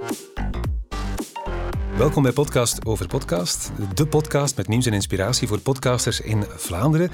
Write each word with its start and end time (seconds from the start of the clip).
we 0.00 0.29
Welkom 2.00 2.22
bij 2.22 2.32
Podcast 2.32 2.86
over 2.86 3.06
Podcast, 3.06 3.70
de 3.94 4.06
podcast 4.06 4.56
met 4.56 4.68
nieuws 4.68 4.86
en 4.86 4.92
inspiratie 4.92 5.48
voor 5.48 5.58
podcasters 5.58 6.20
in 6.20 6.44
Vlaanderen. 6.48 7.10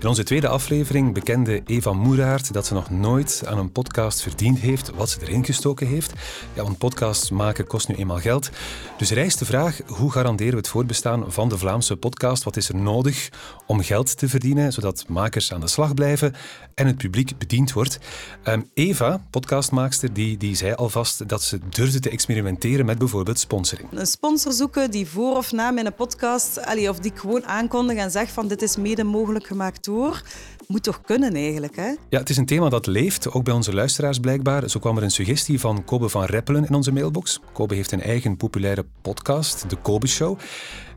In 0.00 0.06
onze 0.06 0.22
tweede 0.22 0.48
aflevering 0.48 1.14
bekende 1.14 1.62
Eva 1.66 1.92
Moeraert 1.92 2.52
dat 2.52 2.66
ze 2.66 2.74
nog 2.74 2.90
nooit 2.90 3.42
aan 3.46 3.58
een 3.58 3.72
podcast 3.72 4.22
verdiend 4.22 4.58
heeft 4.58 4.90
wat 4.90 5.10
ze 5.10 5.18
erin 5.22 5.44
gestoken 5.44 5.86
heeft. 5.86 6.12
Ja, 6.54 6.62
want 6.62 6.78
podcasts 6.78 7.30
maken 7.30 7.66
kost 7.66 7.88
nu 7.88 7.94
eenmaal 7.94 8.18
geld. 8.18 8.50
Dus 8.98 9.10
rijst 9.10 9.38
de 9.38 9.44
vraag, 9.44 9.80
hoe 9.86 10.12
garanderen 10.12 10.52
we 10.52 10.58
het 10.58 10.68
voortbestaan 10.68 11.32
van 11.32 11.48
de 11.48 11.58
Vlaamse 11.58 11.96
podcast? 11.96 12.42
Wat 12.42 12.56
is 12.56 12.68
er 12.68 12.76
nodig 12.76 13.28
om 13.66 13.82
geld 13.82 14.18
te 14.18 14.28
verdienen, 14.28 14.72
zodat 14.72 15.04
makers 15.08 15.52
aan 15.52 15.60
de 15.60 15.68
slag 15.68 15.94
blijven 15.94 16.34
en 16.74 16.86
het 16.86 16.96
publiek 16.96 17.38
bediend 17.38 17.72
wordt? 17.72 17.98
Um, 18.44 18.70
Eva, 18.74 19.26
podcastmaakster, 19.30 20.12
die, 20.12 20.36
die 20.36 20.54
zei 20.54 20.74
alvast 20.74 21.28
dat 21.28 21.42
ze 21.42 21.58
durfde 21.68 22.00
te 22.00 22.10
experimenteren 22.10 22.86
met 22.86 22.98
bijvoorbeeld 22.98 23.38
sponsoring 23.38 23.88
sponsor 23.90 24.29
zoeken 24.38 24.90
die 24.90 25.06
voor 25.06 25.36
of 25.36 25.52
na 25.52 25.70
mijn 25.70 25.94
podcast, 25.94 26.60
of 26.88 26.98
die 26.98 27.12
ik 27.12 27.18
gewoon 27.18 27.44
aankondig 27.44 27.96
en 27.96 28.10
zeg 28.10 28.30
van 28.30 28.48
dit 28.48 28.62
is 28.62 28.76
mede 28.76 29.04
mogelijk 29.04 29.46
gemaakt 29.46 29.84
door, 29.84 30.22
moet 30.66 30.82
toch 30.82 31.00
kunnen 31.00 31.34
eigenlijk. 31.34 31.76
Hè? 31.76 31.94
Ja, 32.08 32.18
het 32.18 32.30
is 32.30 32.36
een 32.36 32.46
thema 32.46 32.68
dat 32.68 32.86
leeft, 32.86 33.32
ook 33.32 33.44
bij 33.44 33.54
onze 33.54 33.74
luisteraars 33.74 34.18
blijkbaar. 34.18 34.70
Zo 34.70 34.80
kwam 34.80 34.96
er 34.96 35.02
een 35.02 35.10
suggestie 35.10 35.60
van 35.60 35.84
Kobe 35.84 36.08
van 36.08 36.24
Reppelen 36.24 36.66
in 36.66 36.74
onze 36.74 36.92
mailbox. 36.92 37.40
Kobe 37.52 37.74
heeft 37.74 37.92
een 37.92 38.02
eigen 38.02 38.36
populaire 38.36 38.84
podcast, 39.02 39.70
de 39.70 39.76
Kobe 39.76 40.06
Show. 40.06 40.38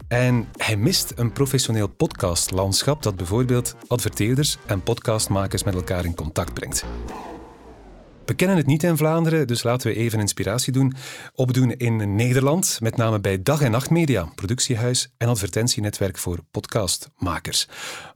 En 0.08 0.48
hij 0.58 0.76
mist 0.76 1.14
een 1.16 1.32
professioneel 1.32 1.88
podcastlandschap 1.88 3.04
dat 3.04 3.16
bijvoorbeeld 3.16 3.76
adverteerders 3.88 4.58
en 4.66 4.84
podcastmakers 4.84 5.64
met 5.64 5.76
elkaar 5.76 6.06
in 6.06 6.16
contact 6.16 6.54
brengt. 6.54 6.86
We 8.26 8.34
kennen 8.34 8.58
het 8.58 8.66
niet 8.66 8.84
in 8.84 8.98
Vlaanderen, 8.98 9.48
dus 9.48 9.64
laten 9.64 9.88
we 9.88 9.98
even 9.98 10.20
inspiratie 10.20 10.74
doen. 10.74 10.94
Opdoen 11.36 11.72
in 11.72 12.16
Nederland, 12.16 12.78
met 12.82 12.98
name 12.98 13.20
bij 13.20 13.44
Dag 13.44 13.62
en 13.62 13.72
Nacht 13.72 13.90
Media, 13.90 14.26
productiehuis 14.36 15.14
en 15.18 15.28
advertentienetwerk 15.28 16.18
voor 16.18 16.40
podcastmakers. 16.52 17.68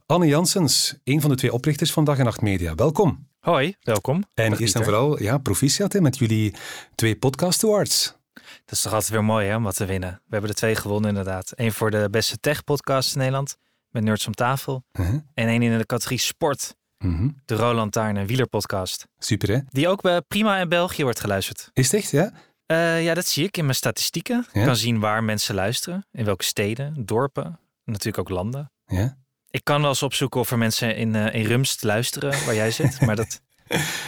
Anne 0.06 0.26
Janssens, 0.26 0.94
een 1.04 1.20
van 1.20 1.30
de 1.30 1.36
twee 1.36 1.52
oprichters 1.52 1.92
van 1.92 2.04
Dag 2.04 2.18
en 2.18 2.24
Nacht 2.24 2.40
Media. 2.40 2.74
Welkom. 2.74 3.28
Hoi, 3.40 3.74
welkom. 3.80 4.24
En 4.34 4.56
eerst 4.56 4.74
en 4.74 4.84
vooral, 4.84 5.22
ja, 5.22 5.38
proficiat 5.38 6.00
met 6.00 6.18
jullie 6.18 6.54
twee 6.94 7.16
podcast 7.16 7.64
awards. 7.64 8.16
Dat 8.34 8.76
is 8.76 8.80
toch 8.80 8.92
altijd 8.92 9.12
weer 9.12 9.24
mooi 9.24 9.46
hè, 9.46 9.56
om 9.56 9.62
wat 9.62 9.76
te 9.76 9.84
winnen. 9.84 10.10
We 10.10 10.32
hebben 10.32 10.50
er 10.50 10.56
twee 10.56 10.74
gewonnen 10.74 11.08
inderdaad. 11.08 11.52
Eén 11.54 11.72
voor 11.72 11.90
de 11.90 12.08
beste 12.10 12.38
tech 12.40 12.64
podcast 12.64 13.12
in 13.12 13.18
Nederland, 13.18 13.56
met 13.90 14.04
Nerds 14.04 14.26
om 14.26 14.34
tafel. 14.34 14.84
Uh-huh. 14.92 15.14
En 15.34 15.48
één 15.48 15.62
in 15.62 15.78
de 15.78 15.86
categorie 15.86 16.18
sport 16.18 16.76
Mhm. 16.98 17.28
De 17.44 17.54
Roland 17.54 17.92
Taarn 17.92 18.26
wielerpodcast. 18.26 19.06
Super 19.18 19.48
hè? 19.48 19.58
Die 19.68 19.88
ook 19.88 20.02
bij 20.02 20.20
Prima 20.20 20.58
in 20.58 20.68
België 20.68 21.02
wordt 21.02 21.20
geluisterd. 21.20 21.70
Is 21.72 21.90
het 21.90 22.00
echt, 22.00 22.10
ja? 22.10 22.32
Uh, 22.66 23.04
ja, 23.04 23.14
dat 23.14 23.26
zie 23.26 23.44
ik 23.44 23.56
in 23.56 23.64
mijn 23.64 23.76
statistieken. 23.76 24.46
Ik 24.52 24.64
kan 24.64 24.76
zien 24.76 24.98
waar 24.98 25.24
mensen 25.24 25.54
luisteren. 25.54 26.06
In 26.12 26.24
welke 26.24 26.44
steden, 26.44 26.94
dorpen. 26.98 27.58
Natuurlijk 27.84 28.18
ook 28.18 28.28
landen. 28.28 28.72
Ja? 28.86 29.16
Ik 29.50 29.64
kan 29.64 29.80
wel 29.80 29.90
eens 29.90 30.02
opzoeken 30.02 30.40
of 30.40 30.50
er 30.50 30.58
mensen 30.58 30.96
in, 30.96 31.14
uh, 31.14 31.34
in 31.34 31.44
Rumst 31.44 31.82
luisteren, 31.82 32.30
waar 32.44 32.54
jij 32.54 32.70
zit. 32.70 33.00
maar 33.06 33.16
dat, 33.16 33.40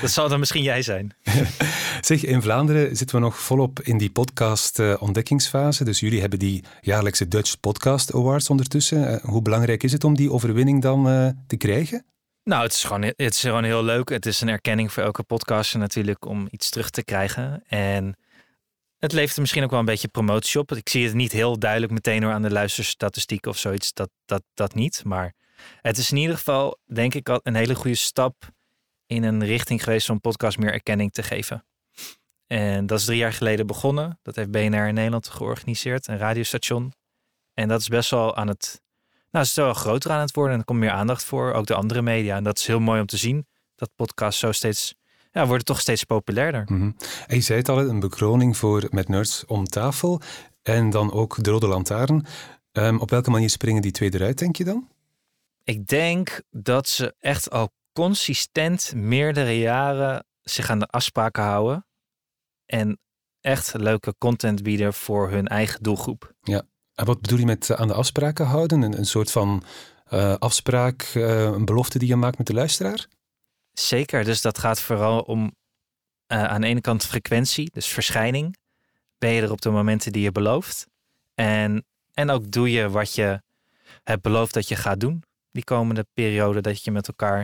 dat 0.01 0.11
zal 0.11 0.29
dan 0.29 0.39
misschien 0.39 0.63
jij 0.63 0.83
zijn. 0.83 1.15
zeg, 2.01 2.25
in 2.25 2.43
Vlaanderen 2.43 2.97
zitten 2.97 3.17
we 3.17 3.23
nog 3.23 3.39
volop 3.39 3.81
in 3.81 3.99
die 3.99 4.11
podcast-ontdekkingsfase. 4.11 5.85
dus 5.85 6.01
jullie 6.01 6.21
hebben 6.21 6.39
die 6.39 6.65
jaarlijkse 6.81 7.29
Dutch 7.29 7.61
Podcast 7.61 8.15
Awards 8.15 8.51
ondertussen. 8.51 9.21
Hoe 9.23 9.43
belangrijk 9.43 9.83
is 9.83 9.93
het 9.93 10.05
om 10.05 10.17
die 10.17 10.33
overwinning 10.33 10.83
dan 10.83 11.05
te 11.47 11.57
krijgen? 11.57 12.05
Nou, 12.45 12.63
het 12.63 12.73
is, 12.73 12.85
gewoon, 12.85 13.03
het 13.03 13.21
is 13.21 13.41
gewoon 13.41 13.65
heel 13.65 13.85
leuk. 13.85 14.09
Het 14.09 14.27
is 14.27 14.41
een 14.41 14.49
erkenning 14.49 14.93
voor 14.93 15.03
elke 15.03 15.23
podcaster 15.23 15.79
natuurlijk 15.79 16.25
om 16.25 16.49
iets 16.51 16.71
terug 16.71 16.91
te 16.91 17.05
krijgen. 17.05 17.63
En 17.67 18.17
het 18.99 19.13
levert 19.13 19.35
er 19.35 19.41
misschien 19.41 19.63
ook 19.65 19.71
wel 19.71 19.79
een 19.79 19.85
beetje 19.85 20.09
promotie 20.09 20.61
op. 20.61 20.73
Ik 20.73 20.89
zie 20.89 21.05
het 21.05 21.15
niet 21.15 21.33
heel 21.33 21.59
duidelijk 21.59 21.93
meteen 21.93 22.21
door 22.21 22.33
aan 22.33 22.43
de 22.43 22.51
luisterstatistiek 22.51 23.47
of 23.47 23.59
zoiets. 23.59 23.93
Dat, 23.93 24.11
dat, 24.25 24.43
dat 24.55 24.75
niet. 24.75 25.05
Maar 25.05 25.35
het 25.81 25.99
is 25.99 26.11
in 26.11 26.17
ieder 26.17 26.37
geval, 26.37 26.79
denk 26.87 27.15
ik, 27.15 27.29
al 27.29 27.41
een 27.43 27.55
hele 27.55 27.75
goede 27.75 27.97
stap 27.97 28.35
in 29.07 29.23
een 29.23 29.45
richting 29.45 29.85
geweest 29.85 30.11
om 30.11 30.21
podcast 30.21 30.59
meer 30.59 30.73
erkenning 30.73 31.13
te 31.13 31.23
geven. 31.23 31.65
En 32.47 32.87
dat 32.87 32.99
is 32.99 33.05
drie 33.05 33.19
jaar 33.19 33.33
geleden 33.33 33.67
begonnen. 33.67 34.19
Dat 34.23 34.37
heeft 34.37 34.51
BNR 34.51 34.87
in 34.87 34.95
Nederland 34.95 35.29
georganiseerd, 35.29 36.07
een 36.07 36.19
radiostation. 36.19 36.93
En 37.55 37.69
dat 37.69 37.81
is 37.81 37.89
best 37.89 38.11
wel 38.11 38.37
aan 38.37 38.49
het 38.49 38.81
nou, 39.31 39.45
het 39.45 39.47
is 39.47 39.55
wel 39.55 39.75
groter 39.75 40.11
aan 40.11 40.21
het 40.21 40.35
worden 40.35 40.53
en 40.53 40.61
er 40.61 40.67
komt 40.67 40.79
meer 40.79 40.91
aandacht 40.91 41.25
voor. 41.25 41.53
Ook 41.53 41.67
de 41.67 41.75
andere 41.75 42.03
media. 42.03 42.37
En 42.37 42.45
dat 42.45 42.59
is 42.59 42.67
heel 42.67 42.81
mooi 42.81 43.01
om 43.01 43.07
te 43.07 43.17
zien. 43.17 43.47
Dat 43.75 43.91
podcast 43.97 44.39
zo 44.39 44.53
steeds, 44.53 44.95
ja, 45.33 45.47
worden 45.47 45.65
toch 45.65 45.81
steeds 45.81 46.05
populairder. 46.05 46.65
Mm 46.67 46.97
En 47.27 47.37
je 47.37 47.43
zei 47.43 47.59
het 47.59 47.69
al, 47.69 47.79
een 47.79 48.01
bekroning 48.01 48.57
voor 48.57 48.87
Met 48.91 49.09
Nerds 49.09 49.45
om 49.47 49.65
tafel. 49.65 50.21
En 50.63 50.91
dan 50.91 51.13
ook 51.13 51.43
de 51.43 51.51
Rode 51.51 51.67
Lantaarn. 51.67 52.27
Um, 52.73 53.01
op 53.01 53.11
welke 53.11 53.31
manier 53.31 53.51
springen 53.51 53.83
die 53.83 53.91
twee 53.91 54.15
eruit, 54.15 54.39
denk 54.39 54.57
je 54.57 54.65
dan? 54.65 54.89
Ik 55.65 55.87
denk 55.87 56.43
dat 56.51 56.89
ze 56.89 57.15
echt 57.19 57.51
al 57.51 57.73
consistent 57.93 58.93
meerdere 58.95 59.59
jaren 59.59 60.25
zich 60.43 60.71
aan 60.71 60.79
de 60.79 60.87
afspraken 60.87 61.43
houden. 61.43 61.87
En 62.67 62.99
echt 63.41 63.75
leuke 63.75 64.15
content 64.19 64.63
bieden 64.63 64.95
voor 64.95 65.31
hun 65.31 65.47
eigen 65.47 65.83
doelgroep. 65.83 66.35
Ja, 66.43 66.63
en 67.01 67.07
wat 67.07 67.21
bedoel 67.21 67.39
je 67.39 67.45
met 67.45 67.71
eh, 67.71 67.81
aan 67.81 67.89
de 67.89 67.95
afspraken 67.95 68.47
houden? 68.47 68.83
Een, 68.83 68.99
een 68.99 69.07
soort 69.07 69.31
van 69.31 69.63
uh, 70.13 70.35
afspraak, 70.35 71.13
uh, 71.17 71.43
een 71.43 71.65
belofte 71.65 71.99
die 71.99 72.09
je 72.09 72.17
maakt 72.17 72.39
met 72.39 72.47
de 72.47 72.55
luisteraar? 72.55 73.07
Zeker, 73.73 74.25
dus 74.25 74.41
dat 74.41 74.59
gaat 74.59 74.81
vooral 74.81 75.21
om 75.21 75.43
uh, 75.43 76.45
aan 76.45 76.61
de 76.61 76.67
ene 76.67 76.81
kant 76.81 77.05
frequentie, 77.05 77.71
dus 77.73 77.87
verschijning. 77.87 78.57
Ben 79.19 79.31
je 79.31 79.43
er 79.43 79.51
op 79.51 79.61
de 79.61 79.71
momenten 79.71 80.13
die 80.13 80.23
je 80.23 80.33
belooft? 80.33 80.87
En, 81.35 81.85
en 82.13 82.31
ook 82.31 82.51
doe 82.51 82.71
je 82.71 82.91
wat 82.91 83.15
je 83.15 83.43
hebt 84.05 84.23
beloofd 84.23 84.55
dat 84.55 84.69
je 84.69 84.77
gaat 84.77 85.01
doen. 85.01 85.23
Die 85.53 85.65
komende 85.65 86.07
periode 86.15 86.61
dat 86.61 86.85
je 86.85 86.91
met 86.91 87.09
elkaar 87.09 87.41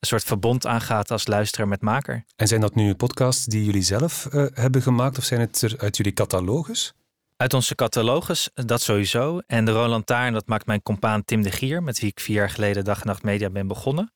een 0.00 0.06
soort 0.06 0.24
verbond 0.24 0.66
aangaat 0.66 1.10
als 1.10 1.26
luisteraar 1.26 1.68
met 1.68 1.80
maker. 1.80 2.24
En 2.36 2.48
zijn 2.48 2.60
dat 2.60 2.74
nu 2.74 2.94
podcasts 2.94 3.44
die 3.44 3.64
jullie 3.64 3.82
zelf 3.82 4.28
hebben 4.54 4.82
gemaakt 4.82 5.18
of 5.18 5.24
zijn 5.24 5.40
het 5.40 5.62
er 5.62 5.78
uit 5.78 5.96
jullie 5.96 6.12
catalogus? 6.12 6.94
Uit 7.44 7.54
onze 7.54 7.74
catalogus, 7.74 8.50
dat 8.54 8.82
sowieso. 8.82 9.40
En 9.46 9.64
de 9.64 9.70
Roland 9.70 10.06
Taarn, 10.06 10.32
dat 10.32 10.46
maakt 10.46 10.66
mijn 10.66 10.82
compaan 10.82 11.24
Tim 11.24 11.42
de 11.42 11.50
Gier, 11.50 11.82
met 11.82 12.00
wie 12.00 12.10
ik 12.10 12.20
vier 12.20 12.36
jaar 12.36 12.50
geleden 12.50 12.84
Dag 12.84 13.00
en 13.00 13.06
Nacht 13.06 13.22
Media 13.22 13.50
ben 13.50 13.66
begonnen. 13.66 14.12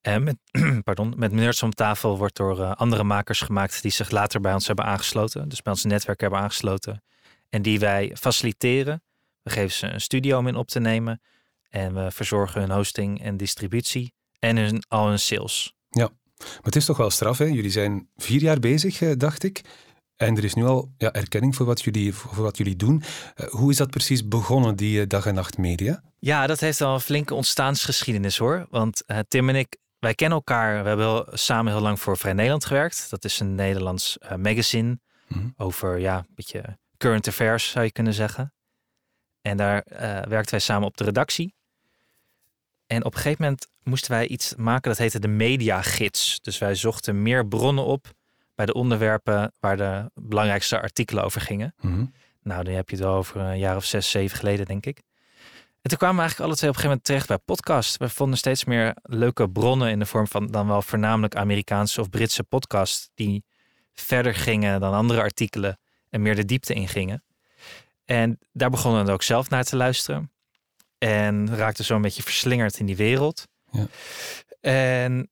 En 0.00 0.22
met, 0.22 0.36
pardon, 0.84 1.14
met 1.16 1.32
Nerds 1.32 1.62
om 1.62 1.70
tafel 1.70 2.18
wordt 2.18 2.36
door 2.36 2.58
uh, 2.58 2.72
andere 2.72 3.04
makers 3.04 3.40
gemaakt 3.40 3.82
die 3.82 3.90
zich 3.90 4.10
later 4.10 4.40
bij 4.40 4.52
ons 4.52 4.66
hebben 4.66 4.84
aangesloten. 4.84 5.48
Dus 5.48 5.62
bij 5.62 5.72
ons 5.72 5.84
netwerk 5.84 6.20
hebben 6.20 6.38
aangesloten. 6.38 7.02
En 7.48 7.62
die 7.62 7.78
wij 7.78 8.16
faciliteren. 8.18 9.02
We 9.42 9.50
geven 9.50 9.72
ze 9.72 9.86
een 9.86 10.00
studio 10.00 10.38
om 10.38 10.46
in 10.46 10.56
op 10.56 10.68
te 10.68 10.80
nemen. 10.80 11.20
En 11.68 11.94
we 11.94 12.10
verzorgen 12.10 12.60
hun 12.60 12.70
hosting 12.70 13.22
en 13.22 13.36
distributie. 13.36 14.14
En 14.38 14.56
hun, 14.56 14.82
al 14.88 15.08
hun 15.08 15.18
sales. 15.18 15.74
Ja, 15.90 16.10
maar 16.38 16.62
het 16.62 16.76
is 16.76 16.84
toch 16.84 16.96
wel 16.96 17.10
straf, 17.10 17.38
hè? 17.38 17.44
Jullie 17.44 17.70
zijn 17.70 18.08
vier 18.16 18.40
jaar 18.40 18.58
bezig, 18.58 19.00
eh, 19.00 19.12
dacht 19.16 19.42
ik. 19.42 19.62
En 20.16 20.36
er 20.36 20.44
is 20.44 20.54
nu 20.54 20.64
al 20.64 20.92
ja, 20.98 21.12
erkenning 21.12 21.54
voor 21.54 21.66
wat 21.66 21.82
jullie, 21.82 22.14
voor 22.14 22.42
wat 22.42 22.56
jullie 22.56 22.76
doen. 22.76 23.02
Uh, 23.36 23.46
hoe 23.46 23.70
is 23.70 23.76
dat 23.76 23.90
precies 23.90 24.28
begonnen, 24.28 24.76
die 24.76 25.00
uh, 25.00 25.06
dag 25.06 25.26
en 25.26 25.34
nacht 25.34 25.58
media? 25.58 26.02
Ja, 26.18 26.46
dat 26.46 26.60
heeft 26.60 26.80
al 26.80 26.94
een 26.94 27.00
flinke 27.00 27.34
ontstaansgeschiedenis 27.34 28.38
hoor. 28.38 28.66
Want 28.70 29.02
uh, 29.06 29.18
Tim 29.28 29.48
en 29.48 29.54
ik, 29.54 29.76
wij 29.98 30.14
kennen 30.14 30.38
elkaar. 30.38 30.82
We 30.82 30.88
hebben 30.88 31.38
samen 31.38 31.72
heel 31.72 31.82
lang 31.82 32.00
voor 32.00 32.18
Vrij 32.18 32.32
Nederland 32.32 32.64
gewerkt. 32.64 33.10
Dat 33.10 33.24
is 33.24 33.40
een 33.40 33.54
Nederlands 33.54 34.18
magazine 34.36 34.98
mm 35.28 35.54
over 35.56 35.98
ja, 35.98 36.18
een 36.18 36.34
beetje 36.34 36.78
current 36.96 37.28
affairs 37.28 37.70
zou 37.70 37.84
je 37.84 37.92
kunnen 37.92 38.12
zeggen. 38.12 38.52
En 39.42 39.56
daar 39.56 39.84
werkten 40.28 40.50
wij 40.50 40.60
samen 40.60 40.88
op 40.88 40.96
de 40.96 41.04
redactie. 41.04 41.54
En 42.86 43.04
op 43.04 43.14
een 43.14 43.20
gegeven 43.20 43.42
moment 43.44 43.68
moesten 43.82 44.10
wij 44.10 44.26
iets 44.26 44.54
maken 44.54 44.90
dat 44.90 44.98
heette 44.98 45.18
de 45.18 45.28
mediagids. 45.28 46.40
Dus 46.40 46.58
wij 46.58 46.74
zochten 46.74 47.22
meer 47.22 47.46
bronnen 47.46 47.84
op 47.84 48.14
bij 48.56 48.66
de 48.66 48.74
onderwerpen 48.74 49.52
waar 49.60 49.76
de 49.76 50.10
belangrijkste 50.14 50.80
artikelen 50.80 51.24
over 51.24 51.40
gingen. 51.40 51.74
Mhm. 51.80 52.04
Nou, 52.42 52.64
dan 52.64 52.74
heb 52.74 52.88
je 52.88 52.96
het 52.96 53.04
wel 53.04 53.14
over 53.14 53.40
een 53.40 53.58
jaar 53.58 53.76
of 53.76 53.84
zes, 53.84 54.10
zeven 54.10 54.38
geleden, 54.38 54.66
denk 54.66 54.86
ik. 54.86 55.02
En 55.82 55.92
toen 55.92 55.98
kwamen 55.98 56.16
we 56.16 56.22
eigenlijk 56.22 56.50
alle 56.50 56.58
twee 56.58 56.70
op 56.70 56.76
een 56.76 56.82
gegeven 56.82 56.88
moment 56.88 57.04
terecht 57.04 57.28
bij 57.28 57.54
podcasts. 57.54 57.96
We 57.96 58.08
vonden 58.08 58.38
steeds 58.38 58.64
meer 58.64 58.96
leuke 59.02 59.50
bronnen 59.50 59.90
in 59.90 59.98
de 59.98 60.06
vorm 60.06 60.26
van 60.26 60.46
dan 60.46 60.66
wel 60.66 60.82
voornamelijk 60.82 61.36
Amerikaanse 61.36 62.00
of 62.00 62.10
Britse 62.10 62.44
podcasts 62.44 63.10
die 63.14 63.44
verder 63.92 64.34
gingen 64.34 64.80
dan 64.80 64.94
andere 64.94 65.20
artikelen 65.20 65.78
en 66.10 66.22
meer 66.22 66.34
de 66.34 66.44
diepte 66.44 66.74
ingingen. 66.74 67.24
En 68.04 68.38
daar 68.52 68.70
begonnen 68.70 69.04
we 69.04 69.12
ook 69.12 69.22
zelf 69.22 69.50
naar 69.50 69.64
te 69.64 69.76
luisteren. 69.76 70.32
En 70.98 71.56
raakte 71.56 71.84
zo 71.84 71.94
een 71.94 72.02
beetje 72.02 72.22
verslingerd 72.22 72.78
in 72.78 72.86
die 72.86 72.96
wereld. 72.96 73.46
Ja. 73.70 73.86
En 74.60 75.30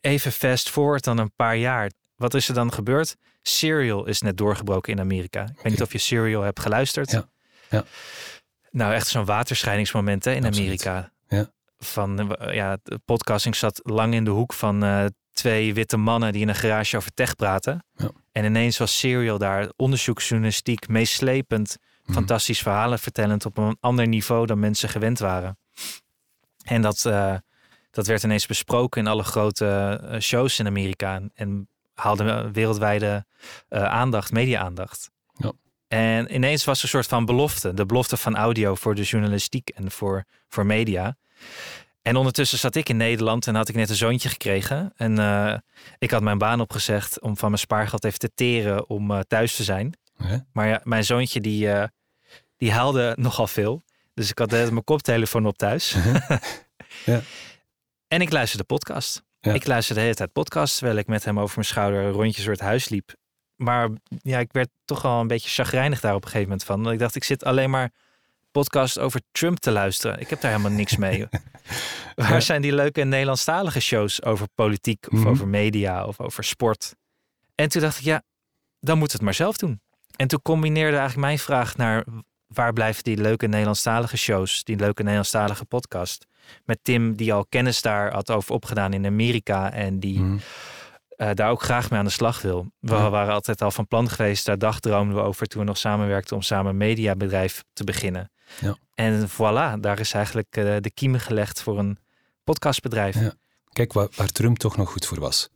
even 0.00 0.32
fast 0.32 0.70
forward 0.70 1.04
dan 1.04 1.18
een 1.18 1.34
paar 1.36 1.56
jaar 1.56 1.90
wat 2.18 2.34
is 2.34 2.48
er 2.48 2.54
dan 2.54 2.72
gebeurd? 2.72 3.16
Serial 3.42 4.06
is 4.06 4.20
net 4.22 4.36
doorgebroken 4.36 4.92
in 4.92 5.00
Amerika. 5.00 5.42
Ik 5.42 5.62
weet 5.62 5.72
niet 5.72 5.82
of 5.82 5.92
je 5.92 5.98
Serial 5.98 6.42
hebt 6.42 6.60
geluisterd. 6.60 7.10
Ja. 7.10 7.28
ja. 7.70 7.84
Nou, 8.70 8.94
echt 8.94 9.06
zo'n 9.06 9.24
waterscheidingsmoment 9.24 10.24
hè, 10.24 10.32
in 10.32 10.46
Amerika. 10.46 11.12
Ja. 11.28 11.50
Van, 11.78 12.36
ja, 12.50 12.78
de 12.82 12.98
podcasting 13.04 13.56
zat 13.56 13.80
lang 13.82 14.14
in 14.14 14.24
de 14.24 14.30
hoek 14.30 14.52
van 14.52 14.84
uh, 14.84 15.04
twee 15.32 15.74
witte 15.74 15.96
mannen 15.96 16.32
die 16.32 16.42
in 16.42 16.48
een 16.48 16.54
garage 16.54 16.96
over 16.96 17.14
tech 17.14 17.36
praten. 17.36 17.84
Ja. 17.96 18.10
En 18.32 18.44
ineens 18.44 18.78
was 18.78 18.98
Serial 18.98 19.38
daar, 19.38 19.72
onderzoeksjournalistiek, 19.76 20.88
meeslepend, 20.88 21.76
Mhm. 22.08 22.16
fantastisch 22.16 22.62
verhalen 22.62 22.98
vertellend 22.98 23.46
op 23.46 23.58
een 23.58 23.76
ander 23.80 24.08
niveau 24.08 24.46
dan 24.46 24.58
mensen 24.58 24.88
gewend 24.88 25.18
waren. 25.18 25.58
En 26.64 26.82
dat, 26.82 27.04
eh, 27.04 27.34
dat 27.90 28.06
werd 28.06 28.22
ineens 28.22 28.46
besproken 28.46 29.00
in 29.00 29.06
alle 29.06 29.22
grote 29.22 30.00
eh, 30.02 30.20
shows 30.20 30.58
in 30.58 30.66
Amerika 30.66 31.20
en 31.34 31.68
haalde 31.98 32.50
wereldwijde 32.52 33.26
eh, 33.68 33.84
aandacht, 33.84 34.32
media-aandacht. 34.32 35.10
Ja. 35.36 35.52
En 35.88 36.34
ineens 36.34 36.64
was 36.64 36.78
er 36.78 36.84
een 36.84 36.88
soort 36.90 37.06
van 37.06 37.24
belofte, 37.24 37.74
de 37.74 37.86
belofte 37.86 38.16
van 38.16 38.36
audio 38.36 38.74
voor 38.74 38.94
de 38.94 39.02
journalistiek 39.02 39.68
en 39.68 39.90
voor, 39.90 40.24
voor 40.48 40.66
media. 40.66 41.16
En 42.02 42.16
ondertussen 42.16 42.58
zat 42.58 42.74
ik 42.74 42.88
in 42.88 42.96
Nederland 42.96 43.46
en 43.46 43.54
had 43.54 43.68
ik 43.68 43.74
net 43.74 43.90
een 43.90 43.96
zoontje 43.96 44.28
gekregen. 44.28 44.92
En 44.96 45.18
eh, 45.18 45.54
ik 45.98 46.10
had 46.10 46.22
mijn 46.22 46.38
baan 46.38 46.60
opgezegd 46.60 47.20
om 47.20 47.36
van 47.36 47.48
mijn 47.48 47.60
spaargeld 47.60 48.04
even 48.04 48.18
te 48.18 48.34
teren 48.34 48.88
om 48.88 49.10
eh, 49.10 49.20
thuis 49.20 49.56
te 49.56 49.64
zijn. 49.64 49.94
Maar 50.52 50.68
ja, 50.68 50.80
mijn 50.82 51.04
zoontje 51.04 51.40
die, 51.40 51.68
die 52.56 52.72
haalde 52.72 53.14
nogal 53.18 53.46
veel. 53.46 53.84
Dus 54.14 54.30
ik 54.30 54.38
had 54.38 54.50
mijn 54.50 54.84
koptelefoon 54.84 55.46
op 55.46 55.58
thuis. 55.58 55.96
Ja. 57.04 57.20
En 58.08 58.20
ik 58.20 58.32
luisterde 58.32 58.64
podcast. 58.64 59.22
Ja. 59.48 59.54
Ik 59.54 59.66
luisterde 59.66 60.00
de 60.00 60.04
hele 60.06 60.18
tijd 60.18 60.32
podcast 60.32 60.76
terwijl 60.76 60.98
ik 60.98 61.06
met 61.06 61.24
hem 61.24 61.40
over 61.40 61.54
mijn 61.54 61.66
schouder 61.66 62.10
rondjes 62.10 62.44
door 62.44 62.52
het 62.52 62.62
huis 62.62 62.88
liep. 62.88 63.14
Maar 63.56 63.88
ja, 64.08 64.38
ik 64.38 64.52
werd 64.52 64.68
toch 64.84 65.02
wel 65.02 65.20
een 65.20 65.26
beetje 65.26 65.48
chagrijnig 65.50 66.00
daar 66.00 66.14
op 66.14 66.22
een 66.22 66.28
gegeven 66.30 66.48
moment 66.48 66.66
van. 66.66 66.80
Want 66.82 66.92
ik 66.94 66.98
dacht, 67.00 67.14
ik 67.14 67.24
zit 67.24 67.44
alleen 67.44 67.70
maar 67.70 67.90
podcast 68.50 68.98
over 68.98 69.20
Trump 69.32 69.58
te 69.58 69.70
luisteren. 69.70 70.20
Ik 70.20 70.30
heb 70.30 70.40
daar 70.40 70.50
helemaal 70.50 70.72
niks 70.72 70.96
mee. 70.96 71.26
Waar 72.14 72.42
zijn 72.42 72.62
die 72.62 72.74
leuke 72.74 73.02
Nederlandstalige 73.04 73.80
shows 73.80 74.22
over 74.22 74.46
politiek 74.54 75.06
of 75.12 75.18
Mhm. 75.18 75.28
over 75.28 75.48
media 75.48 76.04
of 76.04 76.20
over 76.20 76.44
sport? 76.44 76.94
En 77.54 77.68
toen 77.68 77.82
dacht 77.82 77.98
ik, 77.98 78.04
ja, 78.04 78.22
dan 78.80 78.98
moet 78.98 79.12
het 79.12 79.20
maar 79.22 79.34
zelf 79.34 79.56
doen. 79.56 79.80
En 80.16 80.28
toen 80.28 80.42
combineerde 80.42 80.96
eigenlijk 80.96 81.26
mijn 81.26 81.38
vraag 81.38 81.76
naar 81.76 82.04
waar 82.46 82.72
blijven 82.72 83.04
die 83.04 83.16
leuke 83.16 83.46
Nederlandstalige 83.46 84.16
shows, 84.16 84.64
die 84.64 84.76
leuke 84.76 85.00
Nederlandstalige 85.02 85.64
podcast. 85.64 86.26
Met 86.64 86.78
Tim, 86.82 87.16
die 87.16 87.32
al 87.32 87.46
kennis 87.48 87.82
daar 87.82 88.12
had 88.12 88.30
over 88.30 88.54
opgedaan 88.54 88.92
in 88.92 89.06
Amerika 89.06 89.72
en 89.72 90.00
die 90.00 90.20
Mhm. 90.20 90.36
eh, 91.08 91.30
daar 91.34 91.50
ook 91.50 91.62
graag 91.62 91.90
mee 91.90 91.98
aan 91.98 92.04
de 92.04 92.10
slag 92.10 92.42
wil. 92.42 92.66
We 92.80 92.94
Ja. 92.94 93.10
waren 93.10 93.34
altijd 93.34 93.62
al 93.62 93.70
van 93.70 93.86
plan 93.86 94.08
geweest, 94.10 94.46
daar 94.46 94.58
dagdroomden 94.58 95.16
we 95.16 95.22
over 95.22 95.46
toen 95.46 95.60
we 95.60 95.66
nog 95.66 95.78
samenwerkten 95.78 96.36
om 96.36 96.42
samen 96.42 96.70
een 96.70 96.76
mediabedrijf 96.76 97.64
te 97.72 97.84
beginnen. 97.84 98.30
Ja. 98.60 98.76
En 98.94 99.28
voilà, 99.28 99.80
daar 99.80 99.98
is 100.00 100.12
eigenlijk 100.12 100.56
eh, 100.56 100.76
de 100.80 100.90
kiemen 100.94 101.20
gelegd 101.20 101.62
voor 101.62 101.78
een 101.78 101.98
podcastbedrijf. 102.44 103.20
Ja. 103.20 103.32
Kijk 103.72 103.92
waar, 103.92 104.08
waar 104.16 104.28
Trump 104.28 104.58
toch 104.58 104.76
nog 104.76 104.90
goed 104.90 105.06
voor 105.06 105.20
was. 105.20 105.48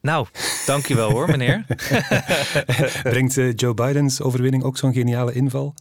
Nou, 0.00 0.26
dankjewel 0.66 1.10
hoor 1.10 1.26
meneer. 1.26 1.64
Brengt 3.02 3.36
eh, 3.38 3.52
Joe 3.54 3.74
Bidens 3.74 4.20
overwinning 4.20 4.62
ook 4.62 4.76
zo'n 4.78 4.92
geniale 4.92 5.32
inval? 5.32 5.74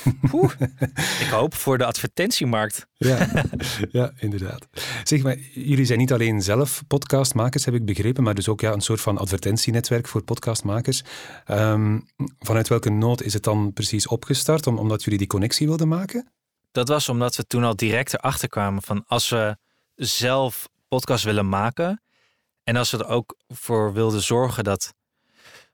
Ik 1.20 1.28
hoop 1.30 1.54
voor 1.54 1.78
de 1.78 1.84
advertentiemarkt. 1.84 2.86
Ja, 2.92 3.28
ja, 3.90 4.12
inderdaad. 4.16 4.68
Zeg 5.02 5.22
maar, 5.22 5.36
jullie 5.52 5.84
zijn 5.84 5.98
niet 5.98 6.12
alleen 6.12 6.42
zelf 6.42 6.82
podcastmakers, 6.86 7.64
heb 7.64 7.74
ik 7.74 7.84
begrepen, 7.84 8.22
maar 8.22 8.34
dus 8.34 8.48
ook 8.48 8.60
ja, 8.60 8.72
een 8.72 8.80
soort 8.80 9.00
van 9.00 9.18
advertentienetwerk 9.18 10.08
voor 10.08 10.22
podcastmakers. 10.22 11.02
Ehm, 11.44 12.00
vanuit 12.38 12.68
welke 12.68 12.90
nood 12.90 13.22
is 13.22 13.32
het 13.32 13.44
dan 13.44 13.72
precies 13.72 14.06
opgestart? 14.06 14.66
Om, 14.66 14.78
omdat 14.78 15.02
jullie 15.02 15.18
die 15.18 15.28
connectie 15.28 15.66
wilden 15.66 15.88
maken? 15.88 16.32
Dat 16.72 16.88
was 16.88 17.08
omdat 17.08 17.36
we 17.36 17.46
toen 17.46 17.64
al 17.64 17.76
direct 17.76 18.14
erachter 18.14 18.48
kwamen 18.48 18.82
van 18.82 19.04
als 19.06 19.28
we 19.28 19.56
zelf 19.94 20.68
podcast 20.88 21.24
willen 21.24 21.48
maken 21.48 22.02
en 22.64 22.76
als 22.76 22.90
we 22.90 22.98
er 22.98 23.08
ook 23.08 23.36
voor 23.48 23.92
wilden 23.92 24.22
zorgen 24.22 24.64
dat 24.64 24.94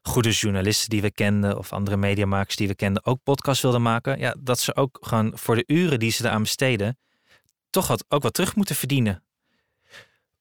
goede 0.01 0.31
journalisten 0.31 0.89
die 0.89 1.01
we 1.01 1.11
kenden 1.11 1.57
of 1.57 1.73
andere 1.73 1.97
mediamakers 1.97 2.55
die 2.55 2.67
we 2.67 2.75
kenden 2.75 3.05
ook 3.05 3.23
podcast 3.23 3.61
wilden 3.61 3.81
maken, 3.81 4.19
ja, 4.19 4.35
dat 4.39 4.59
ze 4.59 4.75
ook 4.75 4.97
gewoon 5.01 5.31
voor 5.35 5.55
de 5.55 5.63
uren 5.67 5.99
die 5.99 6.11
ze 6.11 6.25
eraan 6.25 6.41
besteden 6.41 6.97
toch 7.69 7.87
wat, 7.87 8.05
ook 8.07 8.23
wat 8.23 8.33
terug 8.33 8.55
moeten 8.55 8.75
verdienen. 8.75 9.23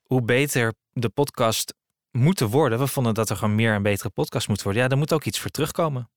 Hoe 0.02 0.22
beter 0.22 0.75
de 0.93 1.08
podcast 1.08 1.75
moeten 2.10 2.49
worden, 2.49 2.78
we 2.78 2.87
vonden 2.87 3.14
dat 3.14 3.31
er 3.31 3.37
gewoon 3.37 3.55
meer 3.55 3.75
en 3.75 3.82
betere 3.82 4.10
podcast 4.10 4.49
moet 4.49 4.62
worden, 4.62 4.82
ja, 4.82 4.88
daar 4.88 4.99
moet 4.99 5.12
ook 5.12 5.25
iets 5.25 5.40
voor 5.40 5.50
terugkomen. 5.50 6.11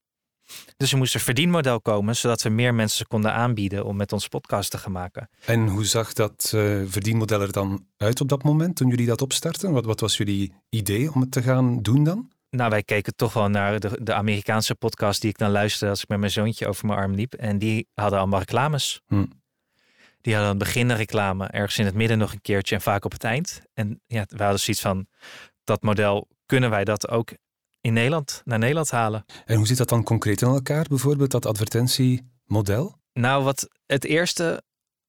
Dus 0.78 0.92
er 0.92 0.98
moest 0.98 1.14
een 1.14 1.20
verdienmodel 1.20 1.82
komen, 1.82 2.16
zodat 2.16 2.42
we 2.42 2.50
meer 2.50 2.74
mensen 2.74 3.08
konden 3.08 3.34
aanbieden 3.34 3.86
om 3.86 3.96
met 3.96 4.14
ons 4.14 4.28
podcast 4.28 4.72
te 4.72 4.78
gaan 4.78 4.92
maken. 4.92 5.30
En 5.46 5.68
hoe 5.68 5.86
zag 5.86 6.14
dat 6.14 6.52
eh, 6.56 6.82
verdienmodel 6.86 7.42
er 7.42 7.52
dan 7.52 7.86
uit 7.98 8.22
op 8.22 8.30
dat 8.30 8.44
moment, 8.44 8.76
toen 8.76 8.88
jullie 8.88 9.06
dat 9.06 9.22
opstarten? 9.22 9.72
Wat, 9.72 9.86
wat 9.86 10.00
was 10.00 10.18
jullie 10.18 10.54
idee 10.70 11.14
om 11.14 11.22
het 11.22 11.32
te 11.32 11.42
gaan 11.42 11.82
doen 11.82 12.04
dan? 12.04 12.32
Nou, 12.52 12.70
wij 12.70 12.84
keken 12.84 13.16
toch 13.16 13.34
wel 13.34 13.50
naar 13.50 13.80
de, 13.80 14.00
de 14.04 14.14
Amerikaanse 14.14 14.76
podcast 14.76 15.22
die 15.22 15.30
ik 15.30 15.38
dan 15.38 15.52
luisterde 15.52 15.90
als 15.90 16.02
ik 16.02 16.10
met 16.10 16.20
mijn 16.20 16.32
zoontje 16.32 16.68
over 16.68 16.86
mijn 16.86 17.00
arm 17.00 17.14
liep. 17.14 17.34
En 17.34 17.58
die 17.58 17.88
hadden 17.94 18.20
allemaal 18.20 18.40
reclames. 18.40 19.02
Hm. 19.08 19.26
Die 20.22 20.34
hadden 20.34 20.52
aan 20.52 20.58
het 20.58 20.66
begin 20.66 20.90
een 20.90 20.98
reclame, 20.98 21.48
ergens 21.48 21.78
in 21.78 21.86
het 21.86 21.96
midden 21.96 22.18
nog 22.18 22.34
een 22.34 22.42
keertje 22.42 22.76
en 22.76 22.82
vaak 22.82 23.06
op 23.06 23.12
het 23.12 23.24
eind. 23.24 23.62
En 23.74 24.02
ja, 24.08 24.26
we 24.28 24.44
hadden 24.44 24.60
zoiets 24.60 24.82
van, 24.82 25.08
dat 25.64 25.82
model, 25.82 26.28
kunnen 26.46 26.70
wij 26.70 26.84
dat 26.84 27.10
ook 27.10 27.34
in 27.82 27.94
Nederland, 27.94 28.42
naar 28.46 28.60
Nederland 28.60 28.92
halen? 28.92 29.26
En 29.46 29.56
hoe 29.56 29.68
zit 29.68 29.78
dat 29.78 29.90
dan 29.90 30.04
concreet 30.04 30.42
in 30.42 30.48
elkaar, 30.48 30.86
bijvoorbeeld 30.90 31.32
dat 31.32 31.46
advertentiemodel? 31.46 33.00
Nou, 33.14 33.44
wat 33.44 33.70
het 33.86 34.06
eerste 34.06 34.64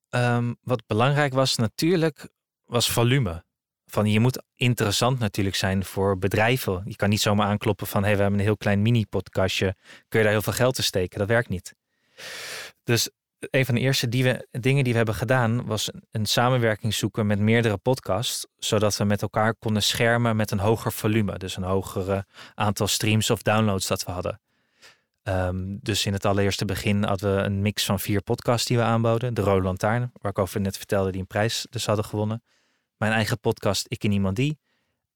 ehm, 0.08 0.52
wat 0.60 0.86
belangrijk 0.86 1.32
was 1.32 1.56
natuurlijk, 1.56 2.28
was 2.64 2.90
volume. 2.90 3.44
Van 3.92 4.06
je 4.06 4.20
moet 4.20 4.42
interessant 4.54 5.18
natuurlijk 5.18 5.56
zijn 5.56 5.84
voor 5.84 6.18
bedrijven. 6.18 6.82
Je 6.84 6.96
kan 6.96 7.08
niet 7.08 7.20
zomaar 7.20 7.46
aankloppen 7.46 7.86
van 7.86 8.02
hey, 8.02 8.16
we 8.16 8.20
hebben 8.20 8.38
een 8.38 8.44
heel 8.44 8.56
klein 8.56 8.82
mini-podcastje. 8.82 9.76
Kun 10.08 10.18
je 10.18 10.24
daar 10.24 10.34
heel 10.34 10.42
veel 10.42 10.52
geld 10.52 10.78
in 10.78 10.84
steken? 10.84 11.18
Dat 11.18 11.28
werkt 11.28 11.48
niet. 11.48 11.74
Dus 12.84 13.10
een 13.38 13.64
van 13.64 13.74
de 13.74 13.80
eerste 13.80 14.08
die 14.08 14.24
we, 14.24 14.48
dingen 14.50 14.84
die 14.84 14.92
we 14.92 14.96
hebben 14.96 15.14
gedaan 15.14 15.66
was 15.66 15.90
een 16.10 16.26
samenwerking 16.26 16.94
zoeken 16.94 17.26
met 17.26 17.38
meerdere 17.38 17.76
podcasts, 17.76 18.46
zodat 18.56 18.96
we 18.96 19.04
met 19.04 19.22
elkaar 19.22 19.54
konden 19.54 19.82
schermen 19.82 20.36
met 20.36 20.50
een 20.50 20.58
hoger 20.58 20.92
volume, 20.92 21.38
dus 21.38 21.56
een 21.56 21.62
hoger 21.62 22.24
aantal 22.54 22.86
streams 22.86 23.30
of 23.30 23.42
downloads 23.42 23.86
dat 23.86 24.04
we 24.04 24.10
hadden. 24.10 24.40
Ehm, 25.22 25.76
dus 25.80 26.06
in 26.06 26.12
het 26.12 26.24
allereerste 26.24 26.64
begin 26.64 27.04
hadden 27.04 27.36
we 27.36 27.42
een 27.42 27.62
mix 27.62 27.84
van 27.84 28.00
vier 28.00 28.22
podcasts 28.22 28.66
die 28.66 28.76
we 28.76 28.82
aanboden. 28.82 29.34
De 29.34 29.42
Rode 29.42 29.62
Lantaarn, 29.62 30.12
waar 30.20 30.30
ik 30.30 30.38
over 30.38 30.60
net 30.60 30.76
vertelde, 30.76 31.10
die 31.10 31.20
een 31.20 31.26
prijs 31.26 31.66
dus 31.70 31.86
hadden 31.86 32.04
gewonnen. 32.04 32.42
Mijn 33.02 33.14
eigen 33.14 33.40
podcast 33.40 33.86
Ik 33.88 34.04
en 34.04 34.12
Iemand 34.12 34.36
Die. 34.36 34.58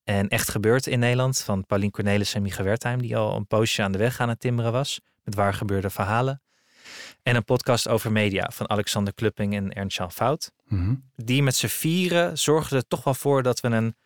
En 0.05 0.29
Echt 0.29 0.49
Gebeurd 0.49 0.87
in 0.87 0.99
Nederland 0.99 1.41
van 1.41 1.67
Paulien 1.67 1.91
Cornelis 1.91 2.35
en 2.35 2.43
Micha 2.43 2.63
Wertheim, 2.63 3.03
die 3.03 3.17
al 3.17 3.37
een 3.37 3.47
poosje 3.47 3.83
aan 3.83 3.93
de 3.93 3.99
weg 3.99 4.21
aan 4.21 4.29
het 4.29 4.41
timmeren 4.41 4.73
was. 4.73 5.01
Met 5.25 5.35
waar 5.35 5.55
gebeurde 5.55 5.91
verhalen. 5.91 6.43
En 7.23 7.37
een 7.37 7.45
podcast 7.45 7.89
over 7.89 8.13
media 8.13 8.51
van 8.53 8.71
Alexander 8.71 9.15
Klupping 9.15 9.55
en 9.55 9.73
Ernst-Jan 9.73 10.13
Fout. 10.13 10.53
Mhm. 10.65 10.95
Die 11.17 11.43
met 11.43 11.57
z'n 11.57 11.67
vieren 11.67 12.39
zorgden 12.39 12.79
er 12.79 12.87
toch 12.89 13.05
wel 13.05 13.15
voor 13.15 13.43
dat 13.43 13.61
we 13.61 13.69
een, 13.69 13.97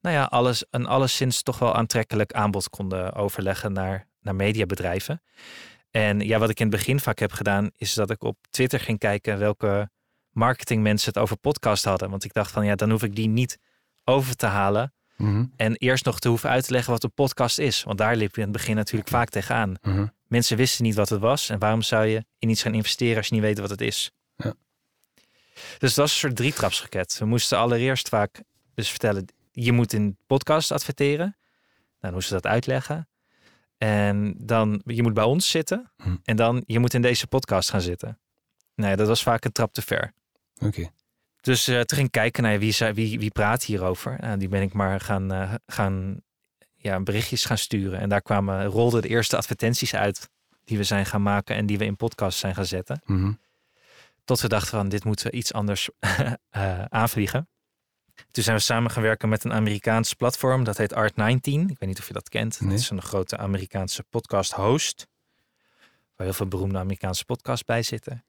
nou 0.00 0.14
ja, 0.14 0.24
alles, 0.24 0.64
een 0.70 0.86
alleszins 0.86 1.42
toch 1.42 1.58
wel 1.58 1.74
aantrekkelijk 1.74 2.32
aanbod 2.32 2.70
konden 2.70 3.12
overleggen 3.14 3.72
naar, 3.72 4.06
naar 4.20 4.34
mediabedrijven. 4.34 5.22
En 5.90 6.20
ja, 6.20 6.38
wat 6.38 6.50
ik 6.50 6.60
in 6.60 6.66
het 6.66 6.76
begin 6.76 7.00
vaak 7.00 7.18
heb 7.18 7.32
gedaan, 7.32 7.70
is 7.76 7.94
dat 7.94 8.10
ik 8.10 8.22
op 8.22 8.36
Twitter 8.50 8.80
ging 8.80 8.98
kijken 8.98 9.38
welke 9.38 9.90
marketingmensen 10.36 11.08
het 11.08 11.18
over 11.18 11.36
podcast 11.36 11.84
hadden. 11.84 12.10
Want 12.10 12.24
ik 12.24 12.32
dacht 12.32 12.50
van 12.50 12.66
ja, 12.66 12.74
dan 12.74 12.90
hoef 12.90 13.02
ik 13.02 13.16
die 13.16 13.28
niet 13.28 13.58
over 14.04 14.36
te 14.36 14.46
halen. 14.46 14.92
Mhm. 15.16 15.44
En 15.56 15.76
eerst 15.76 16.04
nog 16.04 16.18
te 16.18 16.28
hoeven 16.28 16.50
uit 16.50 16.64
te 16.64 16.72
leggen 16.72 16.92
wat 16.92 17.04
een 17.04 17.12
podcast 17.12 17.58
is. 17.58 17.82
Want 17.82 17.98
daar 17.98 18.16
liep 18.16 18.34
je 18.34 18.40
in 18.40 18.48
het 18.48 18.56
begin 18.56 18.76
natuurlijk 18.76 19.10
vaak 19.10 19.28
tegenaan. 19.28 19.74
Mhm. 19.82 20.06
Mensen 20.26 20.56
wisten 20.56 20.84
niet 20.84 20.94
wat 20.94 21.08
het 21.08 21.20
was. 21.20 21.48
En 21.48 21.58
waarom 21.58 21.82
zou 21.82 22.06
je 22.06 22.24
in 22.38 22.48
iets 22.48 22.62
gaan 22.62 22.74
investeren 22.74 23.16
als 23.16 23.26
je 23.26 23.34
niet 23.34 23.42
weet 23.42 23.58
wat 23.58 23.70
het 23.70 23.80
is? 23.80 24.10
Ja. 24.36 24.54
Dus 25.78 25.94
dat 25.94 25.96
was 25.96 26.12
een 26.12 26.18
soort 26.18 26.36
drietrapsraket. 26.36 27.18
We 27.18 27.24
moesten 27.24 27.58
allereerst 27.58 28.08
vaak 28.08 28.42
dus 28.74 28.88
vertellen, 28.88 29.26
je 29.52 29.72
moet 29.72 29.92
in 29.92 30.18
podcast 30.26 30.72
adverteren. 30.72 31.36
Nou, 31.36 31.98
dan 32.00 32.12
moesten 32.12 32.36
we 32.36 32.42
dat 32.42 32.52
uitleggen. 32.52 33.08
En 33.78 34.34
dan, 34.38 34.82
je 34.84 35.02
moet 35.02 35.14
bij 35.14 35.24
ons 35.24 35.50
zitten. 35.50 35.92
Hm. 35.96 36.16
En 36.24 36.36
dan, 36.36 36.62
je 36.66 36.78
moet 36.78 36.94
in 36.94 37.02
deze 37.02 37.26
podcast 37.26 37.70
gaan 37.70 37.80
zitten. 37.80 38.18
Nee, 38.74 38.96
dat 38.96 39.08
was 39.08 39.22
vaak 39.22 39.44
een 39.44 39.52
trap 39.52 39.72
te 39.72 39.82
ver. 39.82 40.12
Oké. 40.64 40.90
Dus 41.40 41.66
eh 41.66 41.74
toen 41.74 41.96
ging 41.96 42.06
ik 42.06 42.12
kijken 42.12 42.42
naar 42.42 42.58
wie, 42.58 42.76
wie, 42.94 43.18
wie 43.18 43.30
praat 43.30 43.64
hierover. 43.64 44.18
En 44.18 44.38
die 44.38 44.48
ben 44.48 44.62
ik 44.62 44.72
maar 44.72 45.00
gaan, 45.00 45.32
eh, 45.32 45.54
gaan 45.66 46.22
ja, 46.74 47.00
berichtjes 47.00 47.44
gaan 47.44 47.58
sturen. 47.58 48.00
En 48.00 48.08
daar 48.08 48.22
kwamen, 48.22 48.66
rolden 48.66 49.02
de 49.02 49.08
eerste 49.08 49.36
advertenties 49.36 49.94
uit 49.94 50.30
die 50.64 50.76
we 50.76 50.84
zijn 50.84 51.06
gaan 51.06 51.22
maken 51.22 51.56
en 51.56 51.66
die 51.66 51.78
we 51.78 51.84
in 51.84 51.96
podcast 51.96 52.38
zijn 52.38 52.54
gaan 52.54 52.66
zetten. 52.66 53.00
Mhm. 53.04 53.32
Tot 54.24 54.40
we 54.40 54.48
dachten 54.48 54.70
van 54.70 54.88
dit 54.88 55.04
moeten 55.04 55.30
we 55.30 55.36
iets 55.36 55.52
anders 55.52 55.88
eh, 56.50 56.84
aanvliegen. 56.84 57.48
Toen 58.30 58.44
zijn 58.44 58.56
we 58.56 58.62
samen 58.62 58.90
gaan 58.90 59.02
werken 59.02 59.28
met 59.28 59.44
een 59.44 59.52
Amerikaans 59.52 60.14
platform. 60.14 60.64
Dat 60.64 60.76
heet 60.76 60.94
Art19. 60.94 61.70
Ik 61.70 61.78
weet 61.78 61.86
niet 61.86 61.98
of 61.98 62.06
je 62.06 62.12
dat 62.12 62.28
kent. 62.28 62.60
Nee. 62.60 62.70
Dat 62.70 62.78
is 62.78 62.90
een 62.90 63.02
grote 63.02 63.36
Amerikaanse 63.36 64.02
podcast 64.02 64.52
host. 64.52 65.06
Waar 66.16 66.26
heel 66.26 66.36
veel 66.36 66.48
beroemde 66.48 66.78
Amerikaanse 66.78 67.24
podcasts 67.24 67.64
bij 67.64 67.82
zitten. 67.82 68.25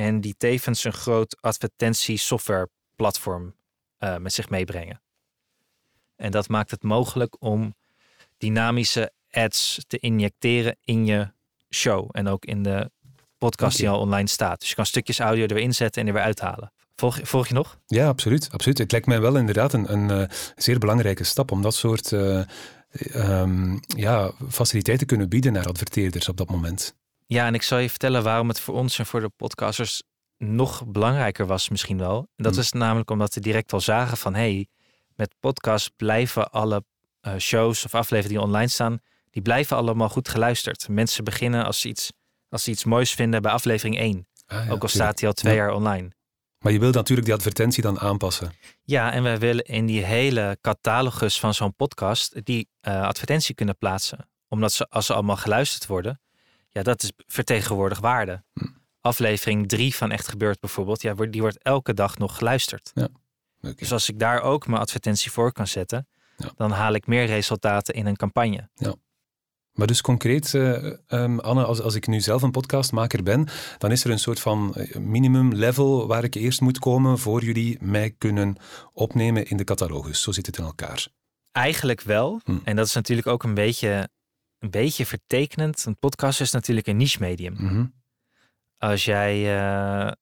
En 0.00 0.20
die 0.20 0.34
tevens 0.38 0.84
een 0.84 0.92
groot 0.92 1.36
advertentie 1.40 2.16
software 2.16 2.68
platform 2.96 3.54
eh, 3.98 4.16
met 4.16 4.32
zich 4.32 4.48
meebrengen. 4.48 5.00
En 6.16 6.30
dat 6.30 6.48
maakt 6.48 6.70
het 6.70 6.82
mogelijk 6.82 7.36
om 7.38 7.74
dynamische 8.38 9.12
ads 9.30 9.84
te 9.86 9.98
injecteren 9.98 10.76
in 10.84 11.06
je 11.06 11.32
show. 11.70 12.08
En 12.12 12.28
ook 12.28 12.44
in 12.44 12.62
de 12.62 12.90
podcast 13.38 13.76
die 13.76 13.88
al 13.88 14.00
online 14.00 14.28
staat. 14.28 14.60
Dus 14.60 14.68
je 14.68 14.74
kan 14.74 14.86
stukjes 14.86 15.18
audio 15.18 15.42
er 15.46 15.54
weer 15.54 15.62
inzetten 15.62 16.02
en 16.02 16.08
er 16.08 16.14
weer 16.14 16.22
uithalen. 16.22 16.72
Volg, 16.96 17.16
je- 17.18 17.26
volg 17.26 17.48
je 17.48 17.54
nog? 17.54 17.78
Ja, 17.86 18.08
absoluut, 18.08 18.48
absoluut. 18.50 18.78
Het 18.78 18.90
lijkt 18.92 19.06
mij 19.06 19.20
wel 19.20 19.36
inderdaad 19.36 19.72
een, 19.72 19.92
een 19.92 20.10
eh, 20.10 20.36
zeer 20.56 20.78
belangrijke 20.78 21.24
stap 21.24 21.50
om 21.50 21.62
dat 21.62 21.74
soort 21.74 22.12
eh, 22.12 22.42
ehm, 22.90 23.78
ja, 23.96 24.32
faciliteiten 24.48 25.06
te 25.06 25.12
kunnen 25.14 25.28
bieden 25.28 25.52
naar 25.52 25.66
adverteerders 25.66 26.28
op 26.28 26.36
dat 26.36 26.50
moment. 26.50 26.94
Ja, 27.32 27.46
en 27.46 27.54
ik 27.54 27.62
zal 27.62 27.78
je 27.78 27.90
vertellen 27.90 28.22
waarom 28.22 28.48
het 28.48 28.60
voor 28.60 28.74
ons 28.74 28.98
en 28.98 29.06
voor 29.06 29.20
de 29.20 29.28
podcasters 29.36 30.02
nog 30.38 30.86
belangrijker 30.86 31.46
was 31.46 31.68
misschien 31.68 31.98
wel. 31.98 32.16
En 32.36 32.44
dat 32.44 32.52
Hmm. 32.52 32.60
is 32.62 32.72
namelijk 32.72 33.10
omdat 33.10 33.34
we 33.34 33.40
direct 33.40 33.72
al 33.72 33.80
zagen 33.80 34.16
van... 34.16 34.34
hey, 34.34 34.66
met 35.14 35.34
podcast 35.40 35.90
blijven 35.96 36.50
alle 36.50 36.84
eh, 37.20 37.36
shows 37.38 37.84
of 37.84 37.94
afleveringen 37.94 38.38
die 38.38 38.46
online 38.48 38.68
staan... 38.68 38.98
die 39.30 39.42
blijven 39.42 39.76
allemaal 39.76 40.08
goed 40.08 40.28
geluisterd. 40.28 40.88
Mensen 40.88 41.24
beginnen 41.24 41.64
als 41.64 41.80
ze 41.80 41.88
iets, 41.88 42.12
als 42.48 42.64
ze 42.64 42.70
iets 42.70 42.84
moois 42.84 43.12
vinden 43.12 43.42
bij 43.42 43.52
aflevering 43.52 43.98
1. 43.98 44.26
Ah, 44.46 44.66
ja, 44.66 44.72
ook 44.72 44.82
al 44.82 44.88
staat 44.88 45.18
die 45.18 45.26
al 45.28 45.34
twee 45.34 45.54
Ja. 45.54 45.62
jaar 45.62 45.72
online. 45.74 46.10
Maar 46.58 46.72
je 46.72 46.78
wilt 46.78 46.94
natuurlijk 46.94 47.26
die 47.26 47.36
advertentie 47.36 47.82
dan 47.82 48.00
aanpassen. 48.00 48.52
Ja, 48.82 49.12
en 49.12 49.22
wij 49.22 49.38
willen 49.38 49.64
in 49.64 49.86
die 49.86 50.04
hele 50.04 50.58
catalogus 50.60 51.40
van 51.40 51.54
zo'n 51.54 51.74
podcast 51.74 52.44
die 52.44 52.68
eh, 52.80 53.02
advertentie 53.02 53.54
kunnen 53.54 53.76
plaatsen. 53.76 54.28
Omdat 54.48 54.72
ze, 54.72 54.88
als 54.88 55.06
ze 55.06 55.14
allemaal 55.14 55.36
geluisterd 55.36 55.86
worden, 55.86 56.20
ja, 56.70 56.82
dat 56.82 57.02
is 57.02 57.12
vertegenwoordig 57.26 58.00
waarde. 58.00 58.42
Hm. 58.52 58.64
Aflevering 59.00 59.68
3 59.68 59.94
van 59.94 60.10
Echt 60.10 60.28
Gebeurd 60.28 60.60
bijvoorbeeld, 60.60 61.02
ja, 61.02 61.14
die 61.14 61.40
wordt 61.40 61.62
elke 61.62 61.94
dag 61.94 62.18
nog 62.18 62.36
geluisterd. 62.36 62.92
Oké. 62.94 63.74
Dus 63.74 63.92
als 63.92 64.08
ik 64.08 64.18
daar 64.18 64.40
ook 64.42 64.66
mijn 64.66 64.80
advertentie 64.80 65.30
voor 65.30 65.52
kan 65.52 65.66
zetten, 65.66 66.06
Ja. 66.36 66.50
dan 66.56 66.70
haal 66.70 66.92
ik 66.92 67.06
meer 67.06 67.26
resultaten 67.26 67.94
in 67.94 68.06
een 68.06 68.16
campagne. 68.16 68.68
Maar 69.70 69.86
dus 69.86 70.00
concreet, 70.00 70.54
eh, 70.54 70.92
ehm, 71.06 71.38
Anne, 71.38 71.64
als, 71.64 71.80
als 71.80 71.94
ik 71.94 72.06
nu 72.06 72.20
zelf 72.20 72.42
een 72.42 72.50
podcastmaker 72.50 73.22
ben, 73.22 73.48
dan 73.78 73.90
is 73.90 74.04
er 74.04 74.10
een 74.10 74.18
soort 74.18 74.40
van 74.40 74.74
eh, 74.74 74.96
minimum 74.96 75.52
level 75.54 76.06
waar 76.06 76.24
ik 76.24 76.34
eerst 76.34 76.60
moet 76.60 76.78
komen 76.78 77.18
voor 77.18 77.44
jullie 77.44 77.78
mij 77.80 78.14
kunnen 78.18 78.56
opnemen 78.92 79.46
in 79.46 79.56
de 79.56 79.64
catalogus. 79.64 80.22
Zo 80.22 80.32
zit 80.32 80.46
het 80.46 80.58
in 80.58 80.64
elkaar. 80.64 81.06
Eigenlijk 81.52 82.00
wel. 82.00 82.40
Hm. 82.44 82.58
En 82.64 82.76
dat 82.76 82.86
is 82.86 82.94
natuurlijk 82.94 83.28
ook 83.28 83.42
een 83.42 83.54
beetje, 83.54 84.08
een 84.60 84.70
beetje 84.70 85.06
vertekenend. 85.06 85.84
Een 85.84 85.98
podcast 85.98 86.40
is 86.40 86.50
natuurlijk 86.50 86.86
een 86.86 86.96
niche 86.96 87.20
medium. 87.20 87.52
Mhm. 87.58 87.84
als 88.78 89.04
jij 89.04 89.58
eh, 89.58 90.12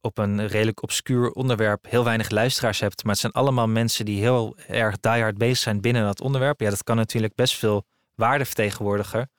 op 0.00 0.18
een 0.18 0.46
redelijk 0.46 0.82
obscuur 0.82 1.30
onderwerp 1.30 1.86
heel 1.88 2.04
weinig 2.04 2.30
luisteraars 2.30 2.80
hebt, 2.80 3.02
maar 3.02 3.12
het 3.12 3.20
zijn 3.20 3.32
allemaal 3.32 3.68
mensen 3.68 4.04
die 4.04 4.20
heel 4.20 4.56
erg 4.68 5.00
diehard 5.00 5.38
bezig 5.38 5.58
zijn 5.58 5.80
binnen 5.80 6.02
dat 6.04 6.20
onderwerp, 6.20 6.60
ja, 6.60 6.70
dat 6.70 6.82
kan 6.84 6.96
natuurlijk 6.96 7.34
best 7.34 7.54
veel 7.54 7.86
waarde 8.14 8.44
vertegenwoordigen 8.44 9.30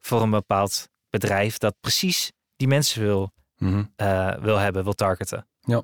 voor 0.00 0.22
een 0.22 0.30
bepaald 0.30 0.88
bedrijf 1.10 1.58
dat 1.58 1.74
precies 1.80 2.32
die 2.56 2.68
mensen 2.68 3.02
wil, 3.02 3.32
Mhm. 3.58 3.84
eh, 3.96 4.34
wil 4.34 4.56
hebben, 4.56 4.84
wil 4.84 4.92
targeten. 4.94 5.46
Ja. 5.60 5.82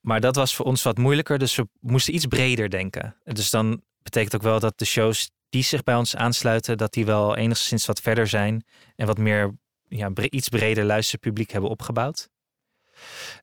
Maar 0.00 0.20
dat 0.20 0.36
was 0.36 0.54
voor 0.54 0.66
ons 0.66 0.82
wat 0.82 0.98
moeilijker, 0.98 1.38
dus 1.38 1.56
we 1.56 1.68
moesten 1.80 2.14
iets 2.14 2.26
breder 2.26 2.70
denken. 2.70 3.16
Dus 3.24 3.50
dan 3.50 3.82
betekent 4.02 4.34
ook 4.34 4.42
wel 4.42 4.60
dat 4.60 4.78
de 4.78 4.84
shows 4.84 5.30
die 5.52 5.62
zich 5.62 5.82
bij 5.82 5.94
ons 5.94 6.16
aansluiten, 6.16 6.78
dat 6.78 6.92
die 6.92 7.04
wel 7.04 7.36
enigszins 7.36 7.86
wat 7.86 8.00
verder 8.00 8.26
zijn 8.26 8.64
en 8.96 9.06
wat 9.06 9.18
meer 9.18 9.54
ja, 9.88 10.10
iets 10.14 10.48
breder 10.48 10.84
luisterpubliek 10.84 11.50
hebben 11.50 11.70
opgebouwd. 11.70 12.28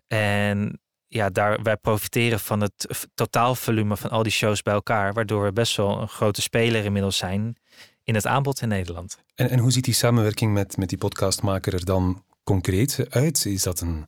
En 0.08 0.80
ja, 1.08 1.30
daar, 1.30 1.62
wij 1.62 1.78
profiteren 1.78 2.40
van 2.40 2.62
het 2.62 3.08
totaalvolume 3.14 3.98
van 3.98 4.10
al 4.10 4.24
die 4.24 4.32
shows 4.32 4.62
bij 4.62 4.74
elkaar, 4.74 5.14
waardoor 5.14 5.44
we 5.44 5.54
best 5.54 5.76
wel 5.76 6.02
een 6.02 6.08
grote 6.08 6.42
speler 6.42 6.86
inmiddels 6.86 7.18
zijn 7.18 7.56
in 8.04 8.16
het 8.16 8.26
aanbod 8.26 8.62
in 8.62 8.68
Nederland. 8.68 9.18
En, 9.36 9.50
en 9.50 9.60
hoe 9.60 9.72
ziet 9.72 9.86
die 9.86 9.94
samenwerking 9.94 10.54
met, 10.54 10.78
met 10.78 10.90
die 10.90 10.98
podcastmaker 10.98 11.74
er 11.74 11.86
dan 11.86 12.24
concreet 12.44 13.06
uit? 13.10 13.46
Is 13.46 13.64
dat 13.64 13.80
een, 13.80 14.08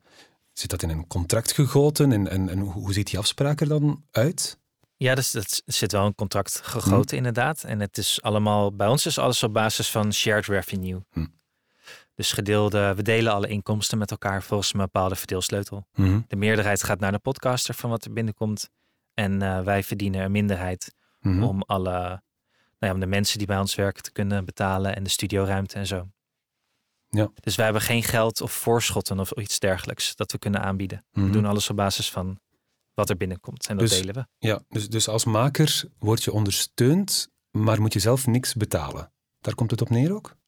zit 0.53 0.69
dat 0.69 0.81
in 0.81 0.89
een 0.89 1.07
contract 1.07 1.51
gegoten? 1.51 2.11
En, 2.11 2.27
en, 2.27 2.49
en 2.49 2.59
hoe 2.59 2.93
ziet 2.93 3.09
die 3.09 3.19
afspraak 3.19 3.61
er 3.61 3.67
dan 3.67 4.03
uit? 4.11 4.59
Ja, 5.01 5.15
dus 5.15 5.31
dat 5.31 5.61
zit 5.65 5.91
wel 5.91 6.05
een 6.05 6.15
contract 6.15 6.61
gegoten 6.63 7.17
inderdaad. 7.17 7.63
En 7.63 7.79
het 7.79 7.97
is 7.97 8.21
allemaal, 8.21 8.75
bij 8.75 8.87
ons 8.87 9.05
is 9.05 9.17
alles 9.17 9.43
op 9.43 9.53
basis 9.53 9.91
van 9.91 10.13
shared 10.13 10.45
revenue. 10.45 10.99
Hm. 11.11 11.25
Dus 12.15 12.31
gedeelde, 12.31 12.93
we 12.95 13.01
delen 13.01 13.33
alle 13.33 13.47
inkomsten 13.47 13.97
met 13.97 14.11
elkaar 14.11 14.43
volgens 14.43 14.73
een 14.73 14.79
bepaalde 14.79 15.15
verdeelsleutel. 15.15 15.87
Mhm. 15.93 16.19
De 16.27 16.35
meerderheid 16.35 16.83
gaat 16.83 16.99
naar 16.99 17.11
de 17.11 17.19
podcaster 17.19 17.73
van 17.73 17.89
wat 17.89 18.05
er 18.05 18.13
binnenkomt. 18.13 18.69
En 19.13 19.41
eh, 19.41 19.61
wij 19.61 19.83
verdienen 19.83 20.21
een 20.23 20.31
minderheid 20.31 20.93
Mhm. 21.19 21.43
om 21.43 21.61
alle, 21.61 21.91
nou 21.91 22.21
ja, 22.79 22.93
om 22.93 22.99
de 22.99 23.05
mensen 23.05 23.37
die 23.37 23.47
bij 23.47 23.59
ons 23.59 23.75
werken 23.75 24.03
te 24.03 24.11
kunnen 24.11 24.45
betalen 24.45 24.95
en 24.95 25.03
de 25.03 25.09
studioruimte 25.09 25.75
en 25.75 25.87
zo. 25.87 26.07
Ja. 27.09 27.31
Dus 27.39 27.55
wij 27.55 27.65
hebben 27.65 27.83
geen 27.83 28.03
geld 28.03 28.41
of 28.41 28.51
voorschotten 28.51 29.19
of 29.19 29.31
iets 29.31 29.59
dergelijks 29.59 30.15
dat 30.15 30.31
we 30.31 30.37
kunnen 30.37 30.61
aanbieden. 30.61 31.05
Mhm. 31.11 31.25
We 31.25 31.31
doen 31.31 31.45
alles 31.45 31.69
op 31.69 31.75
basis 31.75 32.11
van 32.11 32.39
wat 32.93 33.09
er 33.09 33.17
binnenkomt 33.17 33.67
en 33.67 33.77
dat 33.77 33.87
Dus- 33.89 33.97
delen 33.97 34.13
we. 34.15 34.47
Ja, 34.47 34.61
dus, 34.69 34.89
dus 34.89 35.07
als 35.07 35.25
maker 35.25 35.83
word 35.99 36.23
je 36.23 36.31
ondersteund, 36.31 37.29
maar 37.51 37.81
moet 37.81 37.93
je 37.93 37.99
zelf 37.99 38.27
niks 38.27 38.53
betalen. 38.53 39.11
Daar 39.39 39.55
komt 39.55 39.71
het 39.71 39.81
op 39.81 39.89
neer 39.89 40.13
ook? 40.13 40.39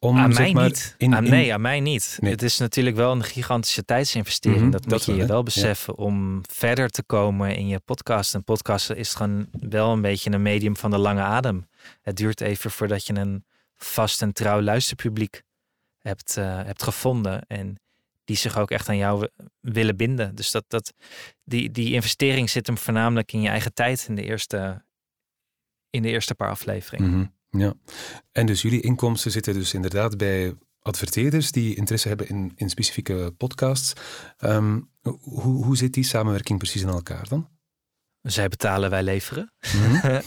Om, 0.00 0.18
aan 0.18 0.32
mij 0.34 0.52
maar, 0.52 0.64
niet. 0.64 0.94
in- 0.98 1.14
aan, 1.14 1.24
in- 1.24 1.30
nee, 1.30 1.52
aan 1.52 1.60
mij 1.60 1.80
niet. 1.80 2.16
Nee. 2.20 2.30
Het 2.30 2.42
is 2.42 2.58
natuurlijk 2.58 2.96
wel 2.96 3.12
een 3.12 3.24
gigantische 3.24 3.84
tijdsinvestering. 3.84 4.60
Mhm, 4.62 4.70
dat 4.70 4.80
moet 4.80 4.90
dat 4.90 5.00
je 5.04 5.06
wel, 5.06 5.14
je 5.14 5.20
hè? 5.22 5.28
wel 5.28 5.36
Ja. 5.38 5.42
beseffen 5.44 5.96
om 5.96 6.40
verder 6.50 6.88
te 6.90 7.02
komen 7.02 7.56
in 7.56 7.66
je 7.68 7.78
podcast. 7.80 8.34
Een 8.34 8.44
podcast 8.44 8.90
is 8.90 9.14
gewoon 9.14 9.48
wel 9.50 9.92
een 9.92 10.00
beetje 10.00 10.30
een 10.30 10.42
medium 10.42 10.76
van 10.76 10.90
de 10.90 10.98
lange 10.98 11.20
adem. 11.22 11.68
Het 12.02 12.16
duurt 12.16 12.40
even 12.40 12.70
voordat 12.70 13.06
je 13.06 13.14
een 13.14 13.44
vast 13.76 14.22
en 14.22 14.32
trouw 14.32 14.60
luisterpubliek 14.60 15.42
hebt, 15.98 16.36
eh, 16.36 16.56
hebt 16.56 16.82
gevonden. 16.82 17.46
En 17.46 17.76
die 18.28 18.36
zich 18.36 18.58
ook 18.58 18.70
echt 18.70 18.88
aan 18.88 18.96
jou 18.96 19.18
wi- 19.20 19.46
willen 19.60 19.96
binden. 19.96 20.34
Dus 20.34 20.50
dat, 20.50 20.64
dat, 20.68 20.92
die, 21.44 21.70
die 21.70 21.92
investering 21.92 22.50
zit 22.50 22.66
hem 22.66 22.78
voornamelijk 22.78 23.32
in 23.32 23.40
je 23.40 23.48
eigen 23.48 23.74
tijd 23.74 24.06
in 24.08 24.14
de 24.14 24.22
eerste, 24.22 24.84
in 25.90 26.02
de 26.02 26.08
eerste 26.08 26.34
paar 26.34 26.50
afleveringen. 26.50 27.10
Mhm, 27.10 27.60
Ja. 27.62 27.74
En 28.32 28.46
dus 28.46 28.62
jullie 28.62 28.80
inkomsten 28.80 29.30
zitten 29.30 29.54
dus 29.54 29.74
inderdaad 29.74 30.16
bij 30.16 30.54
adverteerders 30.80 31.52
die 31.52 31.74
interesse 31.76 32.08
hebben 32.08 32.28
in, 32.28 32.52
in 32.56 32.70
specifieke 32.70 33.34
podcasts. 33.36 33.92
Ehm, 34.38 34.80
hoe, 35.20 35.64
hoe 35.64 35.76
zit 35.76 35.92
die 35.94 36.04
samenwerking 36.04 36.58
precies 36.58 36.82
in 36.82 36.88
elkaar 36.88 37.28
dan? 37.28 37.48
Zij 38.22 38.48
betalen, 38.48 38.90
wij 38.90 39.02
leveren. 39.02 39.52
Mhm. 39.76 39.94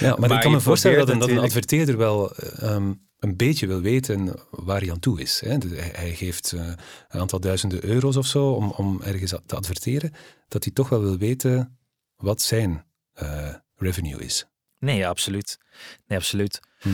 ja, 0.00 0.10
maar, 0.10 0.20
Maar 0.20 0.30
ik 0.32 0.40
kan 0.40 0.52
me 0.52 0.60
voorstellen 0.60 1.06
dat 1.06 1.20
dat 1.20 1.28
een 1.28 1.38
adverteerder 1.38 1.96
wel 1.96 2.34
ehm, 2.36 2.92
een 3.24 3.36
beetje 3.36 3.66
wil 3.66 3.80
weten 3.80 4.34
waar 4.50 4.80
hij 4.80 4.90
aan 4.90 4.98
toe 4.98 5.20
is. 5.20 5.40
Hè? 5.40 5.56
Hij, 5.92 6.14
geeft 6.14 6.52
eh, 6.52 6.66
een 7.08 7.20
aantal 7.20 7.40
duizenden 7.40 7.84
euro's 7.84 8.16
of 8.16 8.26
zo 8.26 8.50
om, 8.52 8.70
om 8.70 9.02
ergens 9.02 9.34
te 9.46 9.56
adverteren, 9.56 10.12
dat 10.48 10.64
hij 10.64 10.72
toch 10.72 10.88
wel 10.88 11.00
wil 11.00 11.18
weten 11.18 11.78
wat 12.16 12.42
zijn 12.42 12.84
eh, 13.12 13.54
revenue 13.74 14.24
is. 14.24 14.46
Nee, 14.78 15.06
absoluut. 15.06 15.58
Nee, 16.06 16.18
absoluut. 16.18 16.60
Hm. 16.78 16.88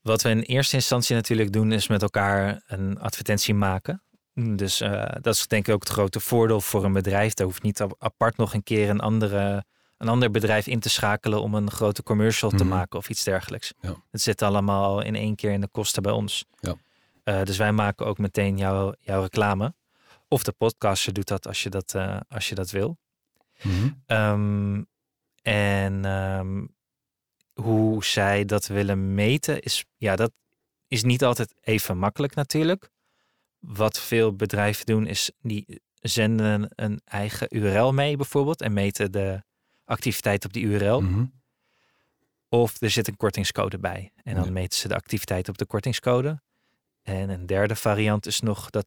Wat 0.00 0.22
we 0.22 0.28
in 0.28 0.40
eerste 0.40 0.76
instantie 0.76 1.14
natuurlijk 1.14 1.52
doen, 1.52 1.72
is 1.72 1.88
met 1.88 2.02
elkaar 2.02 2.62
een 2.66 2.98
advertentie 2.98 3.54
maken. 3.54 4.02
Dus 4.34 4.80
eh, 4.80 5.14
dat 5.20 5.34
is 5.34 5.46
denk 5.46 5.68
ik 5.68 5.74
ook 5.74 5.82
het 5.82 5.92
grote 5.92 6.20
voordeel 6.20 6.60
voor 6.60 6.84
een 6.84 6.92
bedrijf. 6.92 7.34
Daar 7.34 7.46
hoeft 7.46 7.62
niet 7.62 7.80
ap- 7.80 7.96
apart 7.98 8.36
nog 8.36 8.54
een 8.54 8.62
keer 8.62 8.88
een, 8.90 9.00
andere, 9.00 9.64
een 10.04 10.10
ander 10.10 10.30
bedrijf 10.30 10.66
in 10.66 10.80
te 10.80 10.88
schakelen 10.88 11.42
om 11.42 11.54
een 11.54 11.70
grote 11.70 12.02
commercial 12.02 12.50
te 12.50 12.56
Mhm. 12.64 12.68
maken 12.68 12.98
of 12.98 13.08
iets 13.08 13.24
dergelijks. 13.24 13.72
Ja. 13.80 13.94
Het 14.10 14.20
zit 14.20 14.42
allemaal 14.42 15.00
in 15.02 15.14
één 15.14 15.34
keer 15.34 15.52
in 15.52 15.60
de 15.60 15.68
kosten 15.68 16.02
bij 16.02 16.12
ons. 16.12 16.44
Ja. 16.60 16.74
Eh, 17.24 17.42
dus 17.42 17.56
wij 17.56 17.72
maken 17.72 18.06
ook 18.06 18.18
meteen 18.18 18.56
jouw, 18.56 18.94
jouw 19.00 19.22
reclame. 19.22 19.74
Of 20.28 20.42
de 20.42 20.52
podcaster 20.52 21.12
doet 21.12 21.28
dat 21.28 21.46
als 21.46 21.62
je 21.62 21.70
dat, 21.70 21.94
eh, 21.94 22.16
als 22.28 22.48
je 22.48 22.54
dat 22.54 22.70
wil. 22.70 22.96
Mhm. 23.62 23.88
Ehm, 24.06 24.82
en 25.42 26.04
ehm, 26.04 26.64
hoe 27.54 28.04
zij 28.04 28.44
dat 28.44 28.66
willen 28.66 29.14
meten 29.14 29.60
is, 29.62 29.84
ja, 29.96 30.16
dat 30.16 30.32
is 30.88 31.02
niet 31.02 31.24
altijd 31.24 31.54
even 31.60 31.98
makkelijk 31.98 32.34
natuurlijk. 32.34 32.90
Wat 33.58 34.00
veel 34.00 34.34
bedrijven 34.36 34.86
doen 34.86 35.06
is, 35.06 35.30
die 35.40 35.82
zenden 36.00 36.68
een 36.74 37.00
eigen 37.04 37.46
URL 37.56 37.92
mee 37.92 38.16
bijvoorbeeld 38.16 38.60
en 38.60 38.72
meten 38.72 39.12
de 39.12 39.42
activiteit 39.84 40.44
op 40.44 40.52
die 40.52 40.64
URL. 40.64 41.00
Mhm. 41.00 41.24
Of 42.48 42.80
er 42.80 42.90
zit 42.90 43.08
een 43.08 43.16
kortingscode 43.16 43.78
bij 43.78 44.12
en 44.22 44.34
dan 44.34 44.44
Ja. 44.44 44.50
meten 44.50 44.78
ze 44.78 44.88
de 44.88 44.94
activiteit 44.94 45.48
op 45.48 45.58
de 45.58 45.66
kortingscode. 45.66 46.40
En 47.02 47.28
een 47.28 47.46
derde 47.46 47.76
variant 47.76 48.26
is 48.26 48.40
nog 48.40 48.70
dat 48.70 48.86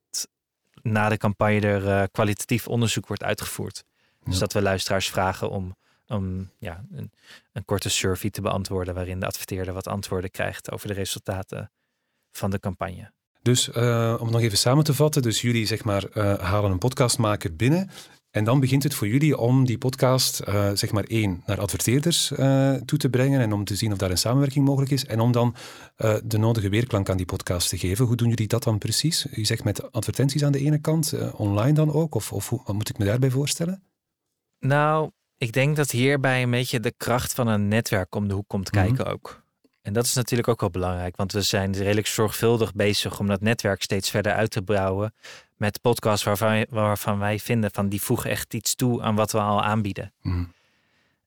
na 0.82 1.10
de 1.10 1.18
campagne 1.18 1.60
er 1.60 1.88
eh, 1.88 2.04
kwalitatief 2.12 2.68
onderzoek 2.68 3.08
wordt 3.08 3.24
uitgevoerd. 3.24 3.84
Dus 4.24 4.38
dat 4.40 4.54
we 4.54 4.62
luisteraars 4.62 5.10
vragen 5.10 5.50
om, 5.50 5.76
om 6.08 6.50
ja, 6.60 6.86
een, 6.92 7.12
een 7.54 7.66
korte 7.66 7.90
survey 7.90 8.30
te 8.30 8.42
beantwoorden 8.42 8.94
waarin 8.94 9.20
de 9.20 9.26
adverteerder 9.26 9.74
wat 9.74 9.88
antwoorden 9.88 10.32
krijgt 10.32 10.72
over 10.72 10.88
de 10.88 10.94
resultaten 10.94 11.72
van 12.32 12.50
de 12.50 12.60
campagne. 12.60 13.12
Dus 13.42 13.70
eh, 13.72 14.16
om 14.20 14.26
het 14.26 14.34
nog 14.34 14.42
even 14.42 14.58
samen 14.58 14.84
te 14.84 14.94
vatten, 14.94 15.22
dus 15.22 15.42
jullie 15.42 15.66
zeg 15.66 15.84
maar 15.84 16.04
eh, 16.04 16.40
halen 16.40 16.72
een 16.72 16.78
podcastmaker 16.78 17.56
binnen 17.56 17.90
En 18.38 18.44
dan 18.44 18.60
begint 18.60 18.84
het 18.84 18.94
voor 18.94 19.08
jullie 19.08 19.38
om 19.38 19.66
die 19.66 19.78
podcast, 19.78 20.42
uh, 20.48 20.70
zeg 20.74 20.92
maar 20.92 21.04
één, 21.04 21.44
naar 21.46 21.60
adverteerders 21.60 22.32
uh, 22.32 22.74
toe 22.74 23.00
te 23.00 23.10
brengen 23.10 23.42
en 23.42 23.54
om 23.54 23.64
te 23.64 23.76
zien 23.76 23.92
of 23.92 23.98
daar 23.98 24.12
een 24.12 24.18
samenwerking 24.18 24.66
mogelijk 24.66 24.92
is. 24.92 25.06
En 25.06 25.20
om 25.20 25.32
dan 25.32 25.56
uh, 25.98 26.16
de 26.24 26.38
nodige 26.38 26.70
weerklank 26.70 27.10
aan 27.10 27.18
die 27.18 27.26
podcast 27.26 27.70
te 27.70 27.78
geven. 27.78 28.06
Hoe 28.06 28.16
doen 28.16 28.30
jullie 28.30 28.48
dat 28.48 28.64
dan 28.64 28.78
precies? 28.78 29.28
U 29.32 29.46
zegt 29.46 29.64
met 29.64 29.92
advertenties 29.92 30.44
aan 30.44 30.52
de 30.52 30.60
ene 30.60 30.78
kant, 30.78 31.14
online 31.34 31.74
dan 31.74 31.92
ook? 31.92 32.16
Of, 32.16 32.34
of 32.34 32.50
wat 32.50 32.74
moet 32.74 32.90
ik 32.90 32.98
me 32.98 33.06
daarbij 33.06 33.30
voorstellen? 33.30 33.84
Nou, 34.60 35.12
ik 35.38 35.52
denk 35.52 35.76
dat 35.76 35.92
hierbij 35.92 36.44
een 36.44 36.52
beetje 36.52 36.80
de 36.80 36.94
kracht 36.98 37.34
van 37.34 37.48
een 37.48 37.68
netwerk 37.68 38.16
om 38.16 38.28
de 38.28 38.34
hoek 38.34 38.48
komt 38.48 38.70
kijken 38.70 38.94
mm 38.94 39.00
-hmm. 39.00 39.12
ook. 39.12 39.46
En 39.88 39.94
dat 39.94 40.06
is 40.06 40.14
natuurlijk 40.14 40.48
ook 40.48 40.60
wel 40.60 40.70
belangrijk, 40.70 41.16
want 41.16 41.32
we 41.32 41.42
zijn 41.42 41.74
redelijk 41.74 42.08
zorgvuldig 42.08 42.74
bezig 42.74 43.20
om 43.20 43.28
dat 43.28 43.42
netwerk 43.42 43.82
steeds 43.82 44.10
verder 44.10 44.34
uit 44.34 44.52
te 44.52 44.62
bouwen 44.62 45.14
met 45.56 45.82
podcasts 45.82 46.26
waarvan, 46.26 46.66
waarvan 46.70 47.20
wij 47.20 47.40
vinden 47.40 47.72
van 47.72 47.90
die 47.90 48.02
voegen 48.02 48.30
echt 48.30 48.54
iets 48.54 48.76
toe 48.76 49.02
aan 49.02 49.16
wat 49.16 49.32
we 49.32 49.40
al 49.40 49.64
aanbieden. 49.64 50.14
Mm. 50.22 50.54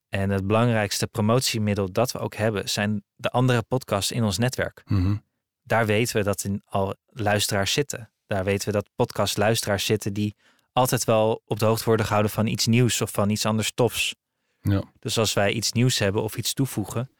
En 0.08 0.30
het 0.30 0.46
belangrijkste 0.46 1.06
promotiemiddel 1.06 1.92
dat 1.92 2.12
we 2.12 2.18
ook 2.18 2.34
hebben 2.34 2.68
zijn 2.68 3.02
de 3.16 3.30
andere 3.30 3.62
podcasts 3.62 4.12
in 4.12 4.24
ons 4.24 4.38
netwerk. 4.38 4.82
Mm 4.86 5.02
-hmm. 5.02 5.22
Daar 5.62 5.86
weten 5.86 6.16
we 6.16 6.22
dat 6.22 6.44
in 6.44 6.62
al 6.64 6.94
luisteraars 7.06 7.72
zitten. 7.72 8.10
Daar 8.26 8.44
weten 8.44 8.66
we 8.66 8.72
dat 8.72 8.88
podcastluisteraars 8.96 9.84
zitten 9.84 10.12
die 10.12 10.36
altijd 10.72 11.04
wel 11.04 11.42
op 11.46 11.58
de 11.58 11.64
hoogte 11.64 11.84
worden 11.84 12.06
gehouden 12.06 12.32
van 12.32 12.46
iets 12.46 12.66
nieuws 12.66 13.00
of 13.00 13.10
van 13.10 13.30
iets 13.30 13.46
anders 13.46 13.72
tofs. 13.74 14.14
Ja. 14.60 14.82
Dus 14.98 15.18
als 15.18 15.32
wij 15.32 15.52
iets 15.52 15.72
nieuws 15.72 15.98
hebben 15.98 16.22
of 16.22 16.36
iets 16.36 16.52
toevoegen, 16.52 17.10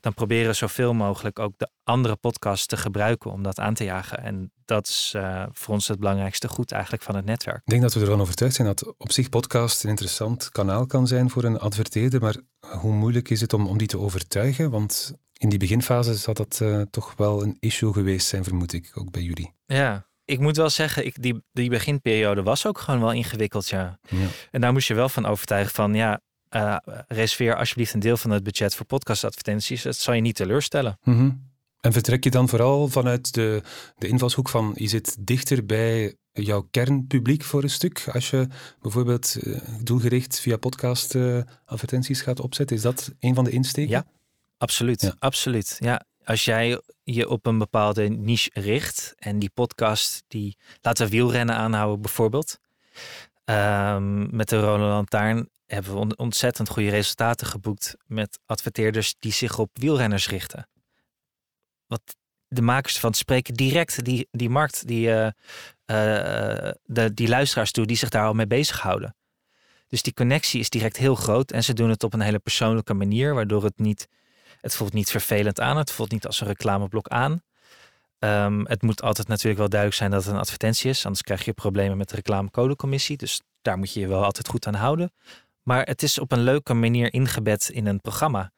dan 0.00 0.14
proberen 0.14 0.46
we 0.46 0.52
zoveel 0.52 0.94
mogelijk 0.94 1.38
ook 1.38 1.52
de 1.56 1.70
andere 1.84 2.16
podcasts 2.16 2.66
te 2.66 2.76
gebruiken 2.76 3.32
om 3.32 3.42
dat 3.42 3.58
aan 3.58 3.74
te 3.74 3.84
jagen. 3.84 4.22
En 4.22 4.52
dat 4.64 4.86
is 4.86 5.12
uh, 5.16 5.44
voor 5.52 5.74
ons 5.74 5.88
het 5.88 5.98
belangrijkste 5.98 6.48
goed 6.48 6.72
eigenlijk 6.72 7.02
van 7.02 7.16
het 7.16 7.24
netwerk. 7.24 7.56
Ik 7.56 7.70
denk 7.70 7.82
dat 7.82 7.94
we 7.94 8.00
ervan 8.00 8.20
overtuigd 8.20 8.54
zijn 8.54 8.66
dat 8.68 8.94
op 8.96 9.12
zich 9.12 9.28
podcast 9.28 9.84
een 9.84 9.90
interessant 9.90 10.50
kanaal 10.50 10.86
kan 10.86 11.06
zijn 11.06 11.30
voor 11.30 11.44
een 11.44 11.58
adverteerder. 11.58 12.20
Maar 12.20 12.36
hoe 12.78 12.92
moeilijk 12.92 13.30
is 13.30 13.40
het 13.40 13.52
om, 13.52 13.66
om 13.66 13.78
die 13.78 13.86
te 13.86 13.98
overtuigen? 13.98 14.70
Want 14.70 15.12
in 15.32 15.48
die 15.48 15.58
beginfase 15.58 16.14
zal 16.14 16.34
dat 16.34 16.58
uh, 16.62 16.82
toch 16.90 17.14
wel 17.16 17.42
een 17.42 17.56
issue 17.60 17.92
geweest 17.92 18.26
zijn, 18.26 18.44
vermoed 18.44 18.72
ik, 18.72 18.90
ook 18.94 19.10
bij 19.10 19.22
jullie. 19.22 19.54
Ja, 19.66 20.06
ik 20.24 20.38
moet 20.38 20.56
wel 20.56 20.70
zeggen, 20.70 21.06
ik, 21.06 21.22
die, 21.22 21.42
die 21.52 21.70
beginperiode 21.70 22.42
was 22.42 22.66
ook 22.66 22.78
gewoon 22.78 23.00
wel 23.00 23.12
ingewikkeld, 23.12 23.68
ja. 23.68 23.98
ja. 24.08 24.26
En 24.50 24.60
daar 24.60 24.72
moest 24.72 24.88
je 24.88 24.94
wel 24.94 25.08
van 25.08 25.26
overtuigen 25.26 25.74
van, 25.74 25.94
ja, 25.94 26.20
uh, 26.50 26.76
reserveer 27.08 27.56
alsjeblieft 27.56 27.94
een 27.94 28.00
deel 28.00 28.16
van 28.16 28.30
het 28.30 28.42
budget 28.42 28.74
voor 28.74 28.86
podcastadvertenties. 28.86 29.82
Dat 29.82 29.96
zal 29.96 30.14
je 30.14 30.20
niet 30.20 30.36
teleurstellen. 30.36 30.98
Mm 31.02 31.16
-hmm. 31.16 31.46
En 31.80 31.92
vertrek 31.92 32.24
je 32.24 32.30
dan 32.30 32.48
vooral 32.48 32.88
vanuit 32.88 33.34
de, 33.34 33.62
de 33.98 34.08
invalshoek 34.08 34.48
van 34.48 34.72
je 34.74 34.88
zit 34.88 35.16
dichter 35.20 35.66
bij 35.66 36.16
jouw 36.32 36.68
kernpubliek 36.70 37.44
voor 37.44 37.62
een 37.62 37.70
stuk? 37.70 38.08
Als 38.12 38.30
je 38.30 38.46
bijvoorbeeld 38.80 39.36
uh, 39.40 39.60
doelgericht 39.82 40.40
via 40.40 40.56
podcast 40.56 41.14
uh, 41.14 41.40
advertenties 41.64 42.20
gaat 42.20 42.40
opzetten, 42.40 42.76
is 42.76 42.82
dat 42.82 43.12
een 43.20 43.34
van 43.34 43.44
de 43.44 43.50
insteken? 43.50 43.90
Ja, 43.90 44.04
absoluut. 44.58 45.00
Ja. 45.00 45.14
absoluut. 45.18 45.76
Ja, 45.78 46.04
als 46.24 46.44
jij 46.44 46.80
je 47.04 47.28
op 47.28 47.46
een 47.46 47.58
bepaalde 47.58 48.08
niche 48.08 48.50
richt 48.52 49.14
en 49.18 49.38
die 49.38 49.50
podcast, 49.54 50.22
die 50.28 50.56
laten 50.80 51.08
wielrennen 51.08 51.54
aanhouden 51.54 52.00
bijvoorbeeld. 52.00 52.58
Um, 53.50 54.36
met 54.36 54.48
de 54.48 54.60
Rode 54.60 54.82
Lantaarn 54.82 55.48
hebben 55.66 56.08
we 56.08 56.16
ontzettend 56.16 56.68
goede 56.68 56.90
resultaten 56.90 57.46
geboekt 57.46 57.96
met 58.06 58.38
adverteerders 58.46 59.14
die 59.18 59.32
zich 59.32 59.58
op 59.58 59.70
wielrenners 59.72 60.28
richten. 60.28 60.68
Wat 61.86 62.16
de 62.48 62.62
makers 62.62 62.98
van 62.98 63.14
spreken 63.14 63.54
direct 63.54 64.04
die, 64.04 64.28
die 64.30 64.50
markt, 64.50 64.86
die, 64.86 65.08
uh, 65.08 65.24
uh, 65.24 65.32
de, 66.84 67.14
die 67.14 67.28
luisteraars 67.28 67.72
toe, 67.72 67.86
die 67.86 67.96
zich 67.96 68.08
daar 68.08 68.26
al 68.26 68.34
mee 68.34 68.46
bezighouden. 68.46 69.16
Dus 69.86 70.02
die 70.02 70.14
connectie 70.14 70.60
is 70.60 70.70
direct 70.70 70.96
heel 70.96 71.14
groot 71.14 71.50
en 71.50 71.64
ze 71.64 71.72
doen 71.72 71.90
het 71.90 72.02
op 72.02 72.14
een 72.14 72.20
hele 72.20 72.38
persoonlijke 72.38 72.94
manier, 72.94 73.34
waardoor 73.34 73.64
het 73.64 73.78
niet, 73.78 74.08
het 74.60 74.74
voelt 74.74 74.92
niet 74.92 75.10
vervelend 75.10 75.60
aan, 75.60 75.76
het 75.76 75.90
voelt 75.90 76.10
niet 76.10 76.26
als 76.26 76.40
een 76.40 76.46
reclameblok 76.46 77.08
aan. 77.08 77.42
Um, 78.18 78.66
het 78.66 78.82
moet 78.82 79.02
altijd 79.02 79.28
natuurlijk 79.28 79.58
wel 79.58 79.68
duidelijk 79.68 80.00
zijn 80.00 80.10
dat 80.10 80.24
het 80.24 80.32
een 80.32 80.40
advertentie 80.40 80.90
is, 80.90 81.04
anders 81.04 81.22
krijg 81.22 81.44
je 81.44 81.52
problemen 81.52 81.96
met 81.96 82.08
de 82.08 82.14
reclamecodecommissie. 82.14 83.16
Dus 83.16 83.40
daar 83.62 83.78
moet 83.78 83.92
je 83.92 84.00
je 84.00 84.08
wel 84.08 84.24
altijd 84.24 84.48
goed 84.48 84.66
aan 84.66 84.74
houden. 84.74 85.12
Maar 85.62 85.86
het 85.86 86.02
is 86.02 86.18
op 86.18 86.32
een 86.32 86.42
leuke 86.42 86.74
manier 86.74 87.12
ingebed 87.12 87.68
in 87.68 87.86
een 87.86 88.00
programma. 88.00 88.52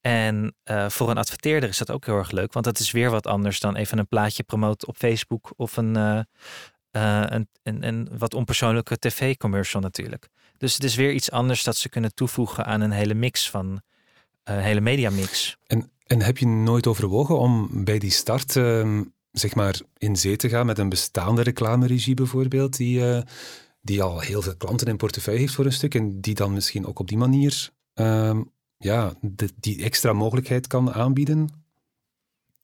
En 0.00 0.54
uh, 0.64 0.88
voor 0.88 1.10
een 1.10 1.18
adverteerder 1.18 1.68
is 1.68 1.78
dat 1.78 1.90
ook 1.90 2.06
heel 2.06 2.16
erg 2.16 2.30
leuk, 2.30 2.52
want 2.52 2.64
dat 2.64 2.78
is 2.78 2.90
weer 2.90 3.10
wat 3.10 3.26
anders 3.26 3.60
dan 3.60 3.76
even 3.76 3.98
een 3.98 4.08
plaatje 4.08 4.42
promoten 4.42 4.88
op 4.88 4.96
Facebook 4.96 5.52
of 5.56 5.76
een, 5.76 5.96
uh, 5.96 6.20
uh, 6.92 7.22
een, 7.26 7.48
een, 7.62 7.86
een, 7.86 8.08
wat 8.18 8.34
onpersoonlijke 8.34 8.98
tv-commercial 8.98 9.82
natuurlijk. 9.82 10.28
Dus 10.56 10.74
het 10.74 10.84
is 10.84 10.94
weer 10.94 11.12
iets 11.12 11.30
anders 11.30 11.62
dat 11.62 11.76
ze 11.76 11.88
kunnen 11.88 12.14
toevoegen 12.14 12.64
aan 12.64 12.80
een 12.80 12.90
hele 12.90 13.14
mix 13.14 13.50
van 13.50 13.80
een 14.44 14.58
hele 14.58 14.80
mediamix. 14.80 15.56
En, 15.66 15.90
en 16.06 16.22
heb 16.22 16.38
je 16.38 16.46
nooit 16.46 16.86
overwogen 16.86 17.38
om 17.38 17.84
bij 17.84 17.98
die 17.98 18.10
start 18.10 18.56
ehm, 18.56 19.02
zeg 19.30 19.54
maar 19.54 19.80
in 19.98 20.16
zee 20.16 20.36
te 20.36 20.48
gaan 20.48 20.66
met 20.66 20.78
een 20.78 20.88
bestaande 20.88 21.42
reclameregie 21.42 22.14
bijvoorbeeld, 22.14 22.76
die 22.76 23.22
die 23.84 24.02
al 24.02 24.20
heel 24.20 24.42
veel 24.42 24.56
klanten 24.56 24.86
in 24.86 24.96
portefeuille 24.96 25.40
heeft 25.40 25.54
voor 25.54 25.64
een 25.64 25.72
stuk 25.72 25.94
en 25.94 26.20
die 26.20 26.34
dan 26.34 26.52
misschien 26.52 26.86
ook 26.86 26.98
op 26.98 27.08
die 27.08 27.18
manier 27.18 27.70
um, 27.94 28.52
ja, 28.76 29.14
de, 29.20 29.50
die 29.60 29.82
extra 29.82 30.12
mogelijkheid 30.12 30.66
kan 30.66 30.92
aanbieden. 30.92 31.48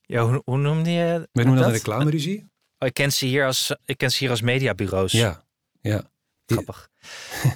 Ja, 0.00 0.28
hoe, 0.28 0.42
hoe 0.44 0.58
noemde 0.58 0.90
je 0.90 1.28
Wij 1.32 1.44
noemen 1.44 1.56
dat 1.56 1.66
een 1.66 1.76
reclameregie. 1.76 2.48
Oh, 2.78 2.88
ik, 2.88 2.94
ken 2.94 3.12
ze 3.12 3.26
hier 3.26 3.46
als, 3.46 3.76
ik 3.84 3.98
ken 3.98 4.10
ze 4.10 4.18
hier 4.18 4.30
als 4.30 4.40
mediabureaus. 4.40 5.12
Ja, 5.12 5.44
ja. 5.80 6.09
Grappig. 6.50 6.88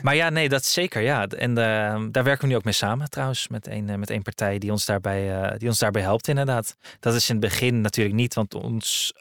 maar 0.02 0.14
ja, 0.14 0.28
nee, 0.30 0.48
dat 0.48 0.60
is 0.60 0.72
zeker. 0.72 1.02
Ja. 1.02 1.26
En 1.26 1.50
uh, 1.50 1.56
daar 2.10 2.24
werken 2.24 2.40
we 2.40 2.46
nu 2.46 2.56
ook 2.56 2.64
mee 2.64 2.72
samen 2.72 3.10
trouwens. 3.10 3.48
Met 3.48 3.66
een, 3.66 3.88
uh, 3.88 3.94
met 3.96 4.10
één 4.10 4.22
partij 4.22 4.58
die 4.58 4.70
ons, 4.70 4.84
daarbij, 4.84 5.50
uh, 5.52 5.58
die 5.58 5.68
ons 5.68 5.78
daarbij 5.78 6.02
helpt 6.02 6.28
inderdaad. 6.28 6.76
Dat 7.00 7.14
is 7.14 7.28
in 7.28 7.36
het 7.36 7.44
begin 7.44 7.80
natuurlijk 7.80 8.14
niet, 8.16 8.34
want 8.34 8.54
ons 8.54 9.12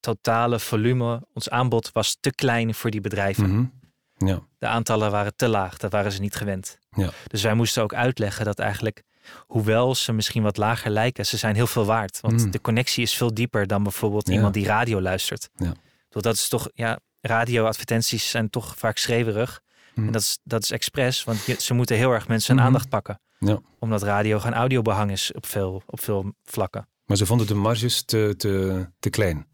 totale 0.00 0.58
volume, 0.58 1.26
ons 1.34 1.50
aanbod 1.50 1.90
was 1.92 2.16
te 2.20 2.30
klein 2.34 2.74
voor 2.74 2.90
die 2.90 3.00
bedrijven. 3.00 3.50
Mm 3.50 3.72
-hmm. 4.18 4.28
ja. 4.28 4.40
De 4.58 4.66
aantallen 4.66 5.10
waren 5.10 5.36
te 5.36 5.48
laag, 5.48 5.76
dat 5.76 5.92
waren 5.92 6.12
ze 6.12 6.20
niet 6.20 6.34
gewend. 6.34 6.78
Ja. 6.90 7.10
Dus 7.26 7.42
wij 7.42 7.54
moesten 7.54 7.82
ook 7.82 7.94
uitleggen 7.94 8.44
dat 8.44 8.58
eigenlijk, 8.58 9.02
hoewel 9.46 9.94
ze 9.94 10.12
misschien 10.12 10.42
wat 10.42 10.56
lager 10.56 10.90
lijken, 10.90 11.26
ze 11.26 11.36
zijn 11.36 11.54
heel 11.54 11.66
veel 11.66 11.84
waard. 11.84 12.20
Want 12.20 12.44
Mm. 12.44 12.50
de 12.50 12.60
connectie 12.60 13.02
is 13.02 13.14
veel 13.14 13.34
dieper 13.34 13.66
dan 13.66 13.82
bijvoorbeeld 13.82 14.28
Ja. 14.28 14.34
iemand 14.34 14.54
die 14.54 14.66
radio 14.66 15.00
luistert. 15.00 15.48
Ja. 15.56 15.74
Dat 16.08 16.34
is 16.34 16.48
toch, 16.48 16.68
ja, 16.74 16.98
radioadvertenties 17.22 18.30
zijn 18.30 18.50
toch 18.50 18.74
vaak 18.78 18.96
schreeuwerig. 18.98 19.60
Mm. 19.94 20.06
En 20.06 20.12
dat 20.12 20.22
is, 20.22 20.38
dat 20.44 20.62
is 20.62 20.70
expres, 20.70 21.24
want 21.24 21.44
je- 21.44 21.60
ze 21.60 21.74
moeten 21.74 21.96
heel 21.96 22.10
erg 22.12 22.28
mensen 22.28 22.48
hun 22.48 22.56
Mhm. 22.56 22.66
aandacht 22.66 22.88
pakken. 22.88 23.20
Ja. 23.38 23.60
Omdat 23.78 24.02
radio 24.02 24.38
gewoon 24.38 24.56
audiobehang 24.56 25.10
is 25.10 25.32
op 25.32 25.46
veel, 25.46 25.82
op 25.86 26.00
veel 26.00 26.34
vlakken. 26.44 26.88
Maar 27.04 27.16
ze 27.16 27.26
vonden 27.26 27.46
de 27.46 27.54
marges 27.54 28.02
te, 28.04 28.34
te, 28.36 28.86
te 28.98 29.10
klein. 29.10 29.46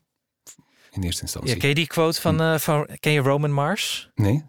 In 0.91 1.03
eerste 1.03 1.23
instantie. 1.23 1.53
Ja, 1.53 1.59
ken 1.59 1.69
je 1.69 1.75
die 1.75 1.87
quote 1.87 2.21
van, 2.21 2.41
eh, 2.41 2.59
van 2.59 2.89
ken 3.01 3.13
je 3.13 3.21
Roman 3.21 3.53
Mars? 3.53 4.11
Nee? 4.15 4.45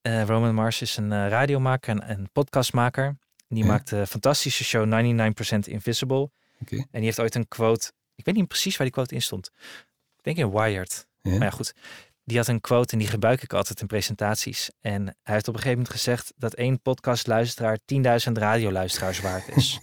Eh, 0.00 0.24
Roman 0.26 0.54
Mars 0.54 0.80
is 0.82 0.96
een 0.96 1.12
eh, 1.12 1.28
radiomaker 1.28 1.98
en 1.98 2.10
een 2.10 2.28
podcastmaker. 2.32 3.18
Die 3.48 3.62
Ja. 3.62 3.68
maakt 3.68 3.88
de 3.90 4.06
fantastische 4.06 4.64
show 4.64 4.84
99% 4.86 5.66
Invisible. 5.66 6.30
Oké. 6.60 6.76
En 6.76 6.86
die 6.90 7.02
heeft 7.04 7.20
ooit 7.20 7.34
een 7.34 7.48
quote. 7.48 7.92
Ik 8.14 8.24
weet 8.24 8.34
niet 8.34 8.48
precies 8.48 8.76
waar 8.76 8.86
die 8.86 8.94
quote 8.94 9.14
in 9.14 9.22
stond. 9.22 9.50
Ik 10.16 10.22
denk 10.22 10.36
in 10.36 10.50
Wired. 10.50 11.06
Ja. 11.22 11.30
Maar 11.30 11.40
ja, 11.42 11.50
goed. 11.50 11.74
Die 12.24 12.36
had 12.36 12.48
een 12.48 12.60
quote 12.60 12.92
en 12.92 12.98
die 12.98 13.08
gebruik 13.08 13.42
ik 13.42 13.52
altijd 13.52 13.80
in 13.80 13.86
presentaties. 13.86 14.70
En 14.80 15.04
hij 15.04 15.34
heeft 15.34 15.48
op 15.48 15.54
een 15.54 15.60
gegeven 15.60 15.78
moment 15.82 15.90
gezegd 15.96 16.32
dat 16.36 16.54
één 16.54 16.80
podcastluisteraar 16.82 17.78
10.000 18.26 18.32
radioluisteraars 18.32 19.20
waard 19.20 19.56
is. 19.56 19.78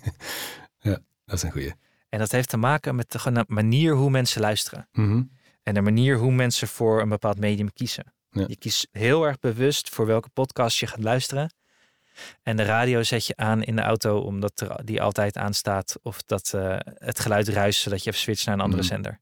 Dat 1.26 1.40
is 1.40 1.42
een 1.44 1.52
goeie. 1.52 1.74
en 2.10 2.20
dat 2.20 2.32
heeft 2.32 2.50
te 2.50 2.58
maken 2.58 2.96
met 2.96 3.12
de 3.12 3.44
manier 3.48 3.94
hoe 3.96 4.10
mensen 4.10 4.42
luisteren. 4.42 4.88
Mhm. 4.92 5.24
En 5.64 5.74
de 5.74 5.82
manier 5.82 6.18
hoe 6.18 6.32
mensen 6.32 6.68
voor 6.68 7.02
een 7.02 7.10
bepaald 7.10 7.40
medium 7.40 7.74
kiezen. 7.74 8.14
Ja. 8.32 8.46
Je 8.48 8.58
kiest 8.58 8.88
heel 8.92 9.24
erg 9.26 9.40
bewust 9.40 9.90
voor 9.90 10.06
welke 10.06 10.30
podcast 10.30 10.78
je 10.78 10.88
gaat 10.88 11.04
luisteren. 11.04 11.54
En 12.44 12.58
de 12.58 12.64
radio 12.64 13.04
zet 13.04 13.26
je 13.26 13.36
aan 13.36 13.64
in 13.64 13.76
de 13.76 13.82
auto 13.82 14.20
omdat 14.20 14.60
er, 14.62 14.86
die 14.86 15.02
altijd 15.02 15.38
aanstaat. 15.38 15.96
Of 16.02 16.22
dat 16.24 16.54
eh, 16.54 16.76
het 16.84 17.20
geluid 17.20 17.48
ruist 17.48 17.82
zodat 17.82 18.04
je 18.04 18.10
even 18.10 18.22
switcht 18.22 18.46
naar 18.46 18.56
een 18.56 18.62
andere 18.62 18.82
Mhm. 18.82 18.92
zender. 18.92 19.20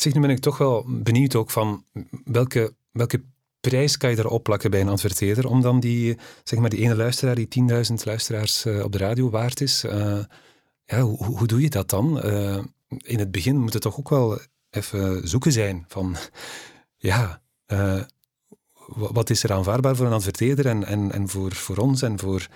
Zeg, 0.00 0.14
nu 0.14 0.20
ben 0.20 0.30
ik 0.30 0.38
toch 0.38 0.58
wel 0.58 0.84
benieuwd 0.88 1.34
ook 1.34 1.50
van 1.50 1.84
welke, 2.24 2.74
welke 2.92 3.22
prijs 3.60 3.96
kan 3.96 4.10
je 4.10 4.18
erop 4.18 4.42
plakken 4.42 4.70
bij 4.70 4.80
een 4.80 4.88
adverteerder 4.88 5.46
om 5.46 5.60
dan 5.60 5.80
die, 5.80 6.18
zeg 6.44 6.58
maar 6.58 6.70
die 6.70 6.78
ene 6.80 6.96
luisteraar, 6.96 7.34
die 7.34 7.48
10.000 7.90 7.94
luisteraars 8.04 8.64
eh, 8.64 8.84
op 8.84 8.92
de 8.92 8.98
radio 8.98 9.30
waard 9.30 9.60
is. 9.60 9.84
eh, 9.84 10.18
ja, 10.84 11.00
hoe, 11.00 11.24
hoe 11.24 11.46
doe 11.46 11.60
je 11.60 11.70
dat 11.70 11.90
dan? 11.90 12.20
Eh, 12.20 12.58
in 12.88 13.18
het 13.18 13.30
begin 13.30 13.56
moet 13.58 13.72
het 13.72 13.82
toch 13.82 13.98
ook 13.98 14.08
wel 14.08 14.38
even 14.70 15.28
zoeken 15.28 15.52
zijn 15.52 15.84
van, 15.88 16.16
ja, 17.10 17.42
wa- 18.86 19.12
wat 19.12 19.30
is 19.30 19.42
er 19.42 19.52
aanvaardbaar 19.52 19.96
voor 19.96 20.06
een 20.06 20.12
adverteerder 20.12 20.66
en, 20.66 20.84
en, 20.84 21.12
en 21.12 21.28
voor, 21.28 21.52
voor 21.52 21.76
ons 21.76 22.02
en 22.02 22.18
voor, 22.18 22.48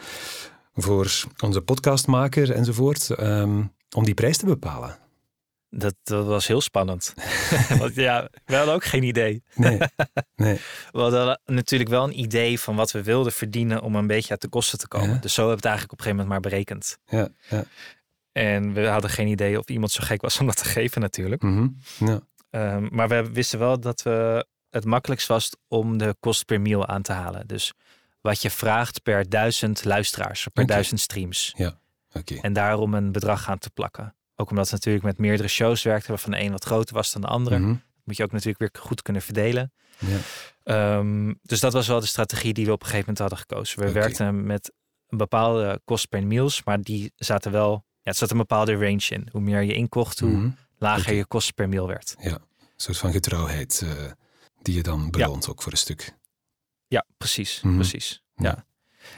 voor 0.75 1.25
onze 1.45 1.61
podcastmaker 1.63 2.51
enzovoort, 2.53 3.11
ehm, 3.11 3.63
om 3.97 4.05
die 4.05 4.15
prijs 4.15 4.37
te 4.37 4.47
bepalen? 4.47 4.99
Dat, 5.75 5.95
dat 6.03 6.27
was 6.27 6.47
heel 6.47 6.61
spannend. 6.61 7.15
Want 7.79 7.95
ja, 7.95 8.29
we 8.45 8.57
hadden 8.57 8.75
ook 8.75 8.85
geen 8.85 9.03
idee. 9.03 9.43
Nee, 9.55 9.79
nee. 10.37 10.61
We 10.93 11.01
hadden 11.01 11.41
natuurlijk 11.45 11.91
wel 11.91 12.05
een 12.05 12.19
idee 12.19 12.61
van 12.61 12.77
wat 12.77 12.91
we 12.91 13.03
wilden 13.03 13.33
verdienen 13.33 13.83
om 13.83 13.95
een 13.97 14.07
beetje 14.07 14.31
uit 14.31 14.41
de 14.41 14.49
kosten 14.49 14.79
te 14.79 14.89
komen. 14.89 15.11
Ja. 15.11 15.19
Dus 15.19 15.35
zo 15.35 15.41
hebben 15.49 15.63
we 15.63 15.69
het 15.69 15.79
eigenlijk 15.79 15.93
op 15.93 15.99
een 15.99 16.05
gegeven 16.05 16.29
moment 16.29 16.43
maar 16.43 16.53
berekend. 16.53 16.99
Ja, 17.07 17.29
ja. 17.49 17.65
En 18.33 18.73
we 18.73 18.87
hadden 18.87 19.11
geen 19.11 19.27
idee 19.27 19.59
of 19.59 19.69
iemand 19.69 19.93
zo 19.93 20.05
gek 20.05 20.21
was 20.21 20.39
om 20.39 20.47
dat 20.47 20.57
te 20.57 20.65
geven 20.65 21.01
natuurlijk. 21.01 21.43
Mhm. 21.43 21.69
ja. 21.99 22.21
Ehm, 22.51 22.89
maar 22.91 23.09
we 23.09 23.31
wisten 23.33 23.59
wel 23.59 23.81
dat 23.81 24.03
we 24.03 24.47
het 24.71 24.85
makkelijkst 24.85 25.29
was 25.29 25.51
om 25.69 25.99
de 25.99 26.17
kost 26.21 26.45
per 26.45 26.61
mail 26.61 26.87
aan 26.87 27.03
te 27.03 27.13
halen. 27.13 27.47
Dus 27.47 27.73
wat 28.21 28.43
je 28.43 28.51
vraagt 28.51 29.03
per 29.03 29.29
duizend 29.29 29.85
luisteraars, 29.85 30.47
per 30.53 30.63
Oké. 30.63 30.73
duizend 30.73 31.01
streams. 31.01 31.55
Oké. 32.13 32.35
En 32.35 32.53
daarom 32.53 32.95
een 32.95 33.13
bedrag 33.13 33.49
aan 33.49 33.59
te 33.59 33.71
plakken. 33.71 34.15
Ook 34.37 34.51
omdat 34.51 34.67
we 34.69 34.73
natuurlijk 34.75 35.05
met 35.05 35.19
meerdere 35.19 35.49
shows 35.49 35.83
werkten, 35.83 36.11
waarvan 36.11 36.31
de 36.31 36.41
een 36.41 36.51
wat 36.53 36.65
groter 36.65 36.95
was 36.95 37.13
dan 37.13 37.21
de 37.21 37.27
andere. 37.29 37.59
Mhm. 37.59 37.75
Moet 38.05 38.17
je 38.17 38.23
ook 38.23 38.33
natuurlijk 38.33 38.59
weer 38.59 38.83
goed 38.83 39.03
kunnen 39.03 39.23
verdelen. 39.23 39.73
Ja. 39.99 40.19
Ehm, 40.65 41.33
dus 41.43 41.61
dat 41.61 41.73
was 41.73 41.87
wel 41.87 42.01
de 42.01 42.07
strategie 42.07 42.53
die 42.53 42.67
we 42.67 42.73
op 42.73 42.81
een 42.81 42.87
gegeven 42.87 43.13
moment 43.13 43.19
hadden 43.19 43.39
gekozen. 43.39 43.79
We 43.79 43.93
werkten 43.93 44.47
met 44.47 44.73
een 45.09 45.19
bepaalde 45.19 45.81
kost 45.85 46.09
per 46.09 46.27
meals, 46.27 46.65
maar 46.65 46.81
die 46.81 47.13
zaten 47.17 47.53
wel, 47.53 47.71
ja, 47.73 48.11
het 48.11 48.17
zat 48.17 48.31
een 48.31 48.37
bepaalde 48.37 48.73
range 48.73 49.07
in. 49.09 49.29
Hoe 49.33 49.41
meer 49.41 49.63
je 49.63 49.75
inkocht, 49.75 50.19
hoe 50.19 50.31
Mhm. 50.31 50.51
lager 50.79 51.15
je 51.15 51.27
kost 51.27 51.55
per 51.55 51.69
mail 51.69 51.87
werd. 51.87 52.15
Een 52.19 52.39
soort 52.77 52.99
van 52.99 53.13
getrouwheid 53.13 53.83
eh, 53.85 54.11
die 54.63 54.75
je 54.75 54.83
dan 54.83 55.11
beloont 55.11 55.49
ook 55.49 55.63
voor 55.63 55.73
een 55.73 55.79
stuk. 55.79 56.17
Ja, 56.87 57.05
precies. 57.17 57.61
Mhm. 57.63 57.75
precies. 57.75 58.23
Ja. 58.35 58.45
Ja. 58.49 58.65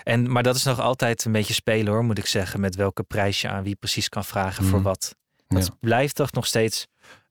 En, 0.02 0.30
maar 0.32 0.42
dat 0.42 0.56
is 0.56 0.62
nog 0.64 0.80
altijd 0.80 1.24
een 1.24 1.32
beetje 1.32 1.54
spelen 1.54 1.92
hoor, 1.92 2.04
moet 2.04 2.18
ik 2.18 2.26
zeggen. 2.26 2.60
Met 2.60 2.74
welke 2.76 3.02
prijs 3.02 3.40
je 3.40 3.48
aan 3.48 3.62
wie 3.62 3.74
precies 3.76 4.08
kan 4.08 4.24
vragen 4.24 4.64
voor 4.64 4.78
Mhm. 4.78 4.88
wat. 4.88 5.14
Dat 5.48 5.66
Ja. 5.66 5.74
blijft 5.80 6.14
toch 6.14 6.32
nog 6.32 6.46
steeds 6.46 6.86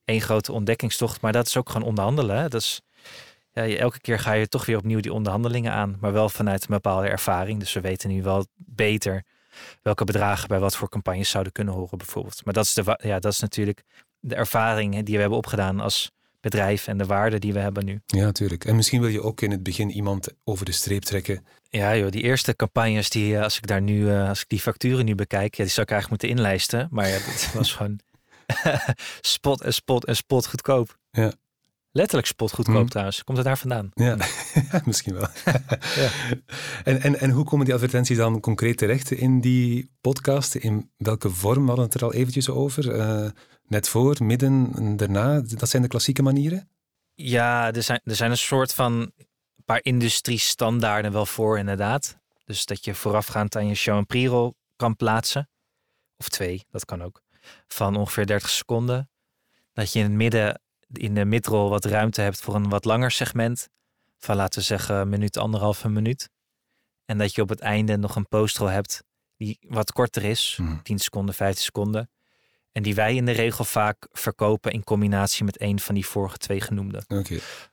één 0.06 0.22
grote 0.22 0.52
ontdekkingstocht. 0.52 1.22
Maar 1.22 1.32
dat 1.32 1.48
is 1.48 1.58
ook 1.58 1.70
gewoon 1.70 1.88
onderhandelen. 1.88 2.38
Hè? 2.38 2.48
Dat 2.50 2.62
is, 2.62 2.82
ja, 3.54 3.64
je- 3.64 3.78
elke 3.78 4.00
keer 4.00 4.20
ga 4.20 4.34
je 4.34 4.48
toch 4.48 4.66
weer 4.66 4.78
opnieuw 4.78 5.00
die 5.00 5.14
onderhandelingen 5.14 5.72
aan. 5.72 5.98
Maar 6.00 6.14
wel 6.14 6.30
vanuit 6.30 6.62
een 6.62 6.68
bepaalde 6.70 7.08
ervaring. 7.08 7.60
Dus 7.60 7.74
we 7.74 7.82
weten 7.82 8.10
nu 8.10 8.22
wel 8.24 8.46
beter 8.56 9.24
welke 9.82 10.04
bedragen 10.04 10.48
bij 10.48 10.60
wat 10.60 10.76
voor 10.76 10.90
campagnes 10.90 11.30
zouden 11.30 11.54
kunnen 11.54 11.74
horen 11.74 11.98
bijvoorbeeld. 11.98 12.46
Maar 12.46 12.54
dat 12.54 12.66
is, 12.66 12.74
de, 12.74 13.00
ja, 13.02 13.20
dat 13.20 13.32
is 13.34 13.40
natuurlijk 13.40 13.84
de 14.20 14.36
ervaring 14.36 15.04
die 15.04 15.14
we 15.16 15.20
hebben 15.22 15.38
opgedaan 15.38 15.80
als 15.80 16.12
bedrijf. 16.44 16.88
En 16.88 16.98
de 16.98 17.06
waarde 17.06 17.40
die 17.40 17.54
we 17.54 17.60
hebben 17.60 17.86
nu. 17.86 18.02
Ja, 18.06 18.24
natuurlijk. 18.24 18.66
En 18.66 18.76
misschien 18.76 19.02
wil 19.02 19.10
je 19.10 19.22
ook 19.22 19.42
in 19.42 19.52
het 19.52 19.64
begin 19.64 19.90
iemand 19.92 20.28
over 20.44 20.66
de 20.66 20.72
streep 20.72 21.02
trekken. 21.04 21.46
Ja, 21.70 21.96
joh, 21.98 22.12
die 22.12 22.22
eerste 22.22 22.56
campagnes, 22.56 23.10
die, 23.10 23.36
eh, 23.36 23.44
als 23.44 23.58
ik 23.58 23.68
daar 23.68 23.82
nu, 23.82 24.10
eh, 24.10 24.30
als 24.30 24.42
ik 24.42 24.50
die 24.50 24.60
facturen 24.60 25.06
nu 25.06 25.16
bekijk, 25.16 25.56
ja, 25.56 25.64
die 25.64 25.74
zou 25.74 25.86
ik 25.86 25.92
eigenlijk 25.92 26.22
moeten 26.22 26.38
inlijsten. 26.40 26.88
Maar 26.92 27.08
ja, 27.08 27.14
dit 27.18 27.52
was 27.54 27.74
gewoon 27.76 28.00
spot 29.22 29.62
en 29.62 29.74
spot 29.74 30.06
en 30.06 30.16
spot 30.16 30.48
goedkoop. 30.48 30.98
Ja. 31.12 31.34
Letterlijk 31.92 32.28
spot 32.28 32.52
goedkoop 32.54 32.76
Mhm. 32.76 32.88
trouwens. 32.88 33.24
Komt 33.24 33.38
het 33.38 33.48
daar 33.48 33.58
vandaan? 33.58 33.90
Ja, 33.94 34.18
misschien 34.86 35.14
wel. 35.14 35.28
en, 36.84 37.02
en, 37.02 37.20
en 37.20 37.30
hoe 37.30 37.46
komen 37.46 37.66
die 37.66 37.74
advertenties 37.74 38.18
dan 38.18 38.40
concreet 38.40 38.78
terecht 38.78 39.12
in 39.12 39.42
die 39.42 39.92
podcast? 40.02 40.56
In 40.56 40.92
welke 40.98 41.30
vorm 41.30 41.62
we 41.62 41.68
hadden 41.68 41.86
het 41.86 41.94
er 41.94 42.04
al 42.04 42.14
eventjes 42.14 42.50
over? 42.50 42.92
Eh, 43.00 43.30
net 43.74 43.90
voor, 43.90 44.24
midden, 44.24 44.72
en 44.76 44.98
daarna? 44.98 45.42
Dat 45.42 45.70
zijn 45.70 45.82
de 45.82 45.88
klassieke 45.88 46.22
manieren? 46.22 46.70
Ja, 47.14 47.74
er 47.74 47.84
zijn, 47.84 48.02
er 48.04 48.16
zijn 48.16 48.32
een 48.32 48.38
soort 48.38 48.74
van 48.74 48.94
een 48.94 49.64
paar 49.66 49.80
industriestandaarden 49.84 51.12
wel 51.12 51.26
voor 51.26 51.58
inderdaad. 51.58 52.18
Dus 52.46 52.66
dat 52.66 52.86
je 52.86 52.96
voorafgaand 52.96 53.56
aan 53.56 53.68
je 53.68 53.76
show 53.76 53.98
een 53.98 54.06
pre-roll 54.06 54.54
kan 54.76 54.96
plaatsen. 54.96 55.50
Of 56.18 56.30
twee, 56.30 56.66
dat 56.70 56.86
kan 56.86 57.04
ook. 57.04 57.22
Van 57.68 57.96
ongeveer 57.96 58.26
30 58.26 58.50
seconden. 58.50 59.10
Dat 59.74 59.94
je 59.94 60.00
in 60.00 60.06
het 60.06 60.14
midden, 60.14 60.62
in 60.92 61.14
de 61.14 61.26
midroll 61.26 61.70
wat 61.70 61.86
ruimte 61.86 62.22
hebt 62.22 62.42
voor 62.42 62.56
een 62.56 62.70
wat 62.70 62.86
langer 62.86 63.12
segment. 63.12 63.70
Van 64.18 64.36
laten 64.36 64.60
we 64.60 64.66
zeggen 64.66 64.96
een 64.96 65.10
minuut, 65.10 65.38
anderhalve 65.38 65.90
minuut. 65.90 66.30
En 67.06 67.18
dat 67.18 67.36
je 67.36 67.42
op 67.42 67.50
het 67.50 67.60
einde 67.60 67.98
nog 67.98 68.16
een 68.16 68.28
postroll 68.28 68.72
hebt 68.72 69.04
die 69.38 69.58
wat 69.68 69.92
korter 69.92 70.24
is. 70.24 70.58
Mhm. 70.62 70.82
10 70.82 71.00
seconden, 71.00 71.36
15 71.36 71.64
seconden. 71.64 72.10
En 72.74 72.84
die 72.84 72.96
wij 72.96 73.16
in 73.16 73.26
de 73.26 73.32
regel 73.32 73.64
vaak 73.64 74.08
verkopen 74.12 74.72
in 74.72 74.84
combinatie 74.84 75.44
met 75.44 75.62
een 75.62 75.80
van 75.80 75.96
die 75.96 76.06
vorige 76.06 76.38
twee 76.38 76.62
genoemde. 76.62 77.04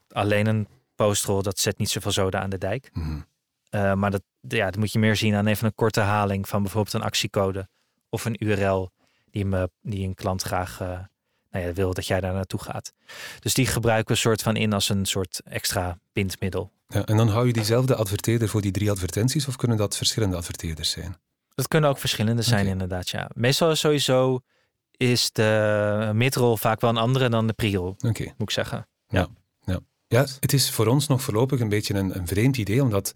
Alleen 0.09 0.47
een 0.47 0.69
postrol, 0.95 1.43
dat 1.43 1.59
zet 1.59 1.79
niet 1.79 1.91
zoveel 1.91 2.13
zoden 2.13 2.41
aan 2.41 2.51
de 2.51 2.59
dijk. 2.59 2.91
Mhm. 2.93 3.21
Eh, 3.71 3.95
maar 3.95 4.11
dat, 4.11 4.23
ja, 4.41 4.65
dat 4.65 4.77
moet 4.77 4.93
je 4.93 4.99
meer 4.99 5.17
zien 5.17 5.35
aan 5.35 5.47
even 5.47 5.67
een 5.67 5.75
korte 5.75 6.01
haling 6.01 6.49
van 6.49 6.63
bijvoorbeeld 6.63 6.95
een 6.95 7.03
actiecode 7.03 7.69
of 8.09 8.25
een 8.25 8.45
URL 8.45 8.91
die, 9.31 9.45
me, 9.45 9.71
die 9.83 10.07
een 10.07 10.15
klant 10.15 10.43
graag 10.43 10.81
eh, 10.81 10.99
nou 11.51 11.67
ja, 11.67 11.73
wil 11.73 11.95
dat 11.95 12.07
jij 12.07 12.21
daar 12.21 12.33
naartoe 12.33 12.63
gaat. 12.63 12.93
Dus 13.41 13.55
die 13.55 13.67
gebruiken 13.67 14.15
we 14.15 14.21
soort 14.21 14.43
van 14.43 14.57
in 14.57 14.73
als 14.73 14.89
een 14.89 15.05
soort 15.05 15.41
extra 15.45 15.99
bindmiddel. 16.13 16.73
Ja, 16.89 17.05
en 17.05 17.17
dan 17.17 17.29
hou 17.29 17.47
je 17.47 17.53
diezelfde 17.53 17.95
adverteerder 17.95 18.49
voor 18.49 18.61
die 18.61 18.73
drie 18.73 18.91
advertenties 18.91 19.49
of 19.49 19.57
kunnen 19.57 19.77
dat 19.77 19.97
verschillende 19.97 20.37
adverteerders 20.37 20.91
zijn? 20.91 21.17
Dat 21.55 21.69
kunnen 21.69 21.91
ook 21.91 21.99
verschillende 21.99 22.43
zijn 22.43 22.67
inderdaad, 22.67 23.09
ja. 23.09 23.31
Meestal 23.35 23.77
sowieso 23.77 24.41
is 25.01 25.33
de 25.33 26.11
midrol 26.15 26.57
vaak 26.57 26.81
wel 26.81 26.91
een 26.91 26.97
andere 26.97 27.29
dan 27.29 27.47
de 27.47 27.53
pre-roll, 27.53 27.95
Oké. 28.07 28.25
moet 28.25 28.35
ik 28.39 28.51
zeggen. 28.51 28.89
Ja, 30.13 30.27
het 30.41 30.53
is 30.53 30.71
voor 30.71 30.87
ons 30.87 31.07
nog 31.07 31.23
voorlopig 31.23 31.61
een 31.61 31.69
beetje 31.69 31.95
een, 31.95 32.17
een 32.17 32.27
vreemd 32.27 32.57
idee, 32.57 32.83
omdat 32.83 33.13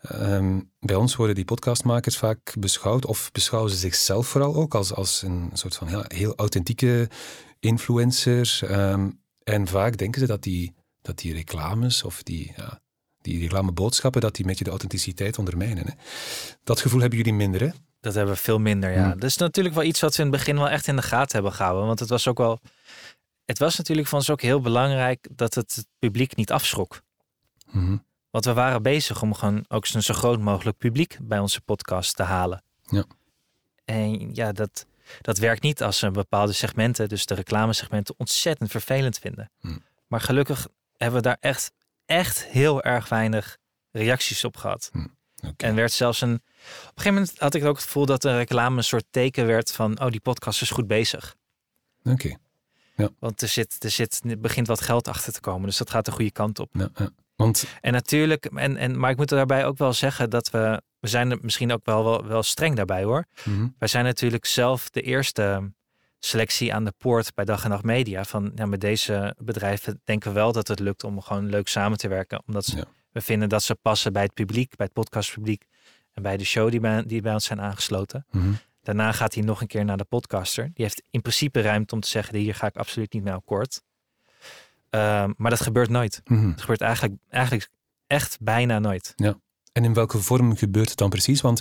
ehm, 0.00 0.60
bij 0.80 0.96
ons 0.96 1.16
worden 1.16 1.34
die 1.34 1.44
podcastmakers 1.44 2.16
vaak 2.18 2.54
beschouwd, 2.58 3.06
of 3.06 3.30
beschouwen 3.32 3.70
ze 3.70 3.76
zichzelf 3.76 4.26
vooral 4.26 4.54
ook 4.54 4.74
als, 4.74 4.94
als 4.94 5.22
een 5.22 5.50
soort 5.52 5.76
van 5.76 5.88
ja, 5.88 6.04
heel 6.06 6.36
authentieke 6.36 7.08
influencer. 7.60 8.58
ehm, 8.62 9.10
en 9.44 9.66
vaak 9.66 9.96
denken 9.96 10.20
ze 10.20 10.26
dat 10.26 10.42
die, 10.42 10.74
dat 11.02 11.18
die 11.18 11.34
reclames 11.34 12.02
of 12.02 12.22
die, 12.22 12.52
ja, 12.56 12.80
die 13.20 13.40
reclameboodschappen, 13.40 14.20
dat 14.20 14.34
die 14.34 14.44
met 14.44 14.58
je 14.58 14.64
de 14.64 14.70
authenticiteit 14.70 15.38
ondermijnen. 15.38 15.86
Hè. 15.86 15.92
Dat 16.64 16.80
gevoel 16.80 17.00
hebben 17.00 17.18
jullie 17.18 17.34
minder, 17.34 17.60
hè? 17.60 17.70
Dat 18.02 18.14
hebben 18.14 18.34
we 18.34 18.40
veel 18.40 18.58
minder, 18.58 18.90
ja. 18.90 19.10
Hmm. 19.10 19.20
Dat 19.20 19.30
is 19.30 19.36
natuurlijk 19.36 19.74
wel 19.74 19.84
iets 19.84 20.00
wat 20.00 20.16
we 20.16 20.22
in 20.22 20.28
het 20.28 20.38
begin 20.38 20.56
wel 20.56 20.68
echt 20.68 20.86
in 20.86 20.96
de 20.96 21.02
gaten 21.02 21.34
hebben 21.34 21.52
gehouden. 21.52 21.86
Want 21.86 21.98
het 21.98 22.08
was 22.08 22.28
ook 22.28 22.38
wel... 22.38 22.60
Het 23.44 23.58
was 23.58 23.76
natuurlijk 23.76 24.08
voor 24.08 24.18
ons 24.18 24.30
ook 24.30 24.40
heel 24.40 24.60
belangrijk 24.60 25.28
dat 25.30 25.54
het, 25.54 25.74
het 25.74 25.86
publiek 25.98 26.36
niet 26.36 26.52
afschrok. 26.52 27.02
Mhm. 27.70 27.96
Want 28.30 28.44
we 28.44 28.52
waren 28.52 28.82
bezig 28.82 29.22
om 29.22 29.34
gewoon 29.34 29.64
ook 29.68 29.86
zo'n 29.86 30.02
zo 30.02 30.14
groot 30.14 30.40
mogelijk 30.40 30.78
publiek 30.78 31.18
bij 31.22 31.38
onze 31.38 31.60
podcast 31.60 32.16
te 32.16 32.22
halen. 32.22 32.62
Ja. 32.82 33.04
En 33.84 34.34
ja, 34.34 34.52
dat, 34.52 34.86
dat 35.20 35.38
werkt 35.38 35.62
niet 35.62 35.82
als 35.82 35.98
ze 35.98 36.10
bepaalde 36.10 36.52
segmenten, 36.52 37.08
dus 37.08 37.26
de 37.26 37.34
reclamesegmenten, 37.34 38.14
ontzettend 38.18 38.70
vervelend 38.70 39.18
vinden. 39.18 39.50
Hmm. 39.60 39.82
Maar 40.06 40.20
gelukkig 40.20 40.68
hebben 40.96 41.16
we 41.22 41.28
daar 41.28 41.38
echt, 41.40 41.72
echt 42.04 42.46
heel 42.46 42.82
erg 42.82 43.08
weinig 43.08 43.58
reacties 43.90 44.44
op 44.44 44.56
gehad. 44.56 44.90
En 45.56 45.74
werd 45.74 45.92
zelfs 45.92 46.20
een. 46.20 46.34
Op 46.34 46.40
een 46.40 46.90
gegeven 46.94 47.12
moment 47.14 47.38
had 47.38 47.54
ik 47.54 47.64
ook 47.64 47.74
het 47.76 47.84
gevoel 47.84 48.06
dat 48.06 48.22
de 48.22 48.36
reclame 48.36 48.76
een 48.76 48.84
soort 48.84 49.04
teken 49.10 49.46
werd 49.46 49.72
van: 49.72 50.00
oh, 50.00 50.10
die 50.10 50.20
podcast 50.20 50.62
is 50.62 50.70
goed 50.70 50.86
bezig. 50.86 51.36
Oké. 52.04 52.36
Want 53.18 53.42
er, 53.42 53.48
zit, 53.48 53.84
er 53.84 53.90
zit, 53.90 54.20
er 54.28 54.38
begint 54.40 54.66
wat 54.66 54.80
geld 54.80 55.08
achter 55.08 55.32
te 55.32 55.40
komen. 55.40 55.66
Dus 55.66 55.76
dat 55.76 55.90
gaat 55.90 56.04
de 56.04 56.10
goede 56.12 56.30
kant 56.30 56.58
op. 56.58 56.70
Ja, 56.72 56.88
ja. 56.94 57.10
Want 57.36 57.66
En 57.80 57.92
natuurlijk, 57.92 58.44
en, 58.44 58.76
en, 58.76 58.98
maar 58.98 59.10
ik 59.10 59.16
moet 59.16 59.30
er 59.30 59.36
daarbij 59.36 59.66
ook 59.66 59.78
wel 59.78 59.92
zeggen 59.92 60.30
dat 60.30 60.50
we. 60.50 60.82
We 61.00 61.08
zijn 61.08 61.30
er 61.30 61.38
misschien 61.40 61.72
ook 61.72 61.84
wel, 61.84 62.04
wel, 62.04 62.26
wel 62.26 62.42
streng 62.42 62.76
daarbij 62.76 63.02
hoor. 63.02 63.24
mhm, 63.44 63.68
Wij 63.78 63.88
zijn 63.88 64.04
natuurlijk 64.04 64.44
zelf 64.46 64.90
de 64.90 65.00
eerste 65.02 65.72
selectie 66.18 66.74
aan 66.74 66.84
de 66.84 66.92
poort 66.98 67.34
bij 67.34 67.44
Dag 67.44 67.64
en 67.64 67.70
Nacht 67.70 67.82
Media. 67.82 68.24
Van 68.24 68.52
ja, 68.54 68.66
met 68.66 68.80
deze 68.80 69.34
bedrijven 69.38 70.00
denken 70.04 70.28
we 70.28 70.34
wel 70.34 70.52
dat 70.52 70.68
het 70.68 70.78
lukt 70.78 71.04
om 71.04 71.20
gewoon 71.20 71.46
leuk 71.50 71.68
samen 71.68 71.98
te 71.98 72.08
werken. 72.08 72.42
Omdat 72.46 72.64
ze, 72.64 72.76
Ja. 72.76 72.84
We 73.12 73.20
vinden 73.20 73.48
dat 73.48 73.62
ze 73.62 73.74
passen 73.74 74.12
bij 74.12 74.22
het 74.22 74.34
publiek, 74.34 74.76
bij 74.76 74.86
het 74.86 74.94
podcastpubliek. 74.94 75.66
En 76.12 76.22
bij 76.22 76.36
de 76.36 76.44
show 76.44 76.70
die 76.70 76.80
bij, 76.80 77.02
die 77.06 77.22
bij 77.22 77.32
ons 77.32 77.44
zijn 77.44 77.60
aangesloten. 77.60 78.26
mhm. 78.30 78.52
Daarna 78.82 79.12
gaat 79.12 79.34
hij 79.34 79.42
nog 79.42 79.60
een 79.60 79.66
keer 79.66 79.84
naar 79.84 79.96
de 79.96 80.04
podcaster. 80.04 80.64
Die 80.64 80.84
heeft 80.84 81.02
in 81.10 81.20
principe 81.20 81.60
ruimte 81.60 81.94
om 81.94 82.00
te 82.00 82.08
zeggen: 82.08 82.38
hier 82.38 82.54
ga 82.54 82.66
ik 82.66 82.76
absoluut 82.76 83.12
niet 83.12 83.22
mee 83.22 83.32
akkoord. 83.32 83.82
Ehm, 84.90 85.32
maar 85.36 85.50
dat 85.50 85.60
gebeurt 85.60 85.88
nooit. 85.88 86.20
Mhm. 86.24 86.48
Het 86.48 86.60
gebeurt 86.60 86.80
eigenlijk, 86.80 87.14
eigenlijk 87.28 87.68
echt 88.06 88.38
bijna 88.40 88.78
nooit. 88.78 89.12
En 89.72 89.84
in 89.84 89.94
welke 89.94 90.18
vorm 90.18 90.56
gebeurt 90.56 90.88
het 90.88 90.98
dan 90.98 91.10
precies? 91.10 91.40
Want 91.40 91.60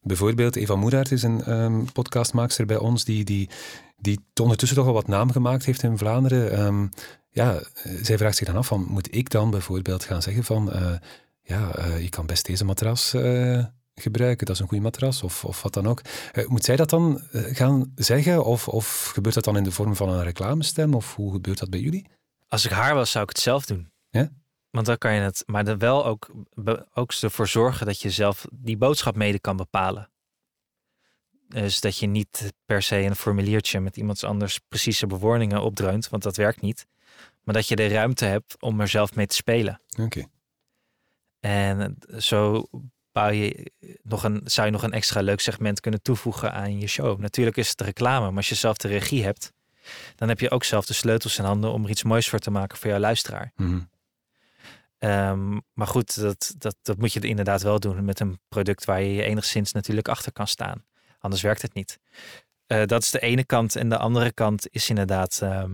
bijvoorbeeld 0.00 0.56
Eva 0.56 0.76
Moeraert 0.76 1.12
is 1.12 1.22
een 1.22 1.44
ehm, 1.44 1.84
podcastmaakster 1.92 2.66
bij 2.66 2.76
ons 2.76 3.04
die, 3.04 3.24
die, 3.24 3.48
die 3.96 4.20
ondertussen 4.40 4.76
toch 4.76 4.86
al 4.86 4.92
wat 4.92 5.06
naam 5.06 5.30
gemaakt 5.30 5.64
heeft 5.64 5.82
in 5.82 5.98
Vlaanderen. 5.98 6.52
Ehm, 6.52 6.86
ja, 7.32 7.54
eh, 7.54 7.92
zij 8.02 8.18
vraagt 8.18 8.36
zich 8.36 8.46
dan 8.46 8.56
af 8.56 8.66
van, 8.66 8.86
moet 8.88 9.14
ik 9.14 9.30
dan 9.30 9.50
bijvoorbeeld 9.50 10.04
gaan 10.04 10.22
zeggen 10.22 10.44
van, 10.44 10.72
eh, 10.72 10.92
ja, 11.42 11.74
eh, 11.74 12.02
je 12.02 12.08
kan 12.08 12.26
best 12.26 12.46
deze 12.46 12.64
matras 12.64 13.14
gebruiken, 13.94 14.46
dat 14.46 14.54
is 14.54 14.60
een 14.60 14.68
goede 14.68 14.82
matras, 14.82 15.22
of, 15.22 15.44
of 15.44 15.62
wat 15.62 15.74
dan 15.74 15.86
ook. 15.86 16.02
Moet 16.46 16.64
zij 16.64 16.76
dat 16.76 16.90
dan 16.90 17.20
gaan 17.32 17.92
zeggen, 17.94 18.44
of, 18.44 18.68
of 18.68 19.10
gebeurt 19.14 19.34
dat 19.34 19.44
dan 19.44 19.56
in 19.56 19.64
de 19.64 19.70
vorm 19.70 19.96
van 19.96 20.08
een 20.08 20.22
reclamestem, 20.22 20.94
of 20.94 21.14
hoe 21.14 21.32
gebeurt 21.32 21.58
dat 21.58 21.70
bij 21.70 21.80
jullie? 21.80 22.06
Als 22.48 22.64
ik 22.64 22.70
haar 22.70 22.94
was, 22.94 23.10
zou 23.10 23.24
ik 23.24 23.30
het 23.30 23.38
zelf 23.38 23.66
doen. 23.66 23.90
Ja? 24.10 24.30
Want 24.70 24.86
dan 24.86 24.98
kan 24.98 25.14
je 25.14 25.20
het, 25.20 25.42
maar 25.46 25.64
dan 25.64 25.78
wel 25.78 26.06
ook, 26.06 26.30
ook 26.94 27.12
ervoor 27.12 27.48
zorgen 27.48 27.86
dat 27.86 28.00
je 28.00 28.10
zelf 28.10 28.46
die 28.52 28.76
boodschap 28.76 29.16
mede 29.16 29.40
kan 29.40 29.56
bepalen. 29.56 30.10
Dus 31.48 31.80
dat 31.80 31.96
je 31.98 32.06
niet 32.06 32.52
per 32.64 32.82
se 32.82 32.96
een 32.96 33.16
formuliertje 33.16 33.80
met 33.80 33.96
iemands 33.96 34.24
anders 34.24 34.58
precieze 34.68 35.06
bewoordingen 35.06 35.62
opdreunt, 35.62 36.08
want 36.08 36.22
dat 36.22 36.36
werkt 36.36 36.60
niet. 36.60 36.86
Maar 37.42 37.54
dat 37.54 37.68
je 37.68 37.76
de 37.76 37.88
ruimte 37.88 38.24
hebt 38.24 38.56
om 38.60 38.80
er 38.80 38.88
zelf 38.88 39.14
mee 39.14 39.26
te 39.26 39.34
spelen. 39.34 39.80
Oké. 40.00 40.24
En 41.40 41.98
zo 42.18 42.68
bouw 43.12 43.30
je 43.30 43.72
nog 44.02 44.24
een, 44.24 44.40
zou 44.44 44.66
je 44.66 44.72
nog 44.72 44.82
een 44.82 44.92
extra 44.92 45.20
leuk 45.20 45.40
segment 45.40 45.80
kunnen 45.80 46.02
toevoegen 46.02 46.52
aan 46.52 46.78
je 46.78 46.86
show. 46.86 47.18
Natuurlijk 47.20 47.56
is 47.56 47.68
het 47.68 47.80
reclame, 47.80 48.26
maar 48.26 48.36
als 48.36 48.48
je 48.48 48.54
zelf 48.54 48.76
de 48.76 48.88
regie 48.88 49.24
hebt, 49.24 49.52
dan 50.16 50.28
heb 50.28 50.40
je 50.40 50.50
ook 50.50 50.64
zelf 50.64 50.86
de 50.86 50.92
sleutels 50.92 51.38
in 51.38 51.44
handen 51.44 51.72
om 51.72 51.84
er 51.84 51.90
iets 51.90 52.02
moois 52.02 52.28
voor 52.28 52.38
te 52.38 52.50
maken 52.50 52.78
voor 52.78 52.90
jouw 52.90 52.98
luisteraar. 52.98 53.52
Mhm. 53.56 53.80
Ehm, 54.98 55.58
maar 55.72 55.86
goed, 55.86 56.20
dat, 56.20 56.54
dat, 56.58 56.76
dat 56.82 56.98
moet 56.98 57.12
je 57.12 57.20
inderdaad 57.20 57.62
wel 57.62 57.80
doen 57.80 58.04
met 58.04 58.20
een 58.20 58.40
product 58.48 58.84
waar 58.84 59.02
je 59.02 59.14
je 59.14 59.22
enigszins 59.22 59.72
natuurlijk 59.72 60.08
achter 60.08 60.32
kan 60.32 60.46
staan. 60.46 60.84
Anders 61.18 61.42
werkt 61.42 61.62
het 61.62 61.74
niet. 61.74 61.98
Eh, 62.66 62.86
dat 62.86 63.02
is 63.02 63.10
de 63.10 63.20
ene 63.20 63.44
kant. 63.44 63.76
En 63.76 63.88
de 63.88 63.98
andere 63.98 64.32
kant 64.32 64.66
is 64.70 64.88
inderdaad, 64.88 65.38
ehm, 65.42 65.72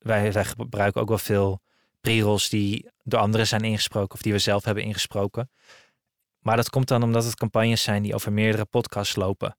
wij, 0.00 0.32
wij 0.32 0.44
gebruiken 0.44 1.00
ook 1.00 1.08
wel 1.08 1.18
veel 1.18 1.60
pre-rolls 2.00 2.48
die 2.48 2.90
door 3.02 3.20
anderen 3.20 3.46
zijn 3.46 3.62
ingesproken 3.62 4.14
of 4.14 4.22
die 4.22 4.32
we 4.32 4.38
zelf 4.38 4.64
hebben 4.64 4.84
ingesproken. 4.84 5.50
Maar 6.38 6.56
dat 6.56 6.70
komt 6.70 6.88
dan 6.88 7.02
omdat 7.02 7.24
het 7.24 7.34
campagnes 7.34 7.82
zijn 7.82 8.02
die 8.02 8.14
over 8.14 8.32
meerdere 8.32 8.64
podcasts 8.64 9.16
lopen. 9.16 9.56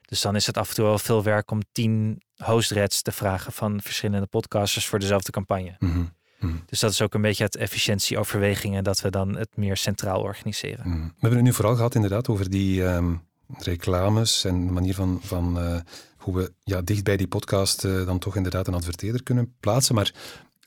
Dus 0.00 0.20
dan 0.20 0.36
is 0.36 0.46
het 0.46 0.56
af 0.56 0.68
en 0.68 0.74
toe 0.74 0.84
wel 0.84 0.98
veel 0.98 1.22
werk 1.22 1.50
om 1.50 1.60
tien 1.72 2.22
hostreds 2.36 3.02
te 3.02 3.12
vragen 3.12 3.52
van 3.52 3.80
verschillende 3.82 4.26
podcasters 4.26 4.86
voor 4.86 4.98
dezelfde 4.98 5.32
campagne. 5.32 5.76
Mhm. 5.78 6.04
Mhm. 6.38 6.56
Dus 6.66 6.80
dat 6.80 6.90
is 6.90 7.02
ook 7.02 7.14
een 7.14 7.20
beetje 7.20 7.44
het 7.44 7.56
efficiëntieoverwegingen 7.56 8.84
dat 8.84 9.00
we 9.00 9.10
dan 9.10 9.36
het 9.36 9.56
meer 9.56 9.76
centraal 9.76 10.20
organiseren. 10.20 10.88
Mhm. 10.88 11.00
We 11.00 11.12
hebben 11.18 11.38
het 11.38 11.42
nu 11.42 11.52
vooral 11.52 11.74
gehad 11.76 11.94
inderdaad 11.94 12.28
over 12.28 12.50
die 12.50 12.84
ehm, 12.84 13.14
reclames 13.58 14.44
en 14.44 14.66
de 14.66 14.72
manier 14.72 14.94
van, 14.94 15.20
van 15.22 15.58
eh, 15.58 15.80
hoe 16.26 16.34
we 16.36 16.52
ja, 16.64 16.82
dicht 16.82 17.04
bij 17.04 17.16
die 17.16 17.28
podcast 17.28 17.84
eh, 17.84 18.06
dan 18.06 18.18
toch 18.18 18.36
inderdaad 18.36 18.66
een 18.66 18.74
adverteerder 18.74 19.22
kunnen 19.22 19.56
plaatsen. 19.60 19.94
Maar 19.94 20.14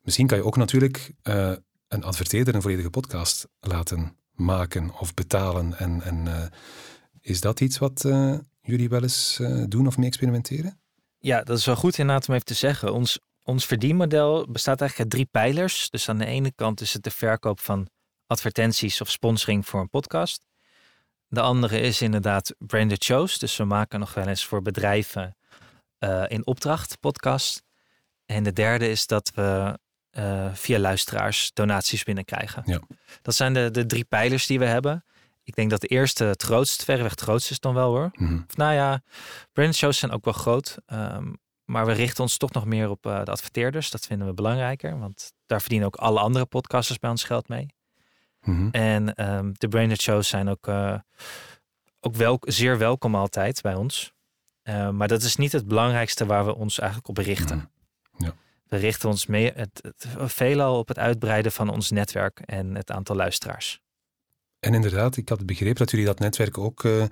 misschien 0.02 0.28
kan 0.28 0.38
je 0.38 0.44
ook 0.44 0.58
natuurlijk 0.58 1.12
eh, 1.22 1.52
een 1.88 2.04
adverteerder 2.04 2.56
een 2.56 2.62
volledige 2.62 2.90
podcast 2.90 3.48
laten 3.60 4.18
maken 4.32 5.00
of 5.00 5.14
betalen. 5.14 5.78
En, 5.78 6.02
en 6.02 6.28
eh, 6.28 6.48
is 7.22 7.42
dat 7.42 7.60
iets 7.60 7.78
wat 7.78 8.08
jullie 8.62 8.90
wel 8.90 9.02
eens 9.02 9.40
doen 9.68 9.88
of 9.88 9.98
mee 9.98 10.08
experimenteren? 10.08 10.80
Ja, 11.18 11.44
dat 11.44 11.58
is 11.58 11.66
wel 11.66 11.76
goed 11.76 11.98
inderdaad 11.98 12.28
om 12.28 12.34
even 12.34 12.46
te 12.46 12.54
zeggen. 12.54 12.94
Ons, 12.94 13.20
ons 13.44 13.66
verdienmodel 13.66 14.48
bestaat 14.52 14.82
eigenlijk 14.82 15.00
uit 15.00 15.10
drie 15.10 15.42
pijlers. 15.44 15.90
Dus 15.90 16.10
aan 16.10 16.18
de 16.18 16.26
ene 16.26 16.52
kant 16.56 16.82
is 16.82 16.94
het 16.94 17.04
de 17.04 17.12
verkoop 17.12 17.60
van 17.60 17.88
advertenties 18.28 19.02
of 19.02 19.10
sponsoring 19.10 19.66
voor 19.66 19.80
een 19.80 19.90
podcast. 19.90 20.46
De 21.28 21.42
andere 21.42 21.80
is 21.80 22.02
inderdaad 22.02 22.56
branded 22.58 23.04
shows. 23.04 23.40
Dus 23.40 23.58
we 23.58 23.64
maken 23.64 24.00
nog 24.00 24.14
wel 24.14 24.28
eens 24.28 24.46
voor 24.46 24.62
bedrijven 24.62 25.38
eh, 26.00 26.24
in 26.28 26.46
opdracht 26.46 27.00
podcast. 27.00 27.64
En 28.26 28.44
de 28.44 28.54
derde 28.54 28.90
is 28.90 29.08
dat 29.08 29.32
we 29.36 29.80
eh, 30.10 30.54
via 30.54 30.80
luisteraars 30.80 31.52
donaties 31.54 32.04
binnenkrijgen. 32.04 32.64
Ja. 32.66 32.80
Dat 33.22 33.36
zijn 33.36 33.54
de, 33.54 33.72
de 33.72 33.86
drie 33.86 34.06
pijlers 34.06 34.46
die 34.46 34.60
we 34.60 34.66
hebben. 34.66 35.06
Ik 35.44 35.56
denk 35.56 35.70
dat 35.70 35.82
de 35.82 35.88
eerste 35.88 36.24
het 36.24 36.44
grootst, 36.44 36.84
verreweg 36.84 37.12
het 37.12 37.22
grootste 37.22 37.52
is 37.52 37.60
dan 37.60 37.74
wel 37.74 37.90
hoor. 37.90 38.12
Of 38.48 38.58
nou 38.58 38.74
ja, 38.74 39.02
branded 39.54 39.76
shows 39.76 39.98
zijn 39.98 40.12
ook 40.12 40.26
wel 40.26 40.34
groot. 40.34 40.78
ehm, 40.86 41.34
maar 41.66 41.86
we 41.86 41.92
richten 41.92 42.24
ons 42.24 42.38
toch 42.38 42.52
nog 42.52 42.66
meer 42.66 42.90
op 42.90 43.06
eh, 43.06 43.24
de 43.24 43.32
adverteerders. 43.32 43.90
Dat 43.90 44.06
vinden 44.06 44.28
we 44.28 44.34
belangrijker. 44.34 45.00
Want 45.00 45.34
daar 45.46 45.62
verdienen 45.62 45.88
ook 45.88 45.96
alle 45.96 46.20
andere 46.20 46.46
podcasters 46.46 47.00
bij 47.00 47.10
ons 47.10 47.24
geld 47.24 47.48
mee. 47.48 47.74
Mhm. 48.42 48.70
En 48.72 49.14
ehm, 49.16 49.52
de 49.54 49.68
branded 49.68 50.02
shows 50.02 50.28
zijn 50.28 50.50
ook, 50.50 50.68
ook 52.00 52.16
wel, 52.16 52.38
zeer 52.42 52.78
welkom 52.78 53.16
altijd 53.16 53.62
bij 53.62 53.76
ons. 53.76 54.14
Eh, 54.70 54.90
maar 54.90 55.08
dat 55.08 55.22
is 55.22 55.36
niet 55.36 55.52
het 55.52 55.68
belangrijkste 55.68 56.26
waar 56.26 56.46
we 56.46 56.56
ons 56.56 56.80
eigenlijk 56.80 57.10
op 57.10 57.18
richten. 57.18 57.58
Mhm. 57.58 58.26
Ja. 58.26 58.34
We 58.68 58.78
richten 58.78 59.10
ons 59.10 59.26
mee, 59.26 59.52
het, 59.56 59.80
het, 59.82 60.06
veelal 60.18 60.78
op 60.78 60.88
het 60.88 61.00
uitbreiden 61.00 61.52
van 61.52 61.70
ons 61.70 61.92
netwerk 61.92 62.40
en 62.40 62.76
het 62.76 62.92
aantal 62.92 63.16
luisteraars. 63.16 63.82
En 64.60 64.74
inderdaad, 64.74 65.18
ik 65.18 65.30
had 65.30 65.46
begrepen 65.46 65.76
dat 65.76 65.92
jullie 65.92 66.06
dat 66.06 66.20
netwerk 66.20 66.58
ook 66.58 66.84
eh, 66.84 67.04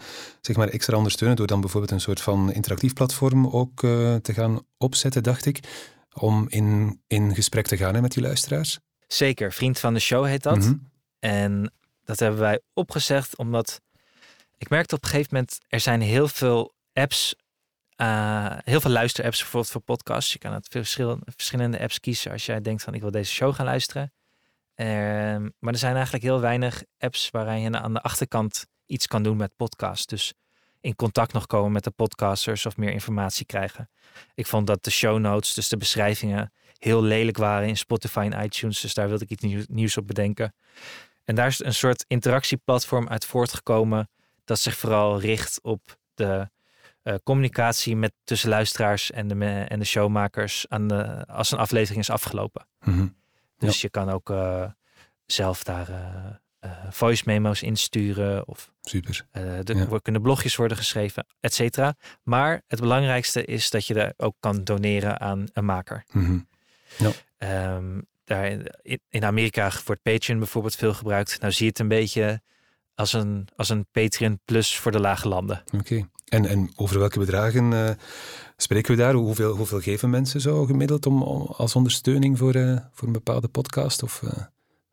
zeg 0.41 0.55
maar 0.55 0.67
extra 0.67 0.97
ondersteunen 0.97 1.37
door 1.37 1.47
dan 1.47 1.61
bijvoorbeeld 1.61 1.91
een 1.91 1.99
soort 1.99 2.21
van 2.21 2.51
interactief 2.51 2.93
platform 2.93 3.47
ook 3.47 3.83
eh, 3.83 4.15
te 4.15 4.33
gaan 4.33 4.61
opzetten, 4.77 5.23
dacht 5.23 5.45
ik, 5.45 5.59
om 6.13 6.45
in, 6.49 6.99
in 7.07 7.35
gesprek 7.35 7.67
te 7.67 7.77
gaan 7.77 7.93
hè, 7.93 8.01
met 8.01 8.11
die 8.11 8.23
luisteraars. 8.23 8.79
Zeker, 9.07 9.53
vriend 9.53 9.79
van 9.79 9.93
de 9.93 9.99
show 9.99 10.25
heet 10.25 10.43
dat. 10.43 10.57
Mhm. 10.57 10.73
En 11.19 11.73
dat 12.03 12.19
hebben 12.19 12.39
wij 12.39 12.59
opgezegd 12.73 13.37
omdat 13.37 13.81
ik 14.57 14.69
merkte 14.69 14.95
op 14.95 15.03
een 15.03 15.09
gegeven 15.09 15.29
moment, 15.33 15.59
er 15.67 15.79
zijn 15.79 16.01
heel 16.01 16.27
veel 16.27 16.75
apps, 16.93 17.35
eh, 17.97 18.57
heel 18.63 18.81
veel 18.81 18.91
luisterapps 18.91 19.37
bijvoorbeeld 19.39 19.71
voor 19.71 19.81
podcasts. 19.81 20.33
Je 20.33 20.39
kan 20.39 20.63
verschil- 20.69 21.19
verschillende 21.25 21.79
apps 21.79 21.99
kiezen 21.99 22.31
als 22.31 22.45
jij 22.45 22.61
denkt 22.61 22.83
van 22.83 22.93
ik 22.93 23.01
wil 23.01 23.11
deze 23.11 23.31
show 23.31 23.55
gaan 23.55 23.65
luisteren. 23.65 24.13
Ehm, 24.75 25.49
maar 25.59 25.73
er 25.73 25.79
zijn 25.79 25.95
eigenlijk 25.95 26.23
heel 26.23 26.39
weinig 26.39 26.83
apps 26.97 27.29
waarin 27.29 27.59
je 27.59 27.79
aan 27.79 27.93
de 27.93 28.01
achterkant 28.01 28.65
iets 28.85 29.07
kan 29.07 29.23
doen 29.23 29.37
met 29.37 29.55
podcasts. 29.55 30.05
Dus 30.05 30.33
in 30.81 30.95
contact 30.95 31.33
nog 31.33 31.45
komen 31.47 31.71
met 31.71 31.83
de 31.83 31.91
podcasters 31.91 32.65
of 32.65 32.77
meer 32.77 32.91
informatie 32.91 33.45
krijgen. 33.45 33.89
Ik 34.33 34.47
vond 34.47 34.67
dat 34.67 34.83
de 34.83 34.91
show 34.91 35.19
notes, 35.19 35.53
dus 35.53 35.67
de 35.67 35.77
beschrijvingen, 35.77 36.53
heel 36.77 37.01
lelijk 37.03 37.37
waren 37.37 37.67
in 37.67 37.77
Spotify 37.77 38.29
en 38.31 38.43
iTunes. 38.43 38.79
Dus 38.79 38.93
daar 38.93 39.07
wilde 39.07 39.23
ik 39.23 39.29
iets 39.29 39.43
nieuw- 39.43 39.65
nieuws 39.67 39.97
op 39.97 40.07
bedenken. 40.07 40.55
En 41.23 41.35
daar 41.35 41.47
is 41.47 41.63
een 41.63 41.73
soort 41.73 42.05
interactieplatform 42.07 43.07
uit 43.07 43.25
voortgekomen 43.25 44.09
dat 44.43 44.59
zich 44.59 44.75
vooral 44.77 45.19
richt 45.19 45.59
op 45.61 45.97
de 46.13 46.49
eh, 47.07 47.15
communicatie 47.23 47.95
met 47.95 48.13
tussen 48.23 48.49
luisteraars 48.49 49.11
en 49.11 49.27
de, 49.27 49.45
en 49.45 49.79
de 49.79 49.85
showmakers 49.85 50.65
aan 50.69 50.87
de, 50.87 51.25
als 51.27 51.51
een 51.51 51.57
aflevering 51.57 51.99
is 52.01 52.09
afgelopen. 52.09 52.67
Mhm. 52.83 53.07
Dus 53.57 53.81
je 53.81 53.89
kan 53.89 54.09
ook 54.09 54.29
eh, 54.29 54.65
zelf 55.25 55.63
daar 55.63 55.89
eh, 56.59 56.69
voice 56.89 57.23
memo's 57.25 57.61
insturen 57.61 58.47
of 58.47 58.71
Super. 58.81 59.27
er 59.31 59.77
Ja. 59.77 59.99
kunnen 60.01 60.21
blogjes 60.21 60.55
worden 60.55 60.77
geschreven, 60.77 61.25
et 61.39 61.53
cetera. 61.53 61.95
Maar 62.23 62.61
het 62.67 62.79
belangrijkste 62.79 63.45
is 63.45 63.69
dat 63.69 63.85
je 63.85 63.93
er 63.93 64.13
ook 64.17 64.35
kan 64.39 64.63
doneren 64.63 65.19
aan 65.19 65.47
een 65.53 65.65
maker. 65.65 66.03
Mhm. 66.11 66.39
Ehm, 67.37 68.01
daar 68.23 68.45
in, 68.81 68.99
in 69.09 69.23
Amerika 69.25 69.71
wordt 69.85 70.01
Patreon 70.01 70.39
bijvoorbeeld 70.39 70.75
veel 70.75 70.93
gebruikt. 70.93 71.39
Nou 71.39 71.51
zie 71.53 71.63
je 71.63 71.69
het 71.69 71.79
een 71.79 71.87
beetje 71.87 72.41
als 72.97 73.13
een, 73.13 73.47
als 73.55 73.69
een 73.69 73.85
Patreon 73.91 74.39
plus 74.45 74.77
voor 74.77 74.91
de 74.91 74.99
lage 74.99 75.27
landen. 75.27 75.63
Oké. 75.79 76.07
En, 76.25 76.45
en 76.45 76.71
over 76.75 76.99
welke 76.99 77.19
bedragen 77.19 77.73
eh, 77.73 77.89
spreken 78.57 78.95
we 78.95 79.01
daar? 79.01 79.13
Hoeveel, 79.13 79.55
hoeveel 79.55 79.79
geven 79.79 80.09
mensen 80.09 80.41
zo 80.41 80.65
gemiddeld 80.65 81.05
om, 81.05 81.21
als 81.21 81.75
ondersteuning 81.75 82.37
voor, 82.37 82.53
eh, 82.53 82.77
voor 82.93 83.07
een 83.07 83.13
bepaalde 83.13 83.47
podcast 83.47 84.03
of 84.03 84.23
eh, 84.23 84.43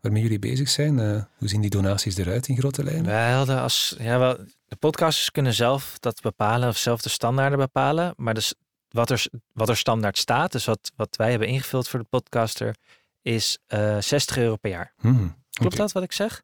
waarmee 0.00 0.22
jullie 0.22 0.38
bezig 0.38 0.68
zijn? 0.68 0.98
Hoe 1.38 1.48
zien 1.48 1.60
die 1.60 1.70
donaties 1.70 2.16
eruit 2.16 2.48
in 2.48 2.56
grote 2.56 2.84
lijnen? 2.84 3.04
Wij 3.04 3.32
hadden 3.32 3.60
als, 3.60 3.94
ja 3.98 4.18
wel, 4.18 4.36
de 4.66 4.76
podcasters 4.76 5.30
kunnen 5.30 5.54
zelf 5.54 5.98
dat 5.98 6.20
bepalen 6.20 6.68
of 6.68 6.76
zelf 6.76 7.02
de 7.02 7.08
standaarden 7.08 7.58
bepalen. 7.58 8.14
Maar 8.16 8.34
dus 8.34 8.54
wat 8.88 9.10
er, 9.10 9.26
wat 9.52 9.68
er 9.68 9.76
standaard 9.76 10.18
staat, 10.18 10.52
dus 10.52 10.64
wat, 10.64 10.92
wat 10.96 11.16
wij 11.16 11.30
hebben 11.30 11.48
ingevuld 11.48 11.88
voor 11.88 12.00
de 12.00 12.06
podcaster, 12.10 12.76
is 13.22 13.58
eh 13.66 13.96
60 14.00 14.36
euro 14.36 14.56
per 14.56 14.70
jaar. 14.70 14.92
Mhm. 15.00 15.26
Klopt 15.50 15.76
dat 15.76 15.92
wat 15.92 16.02
ik 16.02 16.12
zeg? 16.12 16.42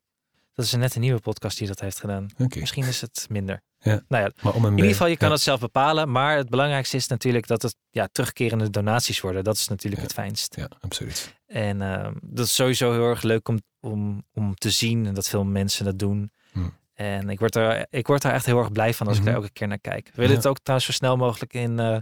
Dat 0.61 0.69
is 0.69 0.75
net 0.75 0.95
een 0.95 1.01
nieuwe 1.01 1.21
podcast 1.21 1.59
die 1.59 1.67
dat 1.67 1.81
heeft 1.81 2.01
gedaan. 2.01 2.27
Misschien 2.59 2.85
is 2.87 3.01
het 3.01 3.27
minder. 3.31 3.63
Ja. 3.79 4.03
Nou 4.09 4.25
ja, 4.25 4.31
Maar 4.43 4.53
om 4.55 4.65
een 4.65 4.71
in 4.71 4.77
ieder 4.77 4.91
geval, 4.91 5.07
je 5.07 5.17
kan 5.17 5.29
ja. 5.29 5.35
het 5.35 5.43
zelf 5.43 5.61
bepalen. 5.61 6.11
Maar 6.11 6.37
het 6.37 6.49
belangrijkste 6.49 6.97
is 6.97 7.07
natuurlijk 7.07 7.47
dat 7.47 7.63
het 7.63 7.77
ja, 7.91 8.09
terugkerende 8.13 8.71
donaties 8.71 9.21
worden. 9.21 9.45
Dat 9.45 9.55
is 9.55 9.69
natuurlijk 9.69 10.03
Ja. 10.03 10.07
het 10.09 10.17
fijnst. 10.17 10.57
Ja, 10.57 10.69
absoluut. 10.81 11.35
En 11.47 11.83
ehm, 11.83 12.15
dat 12.23 12.47
is 12.47 12.55
sowieso 12.55 12.93
heel 12.93 13.09
erg 13.09 13.23
leuk 13.23 13.49
om, 13.49 13.61
om, 13.81 14.25
om 14.35 14.55
te 14.55 14.71
zien 14.71 15.07
en 15.07 15.15
dat 15.15 15.29
veel 15.29 15.45
mensen 15.45 15.85
dat 15.85 15.99
doen. 15.99 16.33
Hmm. 16.53 16.75
En 16.95 17.29
ik 17.29 17.39
word, 17.39 17.57
er, 17.57 17.87
ik 17.91 18.07
word 18.07 18.23
daar 18.23 18.33
echt 18.33 18.47
heel 18.47 18.59
erg 18.59 18.73
blij 18.73 18.95
van 18.95 19.07
als 19.07 19.17
Mhm. 19.19 19.27
ik 19.27 19.33
daar 19.33 19.43
elke 19.43 19.53
keer 19.55 19.69
naar 19.69 19.79
kijk. 19.79 20.07
We 20.15 20.21
willen 20.23 20.37
het 20.37 20.47
ook 20.47 20.59
trouwens 20.59 20.91
zo 20.91 20.97
snel 20.97 21.17
mogelijk 21.17 21.53
in, 21.55 21.79
eh, 21.79 21.97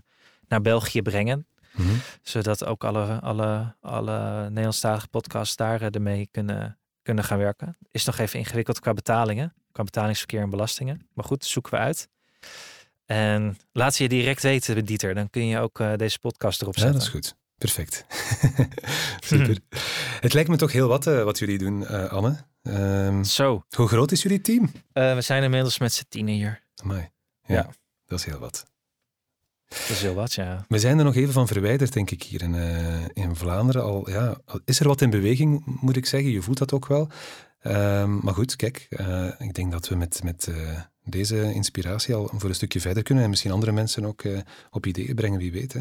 naar 0.48 0.60
België 0.60 1.02
brengen. 1.02 1.46
Mhm. 1.72 1.88
Zodat 2.22 2.64
ook 2.64 2.84
alle, 2.84 3.20
alle, 3.20 3.74
alle 3.80 4.42
Nederlandstalige 4.48 5.08
podcasts 5.08 5.56
daar 5.56 5.80
eh, 5.80 5.88
ermee 5.90 6.28
kunnen, 6.30 6.78
kunnen 7.08 7.24
gaan 7.26 7.38
werken. 7.38 7.76
Is 7.90 8.04
nog 8.04 8.18
even 8.18 8.38
ingewikkeld 8.38 8.80
qua 8.80 8.92
betalingen. 8.94 9.54
Qua 9.72 9.84
betalingsverkeer 9.84 10.40
en 10.42 10.50
belastingen. 10.50 11.08
Maar 11.14 11.24
goed, 11.24 11.44
zoeken 11.44 11.72
we 11.72 11.78
uit. 11.78 12.08
En 13.06 13.58
laat 13.72 13.94
ze 13.94 14.02
je 14.02 14.08
direct 14.08 14.42
weten, 14.42 14.84
Dieter. 14.84 15.14
Dan 15.14 15.30
kun 15.30 15.46
je 15.46 15.58
ook 15.58 15.80
eh, 15.80 15.92
deze 15.96 16.18
podcast 16.18 16.62
erop 16.62 16.74
Ja, 16.76 16.80
zetten. 16.80 16.98
dat 16.98 17.08
is 17.08 17.14
goed. 17.14 17.36
Perfect. 17.58 18.04
Super. 19.30 19.58
Het 20.20 20.32
lijkt 20.32 20.48
me 20.48 20.56
toch 20.56 20.72
heel 20.72 20.88
wat 20.88 21.06
eh, 21.06 21.22
wat 21.22 21.38
jullie 21.38 21.58
doen, 21.58 21.86
eh, 21.86 22.12
Anne. 22.12 22.44
Ehm, 22.62 23.22
Zo, 23.24 23.64
hoe 23.76 23.88
groot 23.88 24.12
is 24.12 24.22
jullie 24.22 24.40
team? 24.40 24.72
we 24.92 25.20
zijn 25.20 25.42
inmiddels 25.42 25.78
met 25.78 25.92
z'n 25.92 26.04
tienen 26.08 26.34
hier. 26.34 26.62
Amai. 26.82 27.10
Ja, 27.46 27.54
Ja. 27.54 27.68
dat 28.06 28.18
is 28.18 28.24
heel 28.24 28.38
wat. 28.38 28.64
Dat 29.68 29.78
is 29.88 30.02
heel 30.02 30.14
wat, 30.14 30.32
ja. 30.32 30.64
We 30.68 30.78
zijn 30.78 30.98
er 30.98 31.04
nog 31.04 31.14
even 31.14 31.32
van 31.32 31.46
verwijderd, 31.46 31.92
denk 31.92 32.10
ik, 32.10 32.22
hier 32.22 32.42
in, 32.42 32.54
eh, 32.54 33.04
in 33.12 33.36
Vlaanderen. 33.36 33.82
Al, 33.82 34.10
ja, 34.10 34.38
is 34.64 34.80
er 34.80 34.86
wat 34.88 35.00
in 35.00 35.10
beweging, 35.10 35.62
moet 35.80 35.96
ik 35.96 36.06
zeggen. 36.06 36.30
Je 36.30 36.42
voelt 36.42 36.58
dat 36.58 36.72
ook 36.72 36.86
wel. 36.86 37.08
Ehm, 37.60 38.18
maar 38.18 38.34
goed, 38.34 38.56
kijk, 38.56 38.86
eh, 38.90 39.30
ik 39.38 39.54
denk 39.54 39.72
dat 39.72 39.88
we 39.88 39.94
met, 39.94 40.22
met 40.22 40.46
eh, 40.46 40.80
deze 41.04 41.52
inspiratie 41.54 42.14
al 42.14 42.30
voor 42.34 42.48
een 42.48 42.54
stukje 42.54 42.80
verder 42.80 43.02
kunnen 43.02 43.24
en 43.24 43.30
misschien 43.30 43.50
andere 43.50 43.72
mensen 43.72 44.04
ook 44.04 44.22
op 44.70 44.86
ideeën 44.86 45.14
brengen, 45.14 45.38
wie 45.38 45.52
weet. 45.52 45.72
Hè. 45.72 45.80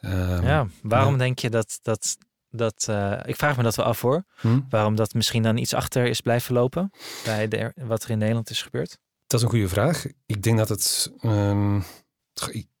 Um, 0.00 0.44
ja, 0.44 0.66
waarom 0.82 1.12
ja. 1.12 1.18
denk 1.18 1.38
je 1.38 1.50
dat, 1.50 1.78
dat, 1.82 2.16
dat 2.50 2.88
ik 3.24 3.36
vraag 3.36 3.56
me 3.56 3.62
dat 3.62 3.76
wel 3.76 3.86
af 3.86 4.00
hoor, 4.00 4.24
hm? 4.40 4.60
waarom 4.68 4.96
dat 4.96 5.14
misschien 5.14 5.42
dan 5.42 5.56
iets 5.56 5.74
achter 5.74 6.06
is 6.06 6.20
blijven 6.20 6.54
lopen 6.54 6.90
bij 7.24 7.48
de, 7.48 7.72
wat 7.76 8.04
er 8.04 8.10
in 8.10 8.18
Nederland 8.18 8.50
is 8.50 8.62
gebeurd? 8.62 8.98
Dat 9.26 9.40
is 9.40 9.46
een 9.46 9.52
goede 9.52 9.68
vraag. 9.68 10.06
Ik 10.26 10.42
denk 10.42 10.58
dat 10.58 10.68
het. 10.68 11.12
Um, 11.22 11.84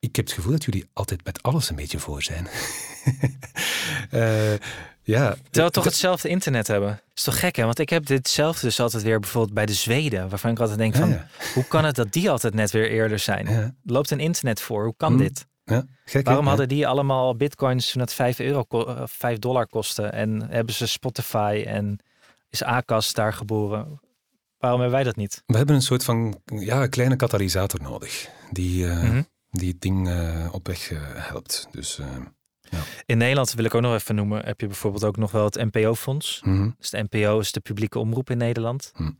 ik, 0.00 0.16
heb 0.16 0.26
het 0.26 0.32
gevoel 0.32 0.52
dat 0.52 0.64
jullie 0.64 0.88
altijd 0.92 1.24
met 1.24 1.42
alles 1.42 1.70
een 1.70 1.76
beetje 1.76 1.98
voor 1.98 2.22
zijn. 2.22 2.46
uh, 4.12 4.54
ja. 5.14 5.36
Terwijl 5.42 5.66
we 5.66 5.70
toch 5.70 5.84
hetzelfde 5.84 6.28
internet 6.28 6.66
hebben. 6.66 7.00
is 7.14 7.22
toch 7.22 7.40
gek 7.40 7.56
hè? 7.56 7.64
Want 7.64 7.78
ik 7.78 7.88
heb 7.88 8.06
ditzelfde 8.06 8.66
dus 8.66 8.80
altijd 8.80 9.02
weer 9.02 9.20
bijvoorbeeld 9.20 9.54
bij 9.54 9.66
de 9.66 9.74
Zweden. 9.74 10.28
Waarvan 10.28 10.50
ik 10.50 10.58
altijd 10.58 10.78
denk 10.78 10.94
van, 10.94 11.08
ja. 11.08 11.28
hoe 11.54 11.64
kan 11.64 11.84
het 11.84 11.94
dat 11.94 12.12
die 12.12 12.30
altijd 12.30 12.54
net 12.54 12.70
weer 12.70 12.90
eerder 12.90 13.18
zijn? 13.18 13.48
Ja. 13.48 13.74
Loopt 13.82 14.10
een 14.10 14.20
internet 14.20 14.60
voor? 14.60 14.84
Hoe 14.84 14.96
kan 14.96 15.12
hm. 15.12 15.18
dit? 15.18 15.46
Gek, 16.04 16.26
Waarom 16.26 16.46
hadden 16.46 16.68
die 16.68 16.86
allemaal 16.86 17.36
bitcoins 17.36 17.90
toen 17.90 18.00
het 18.00 18.12
5, 18.12 18.38
euro, 18.38 18.64
5 19.04 19.34
eh, 19.34 19.38
dollar 19.38 19.66
kostte? 19.66 20.02
En 20.02 20.50
hebben 20.50 20.74
ze 20.74 20.86
Spotify 20.86 21.64
en 21.66 21.98
is 22.50 22.62
ACAS 22.62 23.12
daar 23.12 23.32
geboren? 23.32 24.00
Waarom 24.58 24.80
hebben 24.80 24.98
wij 24.98 25.06
dat 25.06 25.16
niet? 25.16 25.42
We 25.46 25.56
hebben 25.56 25.74
een 25.74 25.82
soort 25.82 26.04
van 26.04 26.40
ja, 26.44 26.86
kleine 26.86 27.16
katalysator 27.16 27.82
nodig. 27.82 28.28
Die, 28.50 28.84
uh, 28.84 29.02
mm 29.02 29.10
-hmm. 29.10 29.26
Die 29.50 29.68
het 29.68 29.80
ding 29.80 30.08
uh, 30.08 30.48
op 30.52 30.66
weg 30.66 30.90
uh, 30.90 31.00
helpt. 31.02 31.68
Dus 31.70 32.00
ja. 32.70 32.82
In 33.06 33.18
Nederland 33.18 33.52
wil 33.52 33.64
ik 33.64 33.74
ook 33.74 33.82
nog 33.82 33.94
even 33.94 34.14
noemen, 34.14 34.44
heb 34.44 34.60
je 34.60 34.66
bijvoorbeeld 34.66 35.04
ook 35.04 35.16
nog 35.16 35.30
wel 35.30 35.44
het 35.44 35.54
NPO-fonds. 35.72 36.40
Mm 36.44 36.74
Dus 36.78 36.90
de 36.90 37.06
NPO 37.10 37.38
is 37.38 37.52
de 37.52 37.60
publieke 37.60 37.98
omroep 37.98 38.30
in 38.30 38.38
Nederland. 38.38 38.92
Mm. 38.96 39.18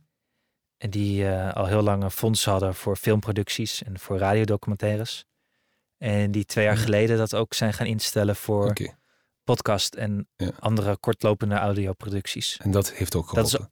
En 0.77 0.89
die 0.89 1.23
uh, 1.23 1.53
al 1.53 1.65
heel 1.65 1.81
lang 1.81 2.03
een 2.03 2.11
fonds 2.11 2.45
hadden 2.45 2.75
voor 2.75 2.95
filmproducties 2.95 3.83
en 3.83 3.99
voor 3.99 4.17
radiodocumentaires. 4.17 5.25
En 5.97 6.31
die 6.31 6.45
twee 6.45 6.65
jaar 6.65 6.73
mhm. 6.73 6.83
geleden 6.83 7.17
dat 7.17 7.35
ook 7.35 7.53
zijn 7.53 7.73
gaan 7.73 7.85
instellen 7.85 8.35
voor 8.35 8.69
okay. 8.69 8.95
podcast 9.43 9.95
en 9.95 10.29
andere 10.59 10.97
kortlopende 10.97 11.55
audioproducties. 11.55 12.57
En 12.57 12.71
dat 12.71 12.91
heeft 12.91 13.15
ook 13.15 13.29
geholpen? 13.29 13.59
Dat, 13.59 13.69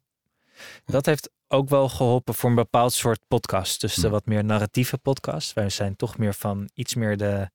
is, 0.86 0.94
dat 0.94 1.06
heeft 1.06 1.30
ook 1.48 1.70
wel 1.70 1.90
geholpen 1.90 2.34
voor 2.34 2.50
een 2.50 2.56
bepaald 2.56 2.94
soort 2.94 3.20
podcast. 3.28 3.82
Dus 3.82 3.96
de 3.96 4.02
mhm. 4.02 4.12
wat 4.12 4.26
meer 4.26 4.44
narratieve 4.44 4.98
podcast. 4.98 5.54
Wij 5.54 5.70
zijn 5.70 5.96
toch 5.96 6.18
meer 6.18 6.34
van 6.34 6.70
iets 6.74 6.96
meer 6.96 7.18
de 7.18 7.50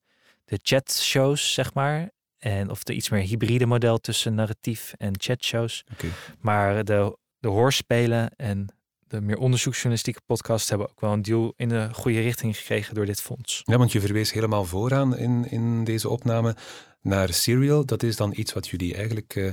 de 0.45 0.59
chatshows, 0.61 1.53
zeg 1.53 1.73
maar. 1.73 2.11
En 2.37 2.69
of 2.69 2.83
de 2.83 2.93
iets 2.93 3.09
meer 3.09 3.21
hybride 3.21 3.65
model 3.65 3.97
tussen 3.97 4.35
narratief 4.35 4.93
en 4.97 5.13
chatshows. 5.17 5.83
Okay. 5.93 6.09
Maar 6.39 6.83
de, 6.83 7.17
de 7.39 7.47
hoorspelen 7.47 8.35
en 8.35 8.67
de 8.99 9.21
meer 9.21 9.37
onderzoeksjournalistieke 9.37 10.21
podcasts 10.25 10.69
hebben 10.69 10.89
ook 10.89 11.01
wel 11.01 11.11
een 11.11 11.21
deal 11.21 11.53
in 11.55 11.69
de 11.69 11.89
goede 11.93 12.21
richting 12.21 12.57
gekregen 12.57 12.95
door 12.95 13.05
dit 13.05 13.21
fonds. 13.21 13.61
Ja, 13.63 13.77
want 13.77 13.91
je 13.91 14.01
verwees 14.01 14.33
helemaal 14.33 14.65
vooraan 14.65 15.17
in, 15.17 15.49
in 15.49 15.83
deze 15.83 16.09
opname 16.09 16.55
naar 17.01 17.33
Serial. 17.33 17.85
Dat 17.85 18.03
is 18.03 18.15
dan 18.15 18.33
iets 18.35 18.53
wat 18.53 18.67
jullie 18.67 18.95
eigenlijk 18.95 19.35
uh, 19.35 19.51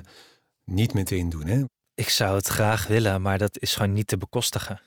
niet 0.65 0.95
meteen 0.95 1.29
doen, 1.29 1.47
hè? 1.47 1.65
Ik 2.01 2.09
zou 2.09 2.37
het 2.37 2.47
graag 2.47 2.87
willen, 2.87 3.23
maar 3.23 3.39
dat 3.39 3.59
is 3.59 3.75
gewoon 3.75 3.93
niet 3.93 4.07
te 4.07 4.17
bekostigen. 4.17 4.81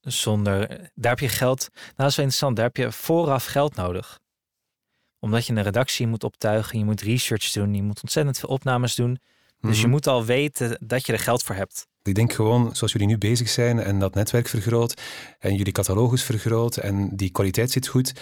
Zonder, 0.00 0.68
daar 0.94 1.10
heb 1.10 1.18
je 1.18 1.28
geld, 1.28 1.68
nou 1.72 1.94
dat 1.96 2.08
is 2.08 2.16
wel 2.16 2.24
interessant, 2.24 2.56
daar 2.56 2.64
heb 2.64 2.76
je 2.76 2.92
vooraf 2.92 3.44
geld 3.44 3.74
nodig 3.74 4.18
omdat 5.20 5.46
je 5.46 5.52
een 5.52 5.62
redactie 5.62 6.06
moet 6.06 6.24
optuigen, 6.24 6.78
je 6.78 6.84
moet 6.84 7.00
research 7.00 7.50
doen, 7.50 7.74
je 7.74 7.82
moet 7.82 8.02
ontzettend 8.02 8.38
veel 8.38 8.48
opnames 8.48 8.94
doen. 8.94 9.20
Dus 9.60 9.76
je 9.76 9.82
mhm. 9.82 9.90
moet 9.90 10.06
al 10.06 10.24
weten 10.24 10.78
dat 10.80 11.06
je 11.06 11.12
er 11.12 11.18
geld 11.18 11.42
voor 11.42 11.54
hebt. 11.54 11.86
Ik 12.08 12.14
denk 12.14 12.32
gewoon, 12.32 12.76
zoals 12.76 12.92
jullie 12.92 13.08
nu 13.08 13.18
bezig 13.18 13.48
zijn 13.48 13.80
en 13.80 13.98
dat 13.98 14.14
netwerk 14.14 14.48
vergroot 14.48 15.00
en 15.38 15.54
jullie 15.54 15.72
catalogus 15.72 16.22
vergroot 16.22 16.76
en 16.76 17.16
die 17.16 17.30
kwaliteit 17.30 17.70
zit 17.70 17.86
goed 17.86 18.12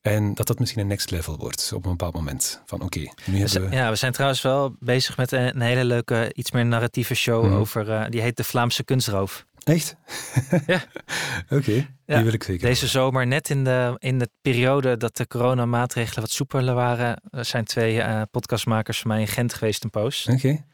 en 0.00 0.34
dat 0.34 0.46
dat 0.46 0.58
misschien 0.58 0.80
een 0.80 0.86
next 0.86 1.10
level 1.10 1.36
wordt 1.36 1.72
op 1.74 1.84
een 1.84 1.90
bepaald 1.90 2.14
moment. 2.14 2.62
Van 2.66 2.80
oké, 2.80 3.12
nu 3.24 3.38
hebben 3.38 3.70
we... 3.70 3.76
Ja, 3.76 3.90
we 3.90 3.96
zijn 3.96 4.12
trouwens 4.12 4.42
wel 4.42 4.76
bezig 4.78 5.16
met 5.16 5.32
een, 5.32 5.60
hele 5.60 5.84
leuke, 5.84 6.30
iets 6.34 6.50
meer 6.50 6.66
narratieve 6.66 7.14
show 7.14 7.44
mhm. 7.44 7.54
over, 7.54 7.88
uh, 7.88 8.04
die 8.08 8.20
heet 8.20 8.36
De 8.36 8.44
Vlaamse 8.44 8.84
Kunstroof. 8.84 9.46
Echt? 9.64 9.96
ja. 10.66 10.84
Oké, 11.58 11.86
die 12.06 12.22
wil 12.22 12.32
ik 12.32 12.42
zeker. 12.42 12.68
Deze 12.68 12.86
zomer, 12.86 13.26
net 13.26 13.50
in 13.50 13.64
de, 13.64 13.96
in 13.98 14.18
de 14.18 14.28
periode 14.42 14.96
dat 14.96 15.16
de 15.16 15.26
coronamaatregelen 15.26 16.20
wat 16.20 16.30
soepeler 16.30 16.74
waren, 16.74 17.22
er 17.30 17.44
zijn 17.44 17.64
twee 17.64 17.96
uh, 17.96 18.22
podcastmakers 18.30 19.00
van 19.00 19.10
mij 19.10 19.20
in 19.20 19.28
Gent 19.28 19.54
geweest 19.54 19.84
een 19.84 19.90
post. 19.90 20.28
Oké. 20.28 20.64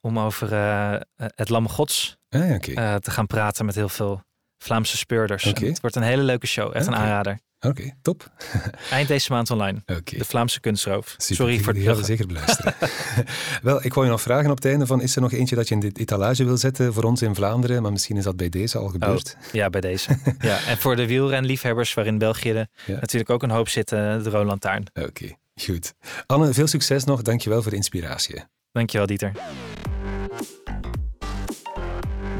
Om 0.00 0.18
over 0.18 0.52
uh, 0.52 0.94
het 1.16 1.48
Lam 1.48 1.68
Gods 1.68 2.16
ah, 2.28 2.40
okay. 2.40 2.74
uh, 2.74 2.94
te 2.94 3.10
gaan 3.10 3.26
praten 3.26 3.64
met 3.64 3.74
heel 3.74 3.88
veel 3.88 4.22
Vlaamse 4.58 4.96
speurders. 4.96 5.42
Het 5.44 5.80
wordt 5.80 5.96
een 5.96 6.02
hele 6.02 6.22
leuke 6.22 6.46
show, 6.46 6.76
echt 6.76 6.86
een 6.86 6.96
aanrader. 6.96 7.38
Oké, 7.66 7.90
top. 8.02 8.30
Eind 8.90 9.08
deze 9.08 9.32
maand 9.32 9.50
online. 9.50 9.82
De 10.04 10.24
Vlaamse 10.24 10.60
kunstroof. 10.60 11.14
Sorry 11.18 11.60
voor 11.60 11.74
het 11.74 11.82
gaan 11.82 12.04
zeker 12.04 12.26
beluisteren. 12.26 12.74
Wel, 13.62 13.84
ik 13.84 13.94
wou 13.94 14.06
je 14.06 14.12
nog 14.12 14.20
vragen 14.20 14.50
op 14.50 14.56
het 14.56 14.64
einde 14.64 14.86
van, 14.86 15.00
is 15.00 15.16
er 15.16 15.22
nog 15.22 15.32
eentje 15.32 15.56
dat 15.56 15.68
je 15.68 15.74
in 15.74 15.80
dit 15.80 15.98
etalage 15.98 16.44
wil 16.44 16.56
zetten 16.56 16.92
voor 16.92 17.02
ons 17.02 17.22
in 17.22 17.34
Vlaanderen? 17.34 17.82
Maar 17.82 17.92
misschien 17.92 18.16
is 18.16 18.24
dat 18.24 18.36
bij 18.36 18.48
deze 18.48 18.78
al 18.78 18.88
gebeurd. 18.88 19.36
Oh, 19.38 19.52
ja, 19.52 19.70
bij 19.70 19.80
deze. 19.80 20.18
ja, 20.38 20.64
en 20.66 20.78
voor 20.78 20.96
de 20.96 21.06
wielrenliefhebbers, 21.06 21.94
waarin 21.94 22.18
België 22.18 22.52
ja. 22.52 22.66
natuurlijk 22.86 23.30
ook 23.30 23.42
een 23.42 23.50
hoop 23.50 23.68
zitten, 23.68 24.22
de 24.22 24.30
Roland 24.30 24.60
Taarn. 24.60 24.84
Oké, 24.94 25.36
goed. 25.64 25.94
Anne, 26.26 26.52
veel 26.52 26.66
succes 26.66 27.04
nog. 27.04 27.22
Dankjewel 27.22 27.62
voor 27.62 27.70
de 27.70 27.76
inspiratie. 27.76 28.44
Dankjewel, 28.72 29.06
Dieter. 29.06 29.32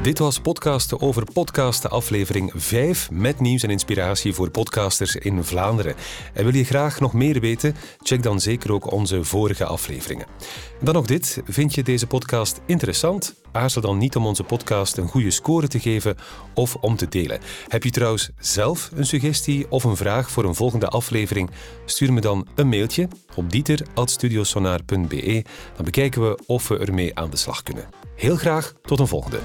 Dit 0.01 0.19
was 0.19 0.39
Podcasten 0.39 1.01
over 1.01 1.23
Podcasten, 1.33 1.89
aflevering 1.89 2.51
5 2.55 3.11
met 3.11 3.39
nieuws 3.39 3.63
en 3.63 3.69
inspiratie 3.69 4.33
voor 4.33 4.49
podcasters 4.49 5.15
in 5.15 5.43
Vlaanderen. 5.43 5.95
En 6.33 6.43
wil 6.43 6.55
je 6.55 6.63
graag 6.63 6.99
nog 6.99 7.13
meer 7.13 7.39
weten? 7.39 7.75
Check 8.03 8.23
dan 8.23 8.39
zeker 8.39 8.71
ook 8.71 8.91
onze 8.91 9.23
vorige 9.23 9.65
afleveringen. 9.65 10.25
Dan 10.79 10.93
nog 10.93 11.05
dit: 11.05 11.41
vind 11.45 11.75
je 11.75 11.83
deze 11.83 12.07
podcast 12.07 12.61
interessant? 12.65 13.40
Aarzel 13.51 13.81
dan 13.81 13.97
niet 13.97 14.15
om 14.15 14.25
onze 14.25 14.43
podcast 14.43 14.97
een 14.97 15.07
goede 15.07 15.31
score 15.31 15.67
te 15.67 15.79
geven 15.79 16.17
of 16.53 16.75
om 16.75 16.95
te 16.95 17.07
delen. 17.07 17.39
Heb 17.67 17.83
je 17.83 17.89
trouwens 17.89 18.29
zelf 18.39 18.91
een 18.95 19.05
suggestie 19.05 19.71
of 19.71 19.83
een 19.83 19.95
vraag 19.97 20.31
voor 20.31 20.43
een 20.43 20.55
volgende 20.55 20.87
aflevering? 20.87 21.49
Stuur 21.85 22.13
me 22.13 22.21
dan 22.21 22.47
een 22.55 22.69
mailtje 22.69 23.07
op 23.35 23.51
dieter.studiosonar.be. 23.51 25.43
Dan 25.75 25.85
bekijken 25.85 26.21
we 26.21 26.39
of 26.45 26.67
we 26.67 26.77
ermee 26.77 27.17
aan 27.17 27.29
de 27.29 27.37
slag 27.37 27.63
kunnen. 27.63 27.89
Heel 28.15 28.35
graag 28.35 28.73
tot 28.81 28.99
een 28.99 29.07
volgende. 29.07 29.39